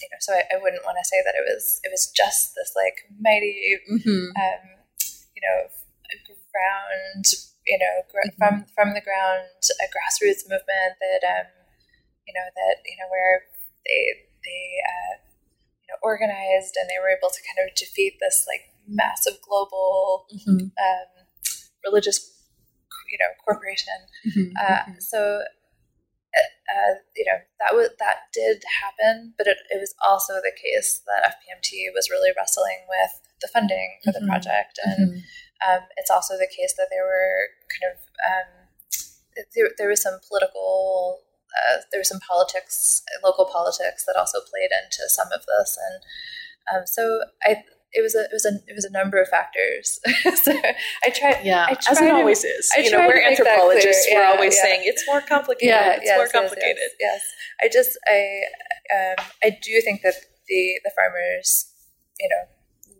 you 0.00 0.08
know, 0.12 0.20
so 0.20 0.32
I, 0.36 0.44
I 0.54 0.60
wouldn't 0.60 0.84
want 0.84 1.00
to 1.00 1.08
say 1.08 1.18
that 1.24 1.34
it 1.34 1.42
was 1.42 1.80
it 1.82 1.90
was 1.90 2.12
just 2.14 2.54
this 2.54 2.72
like 2.76 3.10
mighty, 3.18 3.80
mm-hmm. 3.90 4.30
um, 4.36 4.62
you 5.34 5.42
know, 5.42 5.66
ground, 6.56 7.26
you 7.68 7.76
know, 7.76 7.94
gr- 8.08 8.24
mm-hmm. 8.24 8.40
from 8.40 8.54
from 8.72 8.88
the 8.96 9.04
ground, 9.04 9.52
a 9.68 9.86
grassroots 9.92 10.48
movement 10.48 10.96
that, 11.00 11.22
um, 11.24 11.48
you 12.24 12.32
know, 12.32 12.48
that 12.56 12.76
you 12.88 12.96
know 12.96 13.08
where 13.12 13.44
they 13.84 14.00
they 14.40 14.64
uh, 14.80 15.14
you 15.86 15.94
know 15.94 15.98
organized 16.02 16.74
and 16.74 16.90
they 16.90 16.98
were 16.98 17.14
able 17.14 17.30
to 17.30 17.40
kind 17.46 17.62
of 17.62 17.74
defeat 17.76 18.18
this 18.18 18.44
like 18.50 18.74
massive 18.88 19.38
global 19.42 20.26
mm-hmm. 20.34 20.66
um, 20.74 21.08
religious, 21.84 22.34
you 23.10 23.18
know, 23.18 23.30
corporation. 23.44 23.94
Mm-hmm. 24.26 24.56
Uh, 24.58 24.82
mm-hmm. 24.82 24.98
so 24.98 25.42
uh, 26.36 26.94
you 27.16 27.24
know 27.24 27.38
that 27.60 27.74
was 27.74 27.90
that 27.98 28.28
did 28.32 28.62
happen, 28.82 29.32
but 29.38 29.46
it, 29.46 29.56
it, 29.70 29.80
was 29.80 29.94
also 30.06 30.34
the 30.34 30.52
case 30.52 31.00
that 31.06 31.32
FPMT 31.32 31.88
was 31.94 32.10
really 32.10 32.30
wrestling 32.36 32.84
with 32.88 33.20
the 33.40 33.48
funding 33.48 33.98
for 34.04 34.10
mm-hmm. 34.10 34.26
the 34.26 34.28
project, 34.28 34.78
and 34.84 35.10
mm-hmm. 35.10 35.70
um, 35.70 35.82
it's 35.96 36.10
also 36.10 36.34
the 36.34 36.50
case 36.50 36.74
that 36.76 36.88
there 36.90 37.04
were 37.04 37.48
kind 37.72 37.94
of 37.94 37.98
um, 38.28 38.50
there, 39.54 39.70
there 39.78 39.88
was 39.88 40.02
some 40.02 40.18
political 40.28 41.20
uh, 41.56 41.78
there 41.90 42.00
was 42.00 42.08
some 42.08 42.20
politics, 42.20 43.02
local 43.24 43.46
politics 43.46 44.04
that 44.06 44.16
also 44.16 44.38
played 44.40 44.70
into 44.70 45.08
some 45.08 45.28
of 45.32 45.40
this, 45.46 45.78
and 45.78 46.02
um, 46.72 46.86
so 46.86 47.20
I 47.44 47.62
it 47.92 48.02
was 48.02 48.14
a 48.14 48.24
it 48.24 48.32
was 48.32 48.44
a 48.44 48.54
it 48.68 48.74
was 48.74 48.84
a 48.84 48.92
number 48.92 49.20
of 49.20 49.28
factors. 49.28 50.00
so 50.42 50.52
I 51.04 51.10
tried. 51.10 51.44
Yeah, 51.44 51.64
I 51.64 51.74
tried 51.74 51.92
as 51.92 52.00
it 52.00 52.08
to, 52.08 52.14
always 52.14 52.44
is. 52.44 52.70
I 52.76 52.80
you 52.80 52.90
know, 52.90 53.06
we're 53.06 53.22
anthropologists. 53.22 54.06
We're 54.12 54.26
always 54.26 54.54
yeah. 54.56 54.62
saying 54.62 54.80
it's 54.84 55.06
more 55.06 55.20
complicated. 55.20 55.68
Yeah, 55.68 55.96
it's 55.96 56.04
yes, 56.04 56.18
more 56.18 56.28
complicated. 56.28 56.90
Yes, 57.00 57.22
yes, 57.22 57.22
I 57.62 57.68
just 57.72 57.98
I 58.06 58.20
um, 58.92 59.26
I 59.42 59.50
do 59.62 59.80
think 59.80 60.02
that 60.02 60.14
the 60.46 60.80
the 60.84 60.92
farmers, 60.94 61.72
you 62.20 62.28
know, 62.28 62.44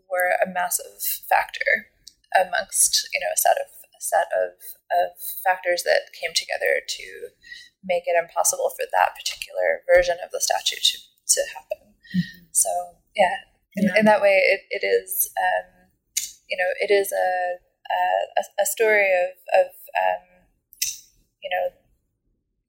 were 0.09 0.33
a 0.43 0.51
massive 0.51 0.97
factor 1.29 1.93
amongst 2.35 3.07
you 3.13 3.19
know 3.19 3.31
a 3.33 3.37
set 3.37 3.57
of 3.61 3.69
a 3.69 4.01
set 4.01 4.27
of 4.33 4.57
of 4.89 5.13
factors 5.43 5.83
that 5.83 6.09
came 6.19 6.33
together 6.33 6.81
to 6.87 7.05
make 7.83 8.03
it 8.05 8.17
impossible 8.17 8.71
for 8.75 8.85
that 8.91 9.15
particular 9.15 9.83
version 9.87 10.17
of 10.23 10.31
the 10.31 10.41
statute 10.41 10.83
to 10.83 10.97
to 11.27 11.41
happen. 11.53 11.93
Mm-hmm. 12.15 12.47
So 12.51 12.69
yeah, 13.15 13.47
in, 13.77 13.85
yeah. 13.85 13.99
in 13.99 14.05
that 14.05 14.21
way, 14.21 14.41
it, 14.41 14.61
it 14.69 14.85
is, 14.85 15.29
um, 15.37 15.89
you 16.49 16.57
know, 16.57 16.69
it 16.81 16.91
is 16.91 17.11
a, 17.11 17.61
a, 17.61 18.41
a 18.61 18.65
story 18.65 19.05
of, 19.13 19.37
of 19.53 19.67
um, 19.93 20.47
you 21.43 21.49
know, 21.53 21.75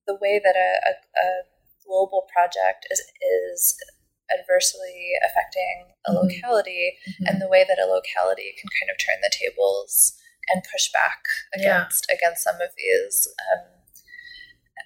the 0.07 0.19
way 0.21 0.41
that 0.43 0.57
a, 0.57 0.71
a, 0.89 0.93
a, 0.93 1.27
global 1.89 2.29
project 2.29 2.85
is, 2.91 3.01
is 3.01 3.75
adversely 4.29 5.17
affecting 5.25 5.89
a 6.05 6.13
mm-hmm. 6.13 6.21
locality 6.21 6.93
mm-hmm. 7.09 7.25
and 7.25 7.41
the 7.41 7.49
way 7.49 7.65
that 7.65 7.81
a 7.81 7.89
locality 7.89 8.53
can 8.61 8.69
kind 8.77 8.93
of 8.93 9.01
turn 9.01 9.17
the 9.25 9.33
tables 9.33 10.13
and 10.53 10.61
push 10.69 10.93
back 10.93 11.25
against 11.57 12.05
yeah. 12.05 12.17
against 12.17 12.45
some 12.45 12.61
of 12.61 12.69
these 12.77 13.27
um, 13.49 13.78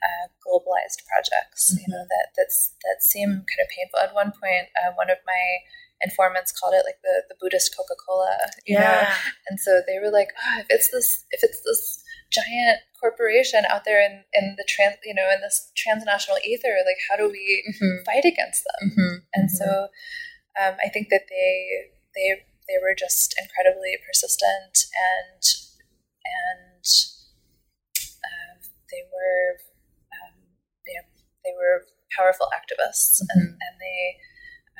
uh, 0.03 0.27
globalized 0.43 1.07
projects 1.07 1.71
mm-hmm. 1.71 1.87
you 1.87 1.89
know 1.95 2.05
that 2.11 2.35
that's 2.37 2.75
that 2.83 3.03
seem 3.03 3.47
kind 3.47 3.63
of 3.63 3.69
painful 3.71 4.03
at 4.03 4.15
one 4.15 4.35
point 4.35 4.67
uh, 4.83 4.91
one 4.99 5.11
of 5.11 5.19
my 5.27 5.63
informants 6.03 6.53
called 6.53 6.75
it 6.75 6.85
like 6.85 7.01
the, 7.03 7.23
the 7.29 7.37
Buddhist 7.41 7.75
Coca 7.77 7.95
Cola. 7.95 8.37
Yeah. 8.67 8.81
Know? 8.81 9.09
And 9.49 9.61
so 9.61 9.81
they 9.87 9.99
were 9.99 10.11
like, 10.11 10.29
oh, 10.35 10.61
if 10.61 10.67
it's 10.69 10.91
this, 10.91 11.25
if 11.31 11.43
it's 11.43 11.63
this 11.63 12.03
giant 12.31 12.81
corporation 13.01 13.65
out 13.71 13.85
there 13.85 14.03
in, 14.03 14.25
in 14.35 14.57
the 14.59 14.67
trans, 14.69 14.97
you 15.05 15.15
know, 15.15 15.31
in 15.33 15.41
this 15.41 15.71
transnational 15.77 16.39
ether, 16.45 16.83
like 16.85 16.99
how 17.09 17.17
do 17.17 17.31
we 17.31 17.63
mm-hmm. 17.71 18.03
fight 18.05 18.25
against 18.25 18.65
them? 18.67 18.91
Mm-hmm. 18.91 19.17
And 19.35 19.49
mm-hmm. 19.49 19.57
so 19.57 19.89
um, 20.59 20.75
I 20.85 20.89
think 20.89 21.09
that 21.11 21.31
they, 21.31 21.93
they, 22.15 22.43
they 22.69 22.79
were 22.83 22.95
just 22.99 23.35
incredibly 23.39 23.97
persistent 24.07 24.91
and, 24.93 25.43
and 26.27 26.85
uh, 27.99 28.55
they 28.91 29.03
were, 29.07 29.59
you 29.59 29.72
they 31.45 31.55
were 31.55 31.87
powerful 32.17 32.49
activists 32.53 33.21
and, 33.21 33.31
mm-hmm. 33.31 33.57
and 33.57 33.75
they, 33.81 34.01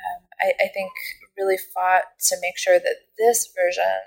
um, 0.03 0.21
I, 0.41 0.47
I, 0.65 0.67
think, 0.69 0.91
really 1.37 1.57
fought 1.73 2.13
to 2.29 2.35
make 2.41 2.57
sure 2.57 2.77
that 2.77 3.09
this 3.17 3.49
version 3.55 4.03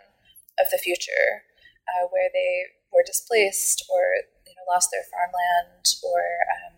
of 0.61 0.67
the 0.71 0.79
future, 0.79 1.43
uh, 1.91 2.07
where 2.11 2.31
they 2.33 2.71
were 2.93 3.05
displaced 3.07 3.85
or 3.93 4.25
you 4.47 4.55
know 4.57 4.65
lost 4.71 4.91
their 4.93 5.05
farmland 5.11 5.85
or 6.05 6.21
um, 6.57 6.75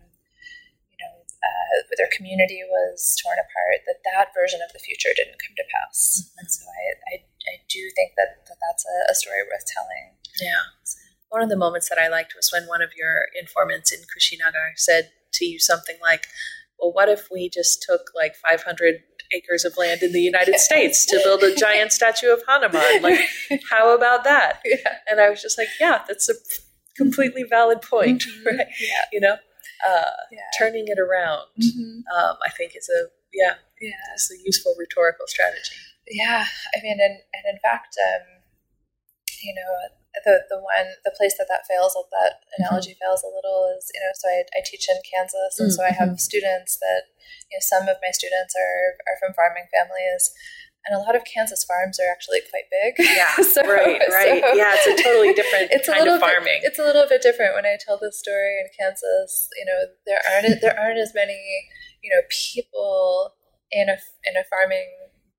you 0.89 0.99
know 0.99 1.15
uh, 1.21 1.75
their 1.97 2.11
community 2.11 2.61
was 2.63 3.15
torn 3.21 3.39
apart, 3.39 3.85
that 3.87 4.03
that 4.03 4.35
version 4.35 4.59
of 4.63 4.71
the 4.73 4.83
future 4.83 5.15
didn't 5.15 5.39
come 5.39 5.55
to 5.55 5.67
pass. 5.71 6.23
Mm-hmm. 6.23 6.39
And 6.39 6.47
so 6.51 6.63
I, 6.67 6.83
I, 7.11 7.15
I, 7.23 7.55
do 7.69 7.81
think 7.95 8.13
that, 8.17 8.45
that 8.47 8.59
that's 8.59 8.83
a, 8.85 8.97
a 9.11 9.15
story 9.15 9.43
worth 9.47 9.65
telling. 9.67 10.17
Yeah. 10.41 10.65
One 11.29 11.45
of 11.45 11.49
the 11.49 11.59
moments 11.59 11.89
that 11.89 12.01
I 12.01 12.09
liked 12.09 12.33
was 12.35 12.49
when 12.49 12.65
one 12.65 12.81
of 12.81 12.97
your 12.97 13.29
informants 13.37 13.93
in 13.93 14.01
Kushinagar 14.09 14.73
said 14.75 15.11
to 15.33 15.45
you 15.45 15.59
something 15.59 15.95
like, 16.01 16.27
well, 16.79 16.91
what 16.93 17.09
if 17.09 17.27
we 17.31 17.49
just 17.49 17.81
took 17.87 18.01
like 18.15 18.35
500 18.35 18.95
acres 19.33 19.63
of 19.65 19.77
land 19.77 20.01
in 20.01 20.11
the 20.11 20.21
United 20.21 20.55
States 20.59 21.05
to 21.05 21.19
build 21.23 21.43
a 21.43 21.55
giant 21.55 21.91
statue 21.91 22.27
of 22.33 22.41
Hanuman? 22.47 22.81
Like, 23.01 23.19
how 23.69 23.95
about 23.95 24.23
that? 24.23 24.61
Yeah. 24.65 24.95
And 25.07 25.19
I 25.19 25.29
was 25.29 25.41
just 25.41 25.57
like, 25.57 25.67
yeah, 25.79 26.03
that's 26.07 26.29
a 26.29 26.33
completely 26.95 27.43
valid 27.43 27.81
point, 27.81 28.23
Mhm. 28.23 28.45
right? 28.45 28.67
Yeah. 28.79 29.05
You 29.11 29.19
know, 29.21 29.35
uh, 29.87 30.11
Yeah. 30.31 30.39
turning 30.57 30.87
it 30.87 30.99
around, 30.99 31.47
Mhm. 31.61 32.03
um, 32.15 32.37
I 32.45 32.49
think 32.57 32.75
is 32.75 32.89
a 32.89 33.09
yeah, 33.31 33.55
Yeah. 33.79 33.91
is 34.15 34.31
a 34.31 34.43
useful 34.43 34.73
rhetorical 34.79 35.27
strategy. 35.27 35.75
Yeah, 36.07 36.43
I 36.75 36.81
mean, 36.81 36.99
and, 36.99 37.13
and 37.33 37.43
in 37.53 37.59
fact, 37.61 37.95
um, 38.01 38.41
you 39.43 39.53
know, 39.53 39.71
the 40.25 40.43
the 40.49 40.59
one 40.59 40.87
the 41.05 41.13
place 41.15 41.35
that 41.37 41.47
that 41.49 41.67
fails, 41.69 41.93
that 41.93 42.41
Mm-hmm. 42.41 42.63
analogy 42.65 42.95
fails 42.99 43.21
a 43.23 43.29
little 43.31 43.71
is, 43.77 43.91
you 43.93 44.01
know, 44.01 44.11
so 44.15 44.27
I, 44.27 44.43
I 44.57 44.59
teach 44.65 44.89
in 44.89 44.97
Kansas, 45.05 45.59
and 45.59 45.71
so 45.71 45.83
I 45.83 45.91
Mm-hmm. 45.95 46.09
have 46.15 46.19
students 46.19 46.77
that, 46.81 47.11
you 47.51 47.55
know, 47.57 47.63
some 47.63 47.87
of 47.87 47.97
my 48.01 48.11
students 48.11 48.53
are 48.57 48.97
are 49.07 49.17
from 49.21 49.33
farming 49.37 49.67
families, 49.71 50.33
and 50.87 50.95
a 50.95 51.01
lot 51.03 51.15
of 51.15 51.23
Kansas 51.27 51.63
farms 51.63 51.99
are 51.99 52.09
actually 52.11 52.41
quite 52.49 52.67
big. 52.71 52.97
Yeah, 52.99 53.35
So- 53.53 53.61
right, 53.67 54.01
right. 54.11 54.41
so- 54.43 54.53
yeah, 54.57 54.73
it's 54.75 54.87
a 54.89 54.95
totally 55.03 55.33
different 55.33 55.69
it's 55.75 55.87
a 55.87 55.93
little 55.95 56.15
of 56.17 56.21
farming. 56.25 56.59
Bit, 56.63 56.67
it's 56.73 56.79
a 56.79 56.85
little 56.87 57.07
bit 57.07 57.21
different 57.21 57.53
when 57.55 57.65
I 57.65 57.77
tell 57.79 57.99
this 57.99 58.17
story 58.19 58.57
in 58.59 58.67
Kansas. 58.77 59.49
You 59.59 59.65
know, 59.69 59.79
there 60.07 60.21
aren't 60.25 60.61
there 60.61 60.75
aren't 60.79 60.97
as 60.99 61.13
many 61.13 61.37
you 62.01 62.09
know 62.11 62.21
people 62.31 63.33
in 63.71 63.89
a 63.89 63.97
in 64.25 64.33
a 64.39 64.43
farming 64.49 64.87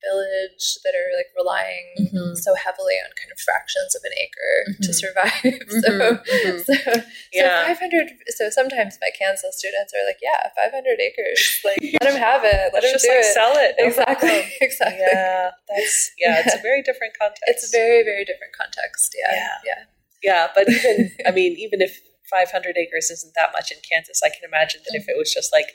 village 0.03 0.64
that 0.84 0.94
are 0.96 1.11
like 1.16 1.30
relying 1.36 1.86
Mhm. 2.11 2.36
so 2.36 2.55
heavily 2.55 2.96
on 3.05 3.11
kind 3.20 3.30
of 3.30 3.38
fractions 3.38 3.94
of 3.94 4.03
an 4.05 4.14
acre 4.16 4.57
to 4.84 4.90
Mhm. 4.90 4.94
survive. 5.03 5.55
so, 5.84 5.90
Mhm, 5.92 6.24
mhm. 6.24 6.64
so, 6.64 6.72
so 6.74 7.03
Yeah. 7.32 7.66
500. 7.68 8.11
So 8.36 8.51
sometimes 8.51 8.98
my 9.01 9.11
Kansas 9.16 9.57
students 9.59 9.92
are 9.94 10.05
like, 10.07 10.18
"Yeah, 10.22 10.48
500 10.57 10.98
acres. 11.01 11.61
Like, 11.64 11.78
let 12.01 12.05
them 12.12 12.20
have 12.30 12.44
it. 12.44 12.72
Let 12.72 12.82
them 12.82 12.92
just 12.92 13.05
do 13.05 13.11
like 13.12 13.20
it." 13.24 13.34
sell 13.34 13.55
it. 13.57 13.74
exactly. 13.78 14.40
Exactly. 14.61 14.98
Yeah, 15.01 15.51
that's 15.68 16.11
yeah, 16.18 16.40
It's 16.44 16.55
a 16.55 16.62
very 16.62 16.82
different 16.82 17.14
context. 17.18 17.44
It's 17.46 17.64
a 17.68 17.70
very 17.76 18.03
very 18.03 18.24
different 18.24 18.53
context. 18.57 19.14
Yeah. 19.18 19.34
Yeah. 19.34 19.57
Yeah. 19.70 19.82
yeah, 20.22 20.42
but 20.55 20.68
even 20.68 21.11
I 21.26 21.30
mean, 21.30 21.53
even 21.59 21.80
if 21.80 22.01
500 22.30 22.76
acres 22.78 23.11
isn't 23.11 23.34
that 23.34 23.51
much 23.53 23.72
in 23.72 23.78
Kansas, 23.90 24.22
I 24.22 24.28
can 24.30 24.44
imagine 24.44 24.80
that 24.86 24.94
if 24.94 25.03
Mm-hmm. 25.03 25.11
it 25.11 25.18
was 25.18 25.32
just 25.34 25.51
like, 25.53 25.74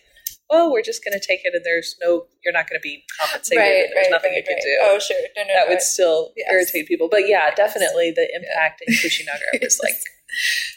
oh, 0.52 0.72
we're 0.72 0.82
just 0.86 1.04
going 1.04 1.18
to 1.18 1.26
take 1.26 1.42
it 1.44 1.54
and 1.56 1.66
there's 1.66 1.96
no, 2.02 2.28
you're 2.44 2.54
not 2.54 2.70
going 2.70 2.78
to 2.80 2.84
be 2.84 3.04
compensated. 3.20 3.58
Right. 3.58 3.86
and 3.86 3.94
there's 3.96 4.06
Right. 4.06 4.12
nothing 4.12 4.32
right, 4.32 4.38
you 4.38 4.44
can 4.46 4.62
do. 4.62 4.74
Oh, 4.84 5.00
sure. 5.00 5.18
No, 5.36 5.42
no. 5.44 5.54
that 5.54 5.66
no, 5.66 5.74
would 5.74 5.82
still 5.82 6.34
Yes. 6.38 6.52
irritate 6.54 6.88
people. 6.88 7.10
But 7.10 7.28
yeah, 7.28 7.50
definitely 7.56 8.12
the 8.12 8.30
impact 8.36 8.84
in 8.86 8.94
Kushinagar 8.94 9.58
was 9.62 9.80
like 9.84 9.98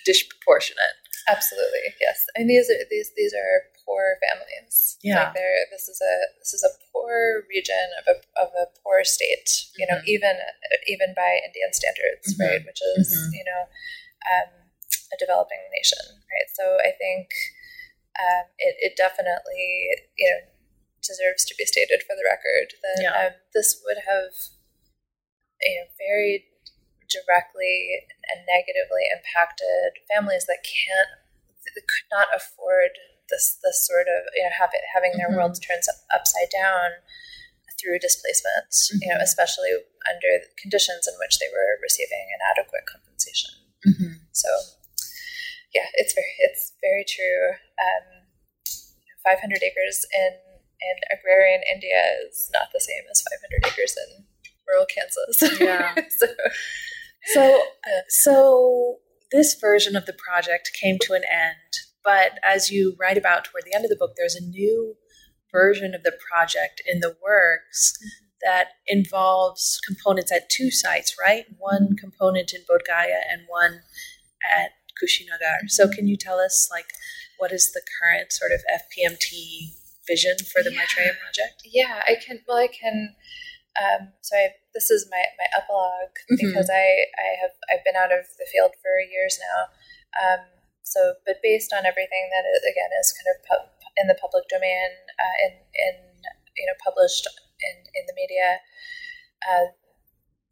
disproportionate. 0.05 0.97
Absolutely, 1.29 1.93
yes. 2.01 2.25
And 2.37 2.49
these 2.49 2.71
are 2.73 2.81
these 2.89 3.13
these 3.15 3.35
are 3.37 3.69
poor 3.85 4.17
families. 4.25 4.97
Yeah. 5.05 5.25
like 5.29 5.35
they're 5.35 5.69
this 5.71 5.85
is 5.89 6.01
a 6.01 6.15
this 6.41 6.55
is 6.57 6.65
a 6.65 6.73
poor 6.93 7.45
region 7.53 7.85
of 8.01 8.05
a 8.09 8.17
of 8.41 8.49
a 8.57 8.65
poor 8.81 9.05
state. 9.05 9.69
You 9.77 9.87
know, 9.91 10.01
Mhm. 10.01 10.07
even 10.09 10.35
even 10.87 11.13
by 11.15 11.39
Indian 11.45 11.73
standards, 11.77 12.33
Mhm. 12.33 12.41
right? 12.41 12.63
Which 12.65 12.81
is 12.97 13.13
Mhm. 13.13 13.37
you 13.37 13.45
know 13.45 13.69
um, 14.33 14.51
a 15.13 15.17
developing 15.19 15.61
nation, 15.77 16.01
right? 16.33 16.49
So 16.55 16.79
I 16.81 16.93
think 16.97 17.29
um, 18.19 18.45
it 18.59 18.75
it 18.79 18.93
definitely 18.97 19.89
you 20.17 20.29
know 20.31 20.41
deserves 21.03 21.45
to 21.47 21.55
be 21.57 21.65
stated 21.65 22.03
for 22.03 22.15
the 22.19 22.27
record 22.27 22.75
that 22.83 23.03
Yeah. 23.03 23.15
um, 23.15 23.33
this 23.55 23.81
would 23.87 24.03
have 24.07 24.35
you 25.63 25.75
know 25.81 25.87
very 25.99 26.47
directly 27.09 28.05
and 28.29 28.45
negatively 28.45 29.09
impacted 29.09 29.97
families 30.13 30.45
that 30.47 30.61
can't 30.67 31.17
that 31.65 31.85
could 31.87 32.09
not 32.13 32.29
afford 32.35 32.93
this 33.31 33.59
this 33.63 33.87
sort 33.87 34.09
of 34.09 34.29
you 34.35 34.43
know 34.45 34.53
have 34.53 34.71
it, 34.75 34.85
having 34.93 35.17
their 35.17 35.29
Mhm. 35.31 35.37
worlds 35.37 35.59
turned 35.61 35.83
upside 36.13 36.51
down 36.51 37.01
through 37.81 37.99
displacement 37.99 38.67
you 39.01 39.09
know 39.09 39.17
Mhm. 39.21 39.23
especially 39.23 39.73
under 40.11 40.45
conditions 40.59 41.07
in 41.07 41.15
which 41.19 41.39
they 41.39 41.49
were 41.49 41.79
receiving 41.83 42.29
inadequate 42.35 42.85
compensation 42.87 43.51
so 44.33 44.49
yeah 45.75 45.89
it's 45.95 46.15
very 46.15 46.35
it's 46.41 46.73
very 46.81 47.05
true 47.05 47.57
um, 47.81 48.27
500 49.25 49.63
acres 49.63 50.07
in 50.15 50.33
in 50.81 50.97
agrarian 51.11 51.61
India 51.73 52.01
is 52.27 52.51
not 52.53 52.69
the 52.73 52.81
same 52.81 53.05
as 53.11 53.23
500 53.23 53.73
acres 53.73 53.95
in 53.97 54.25
rural 54.69 54.87
Kansas. 54.87 55.61
Yeah. 55.61 55.95
so, 56.19 56.27
So, 57.35 57.61
uh, 57.85 58.03
so 58.09 58.97
this 59.33 59.55
version 59.61 59.97
of 59.97 60.07
the 60.07 60.15
project 60.15 60.71
came 60.81 60.99
to 61.03 61.13
an 61.13 61.23
end, 61.31 61.73
but 62.05 62.39
as 62.43 62.71
you 62.71 62.97
write 62.99 63.19
about 63.19 63.45
toward 63.45 63.65
the 63.67 63.75
end 63.75 63.85
of 63.85 63.91
the 63.91 63.97
book, 63.97 64.13
there's 64.17 64.37
a 64.37 64.45
new 64.45 64.97
version 65.53 65.95
of 65.95 66.03
the 66.05 66.17
project 66.31 66.81
in 66.87 67.01
the 67.01 67.17
works 67.23 67.99
that 68.41 68.69
involves 68.87 69.81
components 69.87 70.31
at 70.31 70.49
two 70.49 70.71
sites, 70.71 71.17
right? 71.21 71.45
One 71.59 71.97
component 71.97 72.55
in 72.55 72.63
Bodh 72.63 72.87
Gaya 72.87 73.21
and 73.31 73.43
one 73.49 73.81
at 74.45 74.71
Kushinagar. 75.03 75.69
So, 75.69 75.89
can 75.89 76.07
you 76.09 76.17
tell 76.17 76.39
us, 76.39 76.69
like, 76.71 76.91
what 77.39 77.53
is 77.53 77.73
the 77.73 77.83
current 78.01 78.33
sort 78.33 78.53
of 78.53 78.61
FPMT 78.71 79.73
vision 80.07 80.37
for 80.53 80.63
the 80.63 80.73
Yeah. 80.73 80.79
Maitreya 80.81 81.15
project? 81.23 81.63
yeah, 81.65 82.03
I 82.07 82.15
can. 82.17 82.43
Well, 82.47 82.59
I 82.59 82.69
can. 82.69 83.15
Um, 83.79 84.11
so 84.23 84.35
I, 84.37 84.55
this 84.75 84.91
is 84.91 85.07
my, 85.11 85.23
my 85.39 85.47
epilogue 85.55 86.17
Mhm. 86.35 86.41
because 86.51 86.69
I, 86.69 87.07
I 87.15 87.29
have 87.41 87.55
I've 87.71 87.85
been 87.85 87.95
out 87.95 88.11
of 88.11 88.27
the 88.39 88.47
field 88.51 88.73
for 88.83 88.99
years 88.99 89.39
now. 89.39 89.61
Um, 90.19 90.41
so, 90.83 91.15
but 91.25 91.39
based 91.45 91.71
on 91.73 91.87
everything 91.87 92.27
that 92.35 92.43
is, 92.49 92.59
again 92.67 92.91
is 92.99 93.13
kind 93.15 93.29
of 93.31 93.37
pub, 93.47 93.63
in 94.01 94.09
the 94.09 94.19
public 94.19 94.49
domain, 94.49 94.91
uh, 95.21 95.37
in 95.47 95.53
in 95.79 95.95
you 96.57 96.67
know 96.67 96.75
published 96.83 97.29
in 97.63 97.77
in 97.95 98.07
the 98.11 98.15
media, 98.19 98.59
uh, 99.47 99.67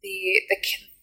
the 0.03 0.45
the 0.47 0.57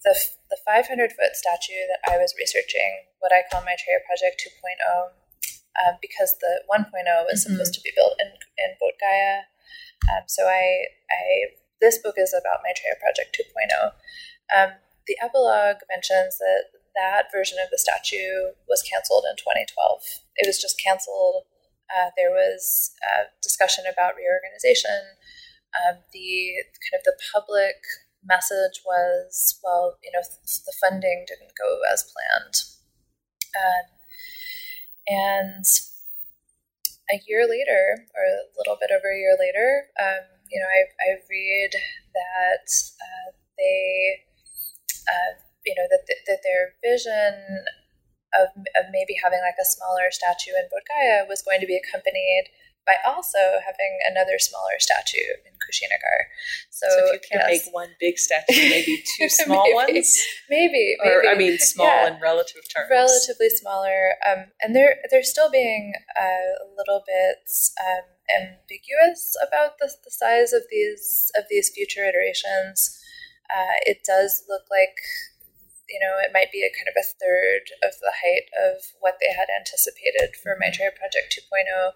the 0.05 0.15
the 0.51 0.59
500 0.65 1.13
foot 1.13 1.35
statue 1.35 1.83
that 1.89 2.01
I 2.07 2.17
was 2.19 2.35
researching, 2.39 3.09
what 3.21 3.33
I 3.33 3.43
call 3.51 3.63
Maitreya 3.65 4.05
Project 4.07 4.41
2.0, 4.45 5.11
um, 5.81 5.99
because 6.01 6.37
the 6.39 6.63
1.0 6.69 7.25
was 7.25 7.45
Mhm. 7.45 7.57
supposed 7.57 7.75
to 7.75 7.81
be 7.81 7.93
built 7.97 8.21
in 8.21 8.37
in 8.59 8.77
Bodh 8.81 8.99
Gaya. 9.01 9.47
Um, 10.11 10.25
so 10.29 10.47
I 10.47 10.87
I 11.11 11.57
this 11.81 11.99
book 11.99 12.17
is 12.19 12.33
about 12.33 12.63
Maitreya 12.63 12.97
Project 13.01 13.35
2.0. 13.35 13.95
Um, 14.55 14.77
the 15.07 15.19
epilogue 15.21 15.83
mentions 15.89 16.39
that 16.39 16.71
that 16.95 17.33
version 17.33 17.59
of 17.59 17.71
the 17.71 17.79
statue 17.79 18.55
was 18.69 18.83
canceled 18.83 19.25
in 19.29 19.37
2012. 19.37 20.23
It 20.37 20.47
was 20.47 20.61
just 20.61 20.81
canceled. 20.81 21.45
Uh, 21.95 22.11
there 22.17 22.31
was 22.31 22.93
uh, 23.05 23.25
discussion 23.43 23.85
about 23.87 24.17
reorganization. 24.17 25.19
Um, 25.75 26.05
the 26.13 26.63
kind 26.87 27.01
of 27.01 27.05
the 27.05 27.19
public 27.33 27.83
message 28.25 28.83
was, 28.85 29.61
well, 29.62 29.99
you 30.03 30.11
know, 30.12 30.22
th- 30.22 30.64
the 30.64 30.75
funding 30.81 31.25
didn't 31.29 31.53
go 31.57 31.81
as 31.93 32.05
planned. 32.09 32.57
Um, 33.55 33.87
and 35.07 35.64
a 37.12 37.20
year 37.29 37.47
later, 37.49 38.09
or 38.16 38.25
a 38.25 38.49
little 38.57 38.77
bit 38.81 38.91
over 38.91 39.12
a 39.12 39.20
year 39.20 39.37
later, 39.39 39.93
um, 40.01 40.25
you 40.51 40.61
know, 40.61 40.68
I, 40.68 40.81
I 41.05 41.09
read 41.29 41.72
that 42.14 42.66
uh, 43.01 43.29
they, 43.59 44.25
uh, 45.07 45.33
you 45.66 45.75
know, 45.77 45.87
that, 45.91 46.05
that 46.27 46.41
their 46.43 46.77
vision 46.81 47.64
of, 48.35 48.49
of 48.81 48.85
maybe 48.91 49.14
having 49.22 49.41
like 49.45 49.61
a 49.61 49.68
smaller 49.68 50.11
statue 50.11 50.57
in 50.57 50.66
Bodh 50.72 50.89
Gaya 50.89 51.29
was 51.29 51.43
going 51.43 51.61
to 51.61 51.70
be 51.70 51.79
accompanied 51.79 52.51
by 52.87 52.95
also 53.07 53.39
having 53.64 53.99
another 54.11 54.39
smaller 54.39 54.78
statue 54.78 55.18
in 55.47 55.53
Kushinagar. 55.64 56.18
So, 56.70 56.87
So, 56.89 56.99
if 57.07 57.12
you 57.14 57.20
can't 57.30 57.49
yes. 57.51 57.64
make 57.66 57.74
one 57.74 57.91
big 57.99 58.18
statue, 58.18 58.68
maybe 58.68 59.03
two 59.18 59.28
small 59.28 59.64
Maybe. 59.64 59.95
ones? 59.95 60.22
maybe, 60.51 60.97
Or, 61.05 61.22
maybe. 61.24 61.28
I 61.28 61.35
mean, 61.39 61.59
small 61.59 61.87
Yeah. 61.87 62.14
in 62.14 62.20
relative 62.20 62.62
terms. 62.68 62.91
relatively 62.91 63.49
smaller, 63.49 64.14
um, 64.26 64.53
and 64.61 64.74
they're 64.76 64.97
they're 65.11 65.22
still 65.24 65.51
being 65.51 65.95
uh, 66.18 66.51
a 66.64 66.66
little 66.76 67.03
bit 67.07 67.41
um, 67.80 68.05
ambiguous 68.37 69.35
about 69.47 69.78
the, 69.78 69.89
the 70.05 70.11
size 70.11 70.53
of 70.53 70.62
these 70.70 71.30
of 71.37 71.45
these 71.49 71.70
future 71.70 72.05
iterations. 72.05 73.01
Uh, 73.49 73.76
it 73.87 73.99
does 74.05 74.45
look 74.49 74.62
like 74.70 74.97
you 75.89 76.01
know 76.01 76.16
it 76.18 76.32
might 76.32 76.51
be 76.53 76.62
a 76.64 76.72
kind 76.72 76.89
of 76.89 76.97
a 76.99 77.05
third 77.20 77.64
of 77.82 77.93
the 78.01 78.12
height 78.24 78.49
of 78.57 78.82
what 79.01 79.16
they 79.20 79.32
had 79.32 79.49
anticipated 79.53 80.35
for 80.43 80.57
Maitreya 80.59 80.91
Project 80.97 81.32
2.0, 81.37 81.93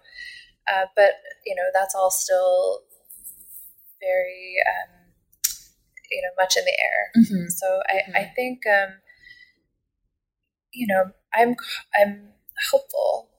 uh, 0.71 0.85
but 0.95 1.13
you 1.45 1.55
know 1.55 1.67
that's 1.73 1.95
all 1.95 2.11
still 2.11 2.81
very 3.99 4.55
um, 4.67 5.13
you 6.11 6.21
know 6.21 6.33
much 6.41 6.57
in 6.57 6.65
the 6.65 6.77
air. 6.81 7.11
Mhm. 7.17 7.51
So 7.51 7.81
I, 7.89 7.95
Mhm. 8.07 8.15
I 8.15 8.23
think 8.35 8.65
um, 8.67 9.01
you 10.73 10.87
know 10.87 11.11
I'm 11.33 11.55
I'm 11.95 12.33
hopeful. 12.71 13.29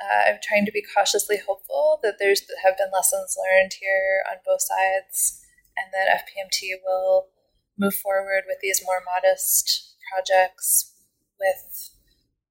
Uh, 0.00 0.30
I'm 0.30 0.38
trying 0.42 0.64
to 0.64 0.72
be 0.72 0.82
cautiously 0.94 1.38
hopeful 1.38 1.98
that 2.02 2.16
there's 2.18 2.42
have 2.62 2.76
been 2.78 2.90
lessons 2.92 3.36
learned 3.36 3.74
here 3.80 4.22
on 4.30 4.36
both 4.46 4.62
sides, 4.62 5.40
and 5.76 5.92
that 5.92 6.08
FPMT 6.08 6.74
will 6.84 7.28
move 7.76 7.94
forward 7.94 8.44
with 8.46 8.58
these 8.60 8.82
more 8.84 9.02
modest 9.04 9.94
projects 10.12 10.94
with 11.38 11.90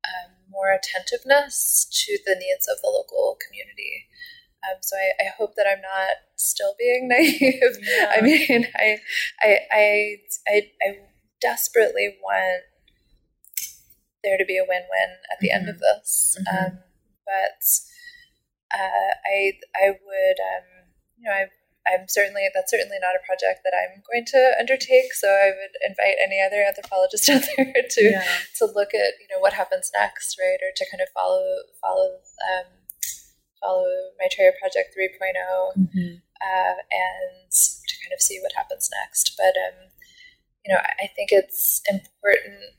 um, 0.07 0.31
more 0.49 0.71
attentiveness 0.71 1.87
to 2.05 2.17
the 2.25 2.35
needs 2.35 2.67
of 2.67 2.81
the 2.81 2.89
local 2.89 3.37
community. 3.45 4.07
Um, 4.63 4.77
so 4.81 4.97
I, 4.97 5.27
I, 5.27 5.29
hope 5.37 5.55
that 5.55 5.67
I'm 5.69 5.81
not 5.81 6.17
still 6.35 6.73
being 6.79 7.07
naive. 7.11 7.77
Yeah. 7.79 8.11
I 8.17 8.21
mean, 8.21 8.67
I, 8.75 8.97
I, 9.41 9.59
I, 9.71 10.15
I, 10.47 10.71
I 10.81 10.97
desperately 11.39 12.17
want 12.21 12.63
there 14.23 14.37
to 14.37 14.45
be 14.45 14.57
a 14.57 14.65
win-win 14.67 15.11
at 15.31 15.39
the 15.39 15.49
mm-hmm. 15.49 15.57
end 15.57 15.69
of 15.69 15.79
this. 15.79 16.37
Mm-hmm. 16.39 16.65
Um, 16.65 16.79
but 17.25 17.61
uh, 18.73 19.13
I, 19.25 19.53
I 19.75 19.89
would, 19.89 20.39
um, 20.41 20.89
you 21.17 21.29
know, 21.29 21.35
I 21.35 21.45
I'm 21.87 22.07
certainly 22.07 22.47
that's 22.53 22.71
certainly 22.71 22.97
not 23.01 23.15
a 23.15 23.25
project 23.25 23.63
that 23.63 23.73
I'm 23.73 24.03
going 24.03 24.25
to 24.35 24.41
undertake. 24.59 25.13
So 25.13 25.27
I 25.27 25.55
would 25.55 25.75
invite 25.87 26.19
any 26.21 26.43
other 26.43 26.63
anthropologist 26.63 27.29
out 27.33 27.43
there 27.55 27.73
to 27.73 28.03
yeah. 28.03 28.27
to 28.59 28.65
look 28.65 28.93
at 28.93 29.17
you 29.23 29.27
know 29.31 29.39
what 29.39 29.53
happens 29.53 29.91
next, 29.95 30.37
right, 30.39 30.59
or 30.61 30.71
to 30.75 30.85
kind 30.91 31.01
of 31.01 31.09
follow 31.13 31.43
follow 31.81 32.19
um, 32.19 32.77
follow 33.59 33.87
Maitreya 34.19 34.51
Project 34.59 34.93
3 34.93 35.09
mm-hmm. 35.09 36.21
uh, 36.21 36.75
and 36.91 37.51
to 37.51 37.93
kind 38.03 38.13
of 38.13 38.21
see 38.21 38.39
what 38.41 38.53
happens 38.55 38.89
next. 39.03 39.33
But 39.37 39.55
um, 39.57 39.91
you 40.65 40.73
know, 40.73 40.79
I, 40.79 41.05
I 41.05 41.07
think 41.15 41.31
it's 41.31 41.81
important. 41.89 42.77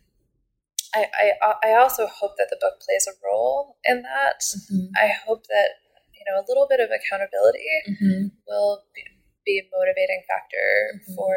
I, 0.95 1.05
I, 1.43 1.55
I 1.69 1.75
also 1.75 2.07
hope 2.07 2.33
that 2.39 2.49
the 2.51 2.57
book 2.61 2.81
plays 2.81 3.07
a 3.07 3.13
role 3.25 3.77
in 3.85 4.03
that. 4.03 4.41
Mm-hmm. 4.41 4.87
I 4.97 5.13
hope 5.27 5.47
that 5.49 5.85
know, 6.27 6.41
a 6.41 6.47
little 6.49 6.67
bit 6.69 6.81
of 6.81 6.91
accountability 6.91 7.71
mm-hmm. 7.91 8.35
will 8.47 8.85
be, 8.95 9.03
be, 9.45 9.61
a 9.61 9.67
motivating 9.71 10.23
factor 10.27 10.99
mm-hmm. 10.99 11.15
for 11.15 11.35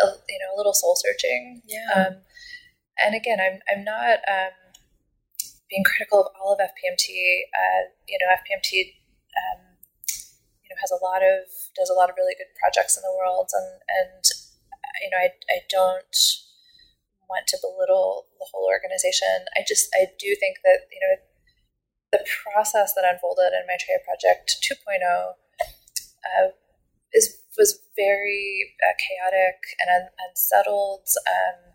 a, 0.00 0.06
you 0.28 0.38
know 0.40 0.54
a 0.54 0.56
little 0.56 0.74
soul 0.74 0.96
searching. 0.96 1.62
Yeah. 1.66 1.90
Um, 1.94 2.12
and 3.04 3.14
again, 3.14 3.38
I'm 3.40 3.60
I'm 3.70 3.84
not 3.84 4.22
um, 4.26 4.54
being 5.70 5.84
critical 5.84 6.20
of 6.20 6.32
all 6.38 6.52
of 6.52 6.58
FPMT. 6.58 7.46
Uh, 7.52 7.92
you 8.08 8.18
know, 8.20 8.30
FPMT. 8.32 8.94
Um, 9.38 9.78
you 10.64 10.74
know, 10.74 10.78
has 10.80 10.90
a 10.90 11.00
lot 11.00 11.22
of 11.22 11.46
does 11.76 11.88
a 11.88 11.96
lot 11.96 12.10
of 12.10 12.16
really 12.18 12.34
good 12.34 12.50
projects 12.58 12.98
in 12.98 13.02
the 13.02 13.14
world, 13.14 13.48
and 13.54 13.80
and 13.86 14.22
you 15.00 15.10
know, 15.10 15.18
I 15.18 15.30
I 15.48 15.62
don't 15.70 16.16
want 17.28 17.46
to 17.48 17.60
belittle 17.60 18.26
the 18.40 18.48
whole 18.50 18.66
organization. 18.66 19.46
I 19.56 19.62
just 19.62 19.88
I 19.94 20.08
do 20.18 20.34
think 20.40 20.64
that 20.64 20.88
you 20.90 21.00
know 21.00 21.14
the 22.12 22.24
process 22.24 22.94
that 22.94 23.04
unfolded 23.04 23.52
in 23.52 23.66
my 23.66 23.76
Maitreya 23.76 24.00
Project 24.04 24.56
2.0 24.64 25.04
uh, 25.04 26.50
is 27.12 27.38
was 27.56 27.80
very 27.96 28.70
uh, 28.86 28.94
chaotic 28.96 29.58
and 29.80 29.90
un- 29.90 30.12
unsettled 30.28 31.08
um, 31.26 31.74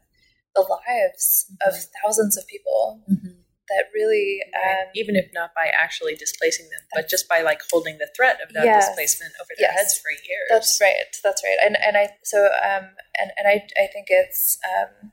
the 0.55 0.61
lives 0.61 1.45
mm-hmm. 1.51 1.69
of 1.69 1.75
thousands 2.01 2.37
of 2.37 2.47
people 2.47 3.03
mm-hmm. 3.09 3.41
that 3.69 3.85
really 3.93 4.39
um, 4.55 4.87
even 4.95 5.15
if 5.15 5.27
not 5.33 5.51
by 5.53 5.67
actually 5.75 6.15
displacing 6.15 6.69
them 6.69 6.81
but 6.93 7.09
just 7.09 7.27
by 7.27 7.41
like 7.41 7.59
holding 7.69 7.97
the 7.97 8.09
threat 8.15 8.39
of 8.41 8.53
that 8.53 8.63
yes, 8.63 8.87
displacement 8.87 9.33
over 9.41 9.49
their 9.57 9.69
yes, 9.69 9.77
heads 9.77 9.97
for 9.99 10.11
years. 10.11 10.47
That's 10.49 10.79
right. 10.81 11.11
That's 11.23 11.43
right. 11.43 11.59
And 11.65 11.77
and 11.85 11.97
i 11.97 12.09
so 12.23 12.45
um 12.63 12.95
and 13.19 13.31
and 13.37 13.47
i 13.47 13.61
i 13.81 13.87
think 13.91 14.07
it's 14.09 14.57
um 14.63 15.11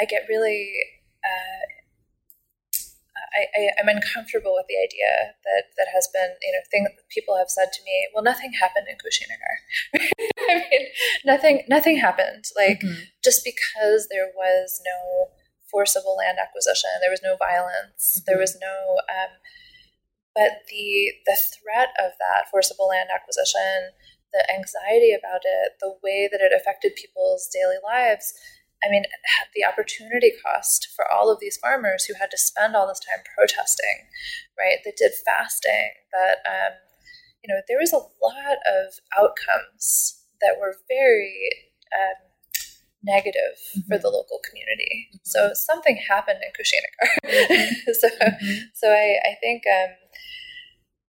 i 0.00 0.04
get 0.04 0.26
really 0.28 0.74
uh, 1.24 1.77
I, 3.34 3.80
am 3.80 3.88
uncomfortable 3.88 4.54
with 4.54 4.66
the 4.68 4.78
idea 4.78 5.34
that 5.44 5.74
that 5.76 5.88
has 5.94 6.08
been, 6.12 6.34
you 6.42 6.52
know, 6.52 6.62
thing 6.70 6.86
people 7.10 7.36
have 7.36 7.50
said 7.50 7.72
to 7.72 7.84
me. 7.84 8.08
Well, 8.14 8.24
nothing 8.24 8.52
happened 8.52 8.86
in 8.88 8.96
Kushinagar. 8.96 9.54
I 10.50 10.54
mean, 10.70 10.88
nothing, 11.24 11.62
nothing 11.68 11.98
happened. 11.98 12.44
Like 12.56 12.80
mm-hmm. 12.80 13.10
just 13.22 13.44
because 13.44 14.08
there 14.10 14.30
was 14.34 14.80
no 14.84 15.30
forcible 15.70 16.16
land 16.16 16.38
acquisition, 16.40 16.90
there 17.00 17.10
was 17.10 17.22
no 17.22 17.36
violence, 17.36 18.16
mm-hmm. 18.16 18.24
there 18.26 18.38
was 18.38 18.56
no. 18.60 19.02
Um, 19.08 19.36
but 20.34 20.62
the 20.70 21.12
the 21.26 21.36
threat 21.36 21.90
of 21.98 22.12
that 22.18 22.48
forcible 22.50 22.88
land 22.88 23.08
acquisition, 23.12 23.96
the 24.32 24.46
anxiety 24.52 25.12
about 25.12 25.42
it, 25.44 25.80
the 25.80 25.96
way 26.02 26.28
that 26.30 26.40
it 26.40 26.52
affected 26.54 26.94
people's 26.94 27.48
daily 27.52 27.80
lives 27.82 28.32
I 28.84 28.90
mean, 28.90 29.04
the 29.54 29.64
opportunity 29.64 30.32
cost 30.44 30.88
for 30.94 31.04
all 31.10 31.30
of 31.32 31.40
these 31.40 31.56
farmers 31.56 32.04
who 32.04 32.14
had 32.14 32.30
to 32.30 32.38
spend 32.38 32.76
all 32.76 32.86
this 32.86 33.00
time 33.00 33.24
protesting, 33.36 34.06
right? 34.58 34.78
That 34.84 34.96
did 34.96 35.12
fasting, 35.24 35.90
that, 36.12 36.38
um, 36.46 36.78
you 37.42 37.52
know, 37.52 37.60
there 37.66 37.78
was 37.78 37.92
a 37.92 37.96
lot 37.96 38.58
of 38.66 38.94
outcomes 39.18 40.22
that 40.40 40.56
were 40.60 40.76
very 40.88 41.50
um, 41.94 42.28
negative 43.02 43.58
mm-hmm. 43.74 43.88
for 43.88 43.98
the 43.98 44.08
local 44.08 44.40
community. 44.48 45.08
Mm-hmm. 45.10 45.18
So 45.24 45.50
something 45.54 45.98
happened 46.08 46.38
in 46.42 46.50
Kushinagar. 46.54 47.08
Mm-hmm. 47.24 47.92
so, 47.98 48.08
mm-hmm. 48.08 48.58
so 48.74 48.90
I, 48.90 49.18
I 49.26 49.34
think, 49.40 49.64
um, 49.66 49.94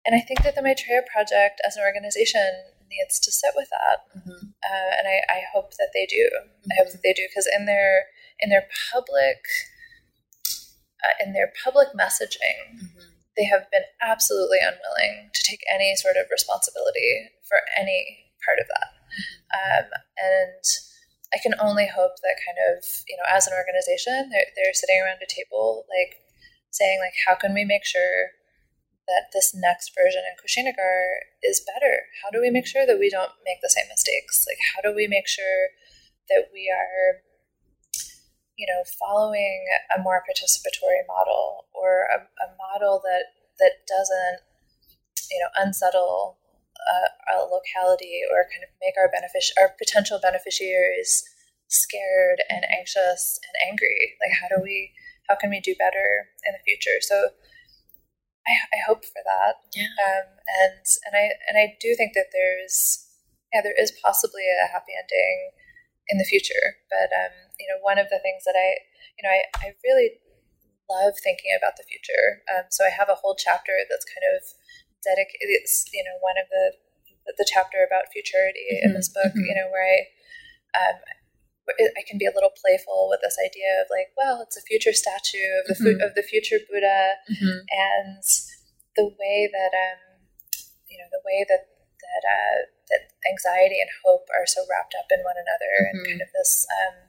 and 0.05 0.15
I 0.15 0.19
think 0.19 0.43
that 0.43 0.55
the 0.55 0.61
Maitreya 0.61 1.01
Project 1.11 1.61
as 1.65 1.77
an 1.77 1.83
organization 1.83 2.72
needs 2.97 3.19
to 3.19 3.31
sit 3.31 3.51
with 3.55 3.69
that, 3.69 4.05
mm-hmm. 4.13 4.53
uh, 4.61 4.91
and 4.97 5.07
I, 5.07 5.21
I, 5.29 5.39
hope 5.53 5.73
that 5.77 5.91
they 5.93 6.05
do. 6.05 6.29
Mm-hmm. 6.29 6.71
I 6.71 6.75
hope 6.77 6.91
that 6.91 7.01
they 7.03 7.13
do 7.13 7.27
because 7.27 7.47
in 7.47 7.65
their 7.65 8.13
in 8.39 8.49
their 8.49 8.67
public 8.91 9.45
uh, 11.01 11.15
in 11.25 11.33
their 11.33 11.51
public 11.63 11.89
messaging, 11.97 12.77
mm-hmm. 12.77 13.09
they 13.37 13.45
have 13.45 13.69
been 13.71 13.85
absolutely 14.01 14.59
unwilling 14.61 15.29
to 15.33 15.41
take 15.43 15.61
any 15.73 15.95
sort 15.95 16.15
of 16.15 16.31
responsibility 16.31 17.29
for 17.47 17.57
any 17.77 18.29
part 18.45 18.59
of 18.59 18.67
that, 18.67 18.89
mm-hmm. 19.09 19.85
um, 19.85 19.85
and. 20.17 20.63
I 21.33 21.41
can 21.41 21.57
only 21.59 21.89
hope 21.89 22.21
that 22.21 22.37
kind 22.45 22.61
of, 22.69 22.85
you 23.09 23.17
know, 23.17 23.25
as 23.25 23.47
an 23.47 23.57
organization, 23.57 24.29
they're, 24.29 24.53
they're 24.53 24.71
sitting 24.77 25.01
around 25.01 25.17
a 25.17 25.25
table, 25.25 25.83
like 25.89 26.21
saying, 26.69 26.99
like, 27.01 27.17
how 27.25 27.33
can 27.33 27.55
we 27.55 27.65
make 27.65 27.85
sure 27.85 28.37
that 29.07 29.31
this 29.33 29.53
next 29.53 29.91
version 29.95 30.23
in 30.23 30.39
Kushinagar 30.39 31.27
is 31.43 31.63
better? 31.63 32.07
How 32.23 32.29
do 32.31 32.39
we 32.39 32.49
make 32.49 32.67
sure 32.67 32.85
that 32.85 32.99
we 32.99 33.09
don't 33.09 33.31
make 33.43 33.59
the 33.61 33.69
same 33.69 33.87
mistakes? 33.89 34.45
Like, 34.47 34.59
how 34.75 34.81
do 34.81 34.95
we 34.95 35.07
make 35.07 35.27
sure 35.27 35.75
that 36.29 36.49
we 36.53 36.71
are, 36.71 37.21
you 38.55 38.67
know, 38.67 38.83
following 38.99 39.65
a 39.95 40.01
more 40.01 40.23
participatory 40.23 41.03
model 41.07 41.65
or 41.73 42.07
a, 42.15 42.23
a 42.23 42.47
model 42.55 43.01
that 43.03 43.35
that 43.59 43.83
doesn't, 43.87 44.39
you 45.29 45.39
know, 45.39 45.51
unsettle 45.59 46.37
uh, 46.79 47.35
a 47.35 47.47
locality 47.47 48.21
or 48.31 48.47
kind 48.51 48.63
of 48.63 48.71
make 48.81 48.95
our 48.97 49.07
benefic- 49.07 49.55
our 49.59 49.75
potential 49.77 50.19
beneficiaries 50.21 51.23
scared 51.67 52.39
and 52.49 52.63
anxious 52.71 53.39
and 53.43 53.55
angry? 53.69 54.15
Like, 54.23 54.37
how 54.39 54.47
do 54.47 54.63
we? 54.63 54.91
How 55.29 55.35
can 55.35 55.49
we 55.49 55.61
do 55.61 55.73
better 55.79 56.27
in 56.45 56.51
the 56.51 56.63
future? 56.67 56.99
So 56.99 57.31
I, 58.47 58.53
I 58.75 58.79
hope 58.87 59.05
for 59.05 59.23
that. 59.23 59.63
Yeah. 59.71 59.91
Um, 60.03 60.27
and 60.47 60.83
and 61.07 61.13
I 61.15 61.25
and 61.47 61.55
I 61.55 61.75
do 61.79 61.95
think 61.95 62.13
that 62.13 62.31
there's 62.35 63.07
yeah 63.53 63.61
there 63.63 63.75
is 63.77 63.95
possibly 64.03 64.43
a 64.47 64.71
happy 64.71 64.91
ending 64.91 65.55
in 66.09 66.17
the 66.19 66.27
future. 66.27 66.79
But 66.91 67.09
um, 67.15 67.33
you 67.59 67.67
know, 67.71 67.79
one 67.79 67.99
of 67.99 68.11
the 68.11 68.19
things 68.19 68.43
that 68.43 68.55
I 68.55 68.83
you 69.15 69.23
know 69.23 69.31
I, 69.31 69.41
I 69.63 69.67
really 69.83 70.19
love 70.91 71.15
thinking 71.23 71.55
about 71.55 71.79
the 71.79 71.87
future. 71.87 72.43
Um, 72.51 72.67
so 72.69 72.83
I 72.83 72.91
have 72.91 73.07
a 73.07 73.19
whole 73.19 73.35
chapter 73.39 73.73
that's 73.87 74.07
kind 74.07 74.27
of 74.35 74.43
dedicated. 75.03 75.63
It's 75.63 75.87
you 75.95 76.03
know 76.03 76.19
one 76.19 76.35
of 76.35 76.51
the 76.51 76.75
the 77.39 77.47
chapter 77.47 77.79
about 77.87 78.11
futurity 78.11 78.75
mm-hmm. 78.75 78.91
in 78.91 78.99
this 78.99 79.07
book. 79.07 79.31
Mm-hmm. 79.31 79.47
You 79.47 79.55
know 79.55 79.71
where 79.71 79.87
I 79.87 79.99
um, 80.75 80.97
I 81.69 82.03
can 82.03 82.19
be 82.19 82.27
a 82.27 82.35
little 82.35 82.51
playful 82.59 83.07
with 83.07 83.23
this 83.23 83.39
idea 83.39 83.79
of 83.79 83.87
like, 83.87 84.11
well, 84.19 84.43
it's 84.43 84.59
a 84.59 84.67
future 84.67 84.91
statue 84.91 85.63
of 85.63 85.65
the 85.71 85.75
mm-hmm. 85.79 86.03
of 86.03 86.11
the 86.15 86.23
future 86.23 86.59
Buddha, 86.67 87.23
mm-hmm. 87.31 87.63
and 87.71 88.23
the 88.99 89.07
way 89.15 89.47
that 89.47 89.71
um, 89.71 90.27
you 90.91 90.99
know, 90.99 91.07
the 91.11 91.23
way 91.23 91.47
that 91.47 91.71
that 92.03 92.23
uh, 92.27 92.57
that 92.91 93.03
anxiety 93.31 93.79
and 93.79 93.89
hope 94.03 94.27
are 94.35 94.45
so 94.45 94.67
wrapped 94.67 94.95
up 94.99 95.07
in 95.07 95.23
one 95.23 95.39
another, 95.39 95.73
mm-hmm. 95.87 96.03
and 96.03 96.19
kind 96.19 96.21
of 96.21 96.31
this 96.35 96.67
um, 96.67 97.07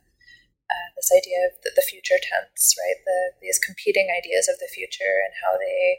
uh, 0.70 0.88
this 0.94 1.10
idea 1.10 1.50
of 1.50 1.58
the, 1.66 1.74
the, 1.76 1.84
future 1.84 2.16
tense, 2.22 2.78
right? 2.78 2.98
The 3.04 3.36
these 3.42 3.58
competing 3.58 4.08
ideas 4.08 4.48
of 4.48 4.56
the 4.62 4.70
future 4.70 5.20
and 5.26 5.34
how 5.42 5.58
they 5.58 5.98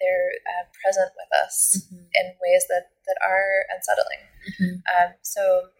they're 0.00 0.32
uh, 0.48 0.64
present 0.72 1.12
with 1.14 1.30
us 1.44 1.84
mm-hmm. 1.84 2.08
in 2.16 2.26
ways 2.40 2.64
that 2.72 2.96
that 3.06 3.20
are 3.20 3.68
unsettling. 3.70 4.24
Mm-hmm. 4.56 4.74
Um, 4.88 5.10
so 5.20 5.70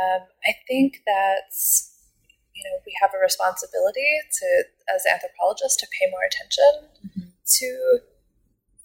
um, 0.00 0.22
I 0.46 0.52
think 0.68 1.02
that 1.06 1.52
you 2.54 2.64
know 2.64 2.80
we 2.86 2.92
have 3.00 3.10
a 3.14 3.20
responsibility 3.20 4.20
to, 4.40 4.46
as 4.94 5.04
anthropologists, 5.04 5.76
to 5.80 5.86
pay 5.92 6.10
more 6.10 6.24
attention 6.24 6.88
mm-hmm. 7.04 7.28
to 7.28 7.68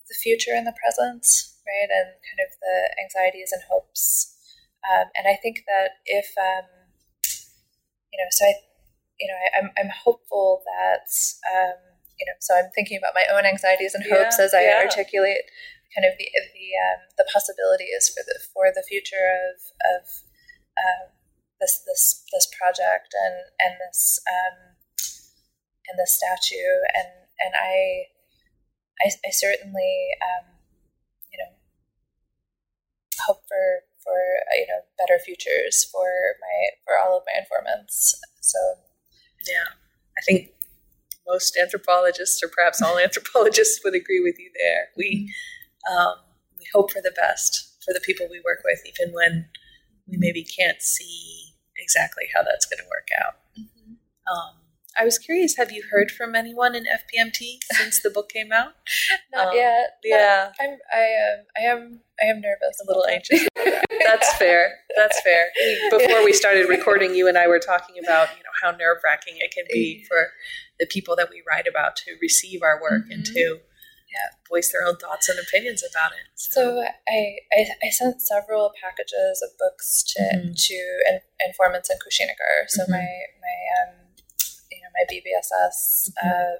the 0.07 0.17
future 0.21 0.55
and 0.55 0.67
the 0.67 0.75
present, 0.75 1.25
right, 1.67 1.91
and 1.91 2.15
kind 2.23 2.41
of 2.43 2.51
the 2.59 2.77
anxieties 2.99 3.51
and 3.51 3.61
hopes. 3.69 4.35
Um, 4.87 5.11
and 5.15 5.27
I 5.27 5.35
think 5.35 5.63
that 5.67 5.99
if 6.05 6.31
um, 6.37 6.67
you 8.11 8.17
know, 8.19 8.29
so 8.31 8.45
I, 8.45 8.53
you 9.19 9.27
know, 9.27 9.37
I, 9.37 9.47
am 9.59 9.65
I'm, 9.77 9.85
I'm 9.85 9.91
hopeful 9.91 10.63
that 10.63 11.07
um, 11.51 11.79
you 12.19 12.25
know, 12.25 12.37
so 12.39 12.55
I'm 12.57 12.71
thinking 12.73 12.97
about 12.97 13.13
my 13.13 13.25
own 13.29 13.45
anxieties 13.45 13.93
and 13.93 14.03
hopes 14.03 14.37
yeah, 14.39 14.45
as 14.45 14.53
I 14.53 14.63
yeah. 14.63 14.81
articulate 14.81 15.45
kind 15.95 16.05
of 16.05 16.17
the 16.17 16.27
the 16.27 16.67
um, 16.75 16.99
the 17.17 17.27
possibilities 17.31 18.09
for 18.09 18.23
the 18.25 18.37
for 18.53 18.65
the 18.73 18.83
future 18.87 19.27
of 19.47 19.55
of 19.95 20.01
um, 20.77 21.09
this 21.59 21.83
this 21.85 22.23
this 22.31 22.47
project 22.53 23.13
and 23.13 23.35
and 23.59 23.73
this 23.81 24.19
um, 24.29 24.77
in 25.89 25.97
the 25.97 26.07
statue, 26.07 26.77
and 26.93 27.07
and 27.39 27.53
I 27.57 28.05
I, 29.01 29.11
I 29.25 29.31
certainly 29.31 30.09
um, 30.21 30.45
you 31.31 31.39
know 31.39 31.51
hope 33.25 33.41
for 33.47 33.87
for 34.03 34.17
you 34.55 34.67
know 34.67 34.81
better 34.97 35.19
futures 35.19 35.85
for 35.91 36.07
my 36.41 36.57
for 36.85 36.93
all 36.99 37.17
of 37.17 37.23
my 37.25 37.41
informants. 37.41 38.15
So 38.41 38.59
yeah, 39.47 39.75
I 40.17 40.21
think 40.21 40.51
most 41.27 41.57
anthropologists, 41.57 42.41
or 42.41 42.47
perhaps 42.47 42.81
all 42.81 42.97
anthropologists, 43.07 43.81
would 43.83 43.95
agree 43.95 44.21
with 44.21 44.39
you 44.39 44.51
there. 44.57 44.89
We 44.95 45.33
um, 45.91 46.15
we 46.57 46.65
hope 46.73 46.91
for 46.91 47.01
the 47.01 47.13
best 47.15 47.75
for 47.83 47.93
the 47.93 48.01
people 48.01 48.27
we 48.29 48.41
work 48.43 48.61
with, 48.63 48.79
even 48.85 49.13
when 49.13 49.47
we 50.07 50.17
maybe 50.17 50.43
can't 50.43 50.81
see 50.81 51.53
exactly 51.77 52.25
how 52.35 52.43
that's 52.43 52.65
going 52.65 52.79
to 52.79 52.89
work 52.89 53.09
out. 53.21 53.35
Mm-hmm. 53.57 53.93
Um, 53.93 54.57
I 54.99 55.05
was 55.05 55.19
curious, 55.19 55.57
have 55.57 55.71
you 55.71 55.83
heard 55.91 56.09
from 56.09 56.33
anyone 56.33 56.73
in 56.73 56.85
FPMT 56.85 57.59
since 57.71 58.01
the 58.01 58.09
book 58.09 58.29
came 58.29 58.51
out? 58.51 58.73
Not 59.33 59.49
um, 59.49 59.55
yet. 59.55 59.99
Yeah, 60.03 60.51
I'm. 60.59 60.77
I 60.93 60.99
am. 60.99 61.45
I 61.55 61.61
am. 61.61 61.99
I 62.19 62.25
am 62.25 62.41
nervous. 62.41 62.81
A 62.83 62.87
little 62.87 63.05
anxious. 63.09 63.47
That's 64.05 64.35
fair. 64.37 64.71
That's 64.95 65.21
fair. 65.21 65.47
Before 65.91 66.25
we 66.25 66.33
started 66.33 66.67
recording, 66.67 67.13
you 67.13 67.27
and 67.27 67.37
I 67.37 67.47
were 67.47 67.59
talking 67.59 67.97
about 68.03 68.29
you 68.35 68.43
know 68.43 68.49
how 68.63 68.71
nerve 68.71 68.97
wracking 69.03 69.35
it 69.37 69.51
can 69.51 69.65
be 69.71 70.03
for 70.07 70.29
the 70.79 70.87
people 70.87 71.15
that 71.15 71.29
we 71.29 71.43
write 71.47 71.67
about 71.67 71.95
to 71.97 72.15
receive 72.21 72.61
our 72.63 72.81
work 72.81 73.03
mm-hmm. 73.03 73.11
and 73.11 73.25
to 73.25 73.59
yeah, 74.07 74.31
voice 74.47 74.71
their 74.71 74.87
own 74.87 74.95
thoughts 74.97 75.27
and 75.27 75.37
opinions 75.39 75.83
about 75.83 76.11
it. 76.11 76.27
So, 76.35 76.61
so 76.61 76.83
I, 77.07 77.35
I, 77.51 77.67
I 77.83 77.89
sent 77.89 78.21
several 78.21 78.71
packages 78.81 79.43
of 79.43 79.51
books 79.59 80.03
to 80.15 80.21
mm-hmm. 80.23 80.53
to 80.55 80.77
in, 81.11 81.19
informants 81.45 81.89
in 81.89 81.97
Kushinagar. 81.97 82.67
So 82.67 82.83
mm-hmm. 82.83 82.91
my 82.93 83.07
my 83.43 83.57
um, 83.83 83.93
you 84.71 84.79
know 84.79 84.91
my 84.95 85.05
BBSS 85.11 86.11
mm-hmm. 86.11 86.27
uh, 86.27 86.55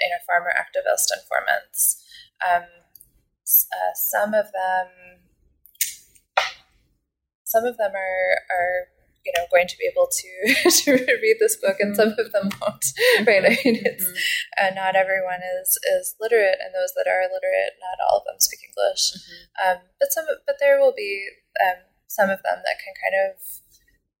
you 0.00 0.10
know 0.10 0.20
farmer 0.26 0.52
activist 0.52 1.08
informants. 1.16 2.04
Um, 2.44 2.68
uh, 3.48 3.92
some 3.94 4.34
of 4.34 4.46
them 4.52 4.88
some 7.44 7.64
of 7.64 7.76
them 7.76 7.92
are 7.94 8.28
are 8.50 8.88
you 9.24 9.32
know 9.36 9.44
going 9.50 9.66
to 9.66 9.76
be 9.78 9.88
able 9.88 10.08
to 10.08 10.30
to 10.84 10.92
read 10.92 11.36
this 11.40 11.56
book 11.56 11.76
and 11.80 11.96
some 11.96 12.14
of 12.18 12.32
them 12.32 12.48
won't 12.60 12.86
right 13.26 13.44
i 13.44 13.56
mean 13.64 13.80
it's 13.84 14.04
mm-hmm. 14.04 14.60
uh, 14.60 14.70
not 14.76 14.96
everyone 14.96 15.40
is 15.60 15.78
is 15.96 16.14
literate 16.20 16.60
and 16.60 16.76
those 16.76 16.92
that 16.94 17.08
are 17.08 17.24
literate 17.32 17.74
not 17.80 17.98
all 18.04 18.18
of 18.18 18.26
them 18.28 18.38
speak 18.38 18.60
english 18.60 19.16
mm-hmm. 19.16 19.44
um, 19.64 19.78
but 19.98 20.12
some 20.12 20.26
but 20.46 20.56
there 20.60 20.78
will 20.78 20.94
be 20.96 21.24
um, 21.64 21.80
some 22.06 22.28
of 22.28 22.42
them 22.44 22.60
that 22.64 22.80
can 22.80 22.94
kind 23.00 23.16
of 23.16 23.40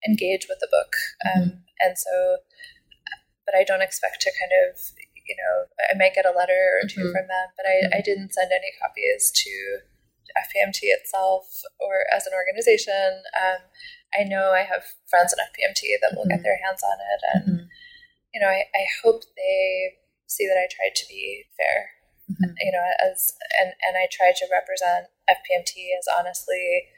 engage 0.08 0.46
with 0.48 0.58
the 0.60 0.68
book 0.72 0.92
um, 1.28 1.42
mm-hmm. 1.42 1.84
and 1.84 1.98
so 1.98 2.40
but 3.44 3.54
i 3.54 3.64
don't 3.64 3.84
expect 3.84 4.20
to 4.20 4.32
kind 4.32 4.52
of 4.64 4.80
you 5.28 5.36
know 5.36 5.68
i 5.92 5.96
might 5.96 6.16
get 6.16 6.28
a 6.28 6.36
letter 6.36 6.80
or 6.80 6.88
2 6.88 7.00
mm-hmm. 7.00 7.12
from 7.12 7.28
them 7.28 7.48
but 7.56 7.64
I, 7.68 7.76
I 7.76 8.00
mm-hmm. 8.00 8.04
didn't 8.04 8.34
send 8.34 8.52
any 8.52 8.72
copies 8.80 9.32
to 9.44 9.84
FPMT 10.34 10.90
itself 10.90 11.62
or 11.78 12.04
as 12.14 12.26
an 12.26 12.32
organization. 12.34 13.22
I 14.14 14.24
know 14.24 14.54
I 14.54 14.62
have 14.62 14.86
friends 15.10 15.34
in 15.34 15.42
FPMT 15.42 15.98
that 16.00 16.14
will 16.14 16.24
mm-hmm. 16.24 16.38
get 16.38 16.42
their 16.42 16.60
hands 16.62 16.82
on 16.82 16.98
it, 16.98 17.20
and 17.34 17.42
mm-hmm. 17.44 17.66
you 18.32 18.40
know, 18.40 18.48
I, 18.48 18.66
I 18.70 18.84
hope 19.02 19.22
they 19.36 19.98
see 20.26 20.46
that 20.46 20.58
I 20.58 20.70
tried 20.70 20.94
to 20.94 21.06
be 21.08 21.44
fair. 21.58 21.90
Mm-hmm. 22.30 22.56
You 22.56 22.72
know, 22.72 22.84
as 23.04 23.34
and 23.60 23.74
and 23.84 23.94
I 23.98 24.08
tried 24.08 24.36
to 24.40 24.48
represent 24.48 25.12
FPMT 25.28 25.92
as 25.98 26.08
honestly 26.08 26.88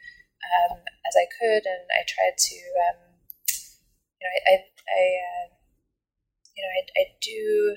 um, 0.45 0.79
as 1.07 1.14
I 1.17 1.27
could, 1.27 1.64
and 1.67 1.85
I 1.91 2.03
tried 2.07 2.37
to, 2.37 2.59
um, 2.87 2.99
you 4.21 4.23
know, 4.23 4.33
I, 4.33 4.41
I, 4.47 4.55
I 4.62 5.03
uh, 5.19 5.47
you 6.55 6.62
know, 6.62 6.73
I, 6.73 6.83
I 7.01 7.05
do. 7.21 7.77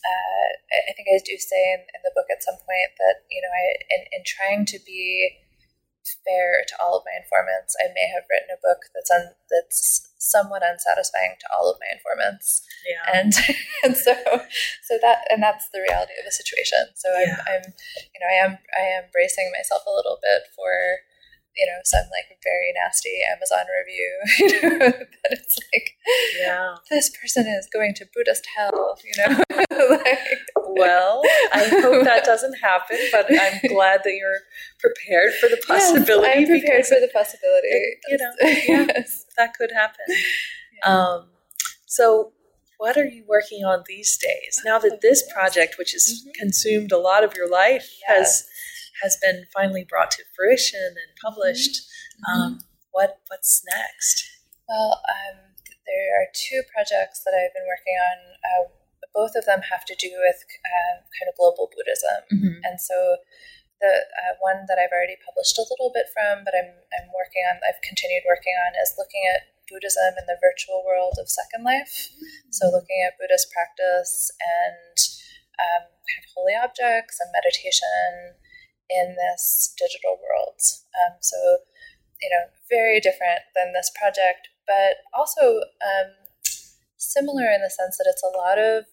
Uh, 0.00 0.48
I 0.88 0.92
think 0.96 1.12
I 1.12 1.20
do 1.20 1.36
say 1.36 1.60
in, 1.76 1.80
in 1.92 2.00
the 2.00 2.14
book 2.16 2.24
at 2.32 2.42
some 2.42 2.56
point 2.56 2.90
that 2.96 3.28
you 3.28 3.42
know, 3.42 3.52
I 3.52 3.64
in, 3.90 4.02
in 4.16 4.22
trying 4.24 4.64
to 4.66 4.78
be 4.86 5.28
fair 6.24 6.64
to 6.68 6.74
all 6.80 6.96
of 6.96 7.06
my 7.06 7.16
informants, 7.16 7.76
I 7.78 7.92
may 7.92 8.08
have 8.12 8.28
written 8.30 8.52
a 8.52 8.60
book 8.60 8.88
that's 8.94 9.10
un, 9.10 9.34
that's 9.50 10.08
somewhat 10.18 10.62
unsatisfying 10.62 11.36
to 11.40 11.48
all 11.52 11.70
of 11.70 11.80
my 11.80 11.88
informants. 11.92 12.62
Yeah. 12.84 13.04
And 13.08 13.32
and 13.84 13.96
so 13.96 14.14
so 14.84 14.98
that 15.00 15.26
and 15.30 15.42
that's 15.42 15.68
the 15.70 15.80
reality 15.80 16.14
of 16.18 16.24
the 16.24 16.34
situation. 16.34 16.92
So 16.94 17.08
I'm. 17.12 17.36
I'm 17.46 17.64
you 18.14 18.20
know 18.20 18.30
I 18.30 18.38
am 18.44 18.52
I 18.76 18.84
am 18.98 19.10
bracing 19.12 19.50
myself 19.56 19.82
a 19.86 19.94
little 19.94 20.18
bit 20.22 20.48
for 20.54 21.04
you 21.56 21.66
know 21.66 21.80
some 21.84 22.04
like 22.10 22.38
very 22.42 22.72
nasty 22.82 23.20
Amazon 23.30 23.66
review. 23.78 24.12
You 24.60 24.78
know 24.78 24.78
that 24.78 25.30
it's 25.30 25.58
like 25.72 25.96
yeah 26.38 26.74
this 26.90 27.10
person 27.10 27.46
is 27.46 27.68
going 27.72 27.94
to 27.94 28.06
Buddhist 28.14 28.46
hell. 28.56 28.98
You 29.04 29.28
know. 29.28 29.44
like, 29.90 30.18
well, 30.56 31.22
I 31.52 31.68
hope 31.68 32.04
that 32.04 32.24
doesn't 32.24 32.54
happen, 32.62 32.98
but 33.12 33.26
I'm 33.30 33.60
glad 33.68 34.02
that 34.04 34.12
you're 34.12 34.40
prepared 34.78 35.34
for 35.34 35.48
the 35.48 35.60
possibility. 35.66 36.28
Yes, 36.28 36.38
I'm 36.38 36.60
prepared 36.60 36.86
for 36.86 37.00
the 37.00 37.10
possibility. 37.12 37.68
It, 37.68 37.98
you 38.08 38.18
know, 38.18 38.32
yes, 38.42 39.24
that 39.36 39.54
could 39.54 39.70
happen. 39.72 40.04
Yeah. 40.08 40.92
Um, 40.92 41.28
so, 41.86 42.32
what 42.78 42.96
are 42.96 43.04
you 43.04 43.24
working 43.28 43.64
on 43.64 43.84
these 43.86 44.16
days? 44.16 44.60
Now 44.64 44.78
that 44.78 45.00
this 45.02 45.22
project, 45.32 45.76
which 45.78 45.92
has 45.92 46.08
mm-hmm. 46.08 46.30
consumed 46.38 46.92
a 46.92 46.98
lot 46.98 47.24
of 47.24 47.34
your 47.34 47.50
life, 47.50 47.90
yes. 48.08 48.18
has 48.18 48.44
has 49.02 49.16
been 49.20 49.46
finally 49.52 49.84
brought 49.88 50.10
to 50.12 50.24
fruition 50.36 50.94
and 50.96 51.10
published, 51.22 51.82
mm-hmm. 51.82 52.30
um, 52.30 52.58
what 52.92 53.20
what's 53.28 53.62
next? 53.64 54.28
Well, 54.68 55.02
um, 55.08 55.50
there 55.86 56.08
are 56.22 56.28
two 56.30 56.62
projects 56.70 57.26
that 57.26 57.34
I've 57.34 57.54
been 57.54 57.66
working 57.66 57.98
on. 57.98 58.18
Uh, 58.46 58.64
both 59.10 59.34
of 59.34 59.42
them 59.42 59.66
have 59.66 59.82
to 59.90 59.98
do 59.98 60.10
with 60.22 60.38
uh, 60.62 61.02
kind 61.18 61.26
of 61.26 61.34
global 61.34 61.66
Buddhism. 61.74 62.22
Mm-hmm. 62.30 62.62
And 62.62 62.78
so 62.78 63.18
the 63.82 64.06
uh, 64.06 64.34
one 64.38 64.68
that 64.70 64.78
I've 64.78 64.94
already 64.94 65.18
published 65.24 65.58
a 65.58 65.66
little 65.66 65.90
bit 65.90 66.06
from, 66.14 66.46
but 66.46 66.54
I'm, 66.54 66.70
I'm 66.94 67.08
working 67.10 67.42
on, 67.50 67.58
I've 67.66 67.82
continued 67.82 68.22
working 68.28 68.54
on, 68.68 68.78
is 68.78 68.94
looking 68.94 69.24
at 69.34 69.50
Buddhism 69.66 70.14
in 70.14 70.30
the 70.30 70.38
virtual 70.38 70.86
world 70.86 71.18
of 71.18 71.26
Second 71.26 71.66
Life. 71.66 72.14
Mm-hmm. 72.14 72.54
So 72.54 72.70
looking 72.70 73.02
at 73.02 73.18
Buddhist 73.18 73.50
practice 73.50 74.30
and 74.38 74.96
um, 75.58 75.90
kind 75.90 76.22
of 76.22 76.30
holy 76.38 76.54
objects 76.54 77.18
and 77.18 77.34
meditation 77.34 78.38
in 78.90 79.16
this 79.16 79.74
digital 79.78 80.18
world. 80.18 80.58
Um, 80.98 81.16
so, 81.20 81.36
you 82.20 82.30
know, 82.30 82.50
very 82.68 83.00
different 83.00 83.46
than 83.54 83.72
this 83.72 83.90
project, 83.94 84.50
but 84.66 85.06
also 85.14 85.62
um, 85.80 86.10
similar 86.98 87.48
in 87.50 87.62
the 87.62 87.70
sense 87.70 87.96
that 87.96 88.10
it's 88.10 88.22
a 88.22 88.36
lot 88.36 88.58
of 88.58 88.84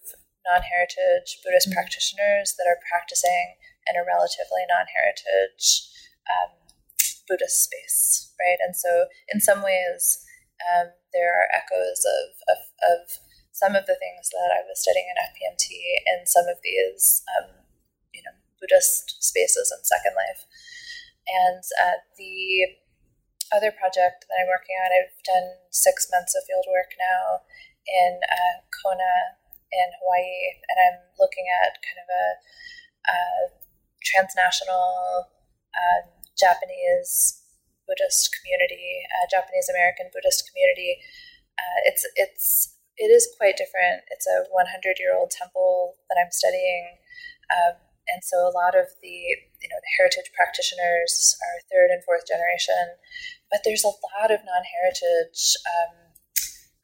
non 0.46 0.62
heritage 0.62 1.42
Buddhist 1.44 1.68
mm-hmm. 1.68 1.76
practitioners 1.76 2.54
that 2.56 2.66
are 2.66 2.80
practicing 2.88 3.60
in 3.90 3.96
a 3.96 4.06
relatively 4.06 4.64
non 4.68 4.88
heritage 4.88 5.88
um, 6.28 6.56
Buddhist 7.28 7.68
space, 7.68 8.32
right? 8.40 8.58
And 8.64 8.74
so, 8.74 9.06
in 9.28 9.40
some 9.40 9.62
ways, 9.62 10.24
um, 10.64 10.90
there 11.12 11.30
are 11.30 11.48
echoes 11.54 12.02
of, 12.04 12.28
of, 12.48 12.60
of, 12.82 12.98
some 13.52 13.74
of 13.74 13.90
the 13.90 13.98
things 13.98 14.30
that 14.30 14.54
I 14.54 14.62
was 14.70 14.78
studying 14.78 15.10
in 15.10 15.18
FPMT 15.18 15.66
in 16.06 16.30
some 16.30 16.46
of 16.46 16.62
these, 16.62 17.26
um, 17.34 17.50
you 18.14 18.22
know, 18.22 18.30
Buddhist 18.60 19.22
spaces 19.22 19.72
in 19.72 19.82
Second 19.84 20.14
Life. 20.14 20.42
And 21.28 21.62
uh, 21.80 21.98
the 22.16 22.78
other 23.52 23.72
project 23.72 24.28
that 24.28 24.38
I'm 24.40 24.50
working 24.50 24.76
on, 24.76 24.92
I've 24.92 25.16
done 25.24 25.48
six 25.70 26.08
months 26.12 26.36
of 26.36 26.44
field 26.44 26.68
work 26.68 26.92
now 26.98 27.46
in 27.88 28.20
uh, 28.20 28.64
Kona 28.82 29.38
in 29.72 29.88
Hawaii, 30.00 30.56
and 30.68 30.76
I'm 30.80 31.00
looking 31.20 31.44
at 31.64 31.76
kind 31.84 32.00
of 32.00 32.08
a, 32.08 32.26
a 33.12 33.18
transnational 34.00 35.28
uh, 35.76 36.00
Japanese 36.36 37.44
Buddhist 37.84 38.32
community, 38.36 39.04
uh, 39.12 39.24
Japanese 39.28 39.68
American 39.68 40.12
Buddhist 40.12 40.48
community. 40.48 41.00
Uh, 41.56 41.78
it's 41.88 42.04
it's 42.16 42.76
it 42.96 43.08
is 43.08 43.28
quite 43.38 43.56
different. 43.56 44.04
It's 44.10 44.26
a 44.26 44.44
100 44.50 45.00
year 45.00 45.14
old 45.16 45.30
temple 45.30 45.96
that 46.08 46.18
I'm 46.20 46.32
studying, 46.32 46.98
um, 47.52 47.76
and 48.12 48.24
so 48.24 48.48
a 48.48 48.54
lot 48.56 48.74
of 48.74 48.88
the 49.02 49.16
you 49.60 49.68
know 49.68 49.80
the 49.80 49.94
heritage 49.98 50.32
practitioners 50.34 51.36
are 51.40 51.68
third 51.68 51.90
and 51.92 52.04
fourth 52.04 52.26
generation, 52.26 52.96
but 53.50 53.60
there's 53.64 53.84
a 53.84 53.94
lot 54.16 54.30
of 54.30 54.40
non 54.44 54.64
heritage. 54.64 55.56
Um, 55.64 56.08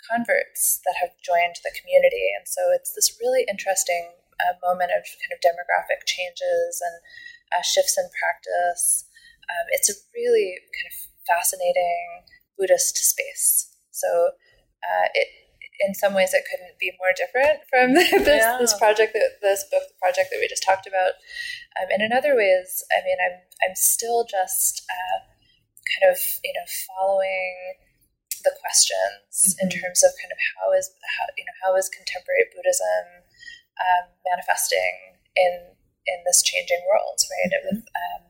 converts 0.05 0.85
that 0.85 1.01
have 1.01 1.17
joined 1.25 1.57
the 1.65 1.73
community. 1.73 2.29
And 2.37 2.45
so 2.45 2.61
it's 2.77 2.93
this 2.93 3.17
really 3.21 3.49
interesting 3.49 4.13
uh, 4.41 4.55
moment 4.61 4.93
of 4.93 5.01
kind 5.01 5.33
of 5.33 5.41
demographic 5.41 6.05
changes 6.05 6.81
and 6.85 6.97
uh, 7.57 7.65
shifts 7.65 7.97
in 7.97 8.05
practice. 8.13 9.09
Um, 9.49 9.67
it's 9.73 9.89
a 9.89 9.97
really 10.13 10.61
kind 10.77 10.89
of 10.93 10.97
fascinating 11.25 12.29
Buddhist 12.59 12.97
space. 12.97 13.73
So 13.91 14.09
uh, 14.85 15.09
it, 15.15 15.29
in 15.81 15.95
some 15.95 16.15
ways, 16.15 16.33
it 16.33 16.47
couldn't 16.47 16.79
be 16.79 16.93
more 17.03 17.11
different 17.17 17.67
from 17.67 17.95
this, 18.25 18.43
yeah. 18.43 18.59
this 18.61 18.75
project, 18.79 19.13
that, 19.15 19.43
this 19.43 19.65
book, 19.71 19.83
the 19.89 19.99
project 20.01 20.31
that 20.31 20.39
we 20.39 20.47
just 20.47 20.63
talked 20.63 20.87
about. 20.87 21.19
Um, 21.81 21.91
and 21.91 22.03
in 22.03 22.13
other 22.15 22.37
ways, 22.37 22.85
I 22.95 23.03
mean, 23.03 23.19
I'm 23.19 23.43
I'm 23.67 23.75
still 23.75 24.23
just 24.25 24.87
uh, 24.87 25.19
kind 25.99 26.13
of 26.13 26.19
you 26.43 26.55
know 26.55 26.67
following 26.87 27.81
the 28.45 28.55
questions 28.61 29.57
in 29.59 29.73
terms 29.73 30.05
of 30.05 30.13
kind 30.21 30.31
of 30.31 30.39
how 30.55 30.71
is 30.77 30.93
how 31.19 31.27
you 31.35 31.45
know 31.45 31.57
how 31.65 31.75
is 31.75 31.89
contemporary 31.91 32.47
Buddhism 32.55 33.25
um, 33.81 34.05
manifesting 34.31 35.19
in 35.35 35.75
in 36.07 36.19
this 36.27 36.43
changing 36.43 36.85
world, 36.87 37.19
right? 37.19 37.53
With 37.67 37.83
um, 37.83 38.23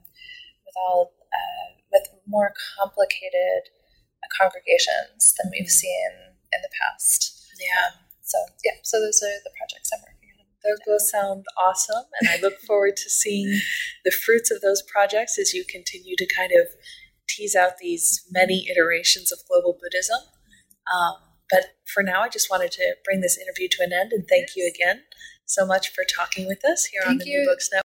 with 0.65 0.77
all 0.79 1.13
uh, 1.29 1.77
with 1.93 2.09
more 2.27 2.55
complicated 2.79 3.69
congregations 4.33 5.35
than 5.37 5.53
we've 5.53 5.69
seen 5.69 6.35
in 6.53 6.61
the 6.63 6.73
past. 6.81 7.34
Yeah. 7.61 8.01
So 8.23 8.39
yeah, 8.65 8.81
so 8.83 9.01
those 9.01 9.23
are 9.23 9.39
the 9.45 9.53
projects 9.57 9.91
I'm 9.93 10.01
working 10.01 10.33
on. 10.41 10.47
Those 10.65 10.81
both 10.87 11.07
sound 11.09 11.45
awesome, 11.61 12.05
and 12.21 12.31
I 12.31 12.41
look 12.41 12.59
forward 12.61 12.97
to 12.97 13.11
seeing 13.11 13.61
the 14.05 14.11
fruits 14.11 14.51
of 14.51 14.63
those 14.63 14.83
projects 14.83 15.39
as 15.39 15.53
you 15.53 15.65
continue 15.69 16.17
to 16.17 16.27
kind 16.27 16.53
of 16.53 16.69
tease 17.29 17.55
out 17.55 17.79
these 17.79 18.25
many 18.31 18.67
iterations 18.71 19.31
of 19.31 19.41
global 19.49 19.79
Buddhism. 19.81 20.19
Um, 20.89 21.17
but 21.51 21.77
for 21.93 22.03
now, 22.03 22.23
I 22.23 22.29
just 22.29 22.51
wanted 22.51 22.73
to 22.73 22.95
bring 23.05 23.21
this 23.21 23.39
interview 23.39 23.69
to 23.73 23.83
an 23.85 23.93
end 23.93 24.13
and 24.13 24.27
thank 24.27 24.57
you 24.57 24.67
again 24.67 25.03
so 25.47 25.67
much 25.67 25.91
for 25.91 26.05
talking 26.05 26.47
with 26.47 26.65
us 26.65 26.87
here 26.87 27.03
on 27.07 27.19
the 27.19 27.27
you. 27.27 27.41
New 27.41 27.47
Books 27.47 27.69
Network. 27.71 27.83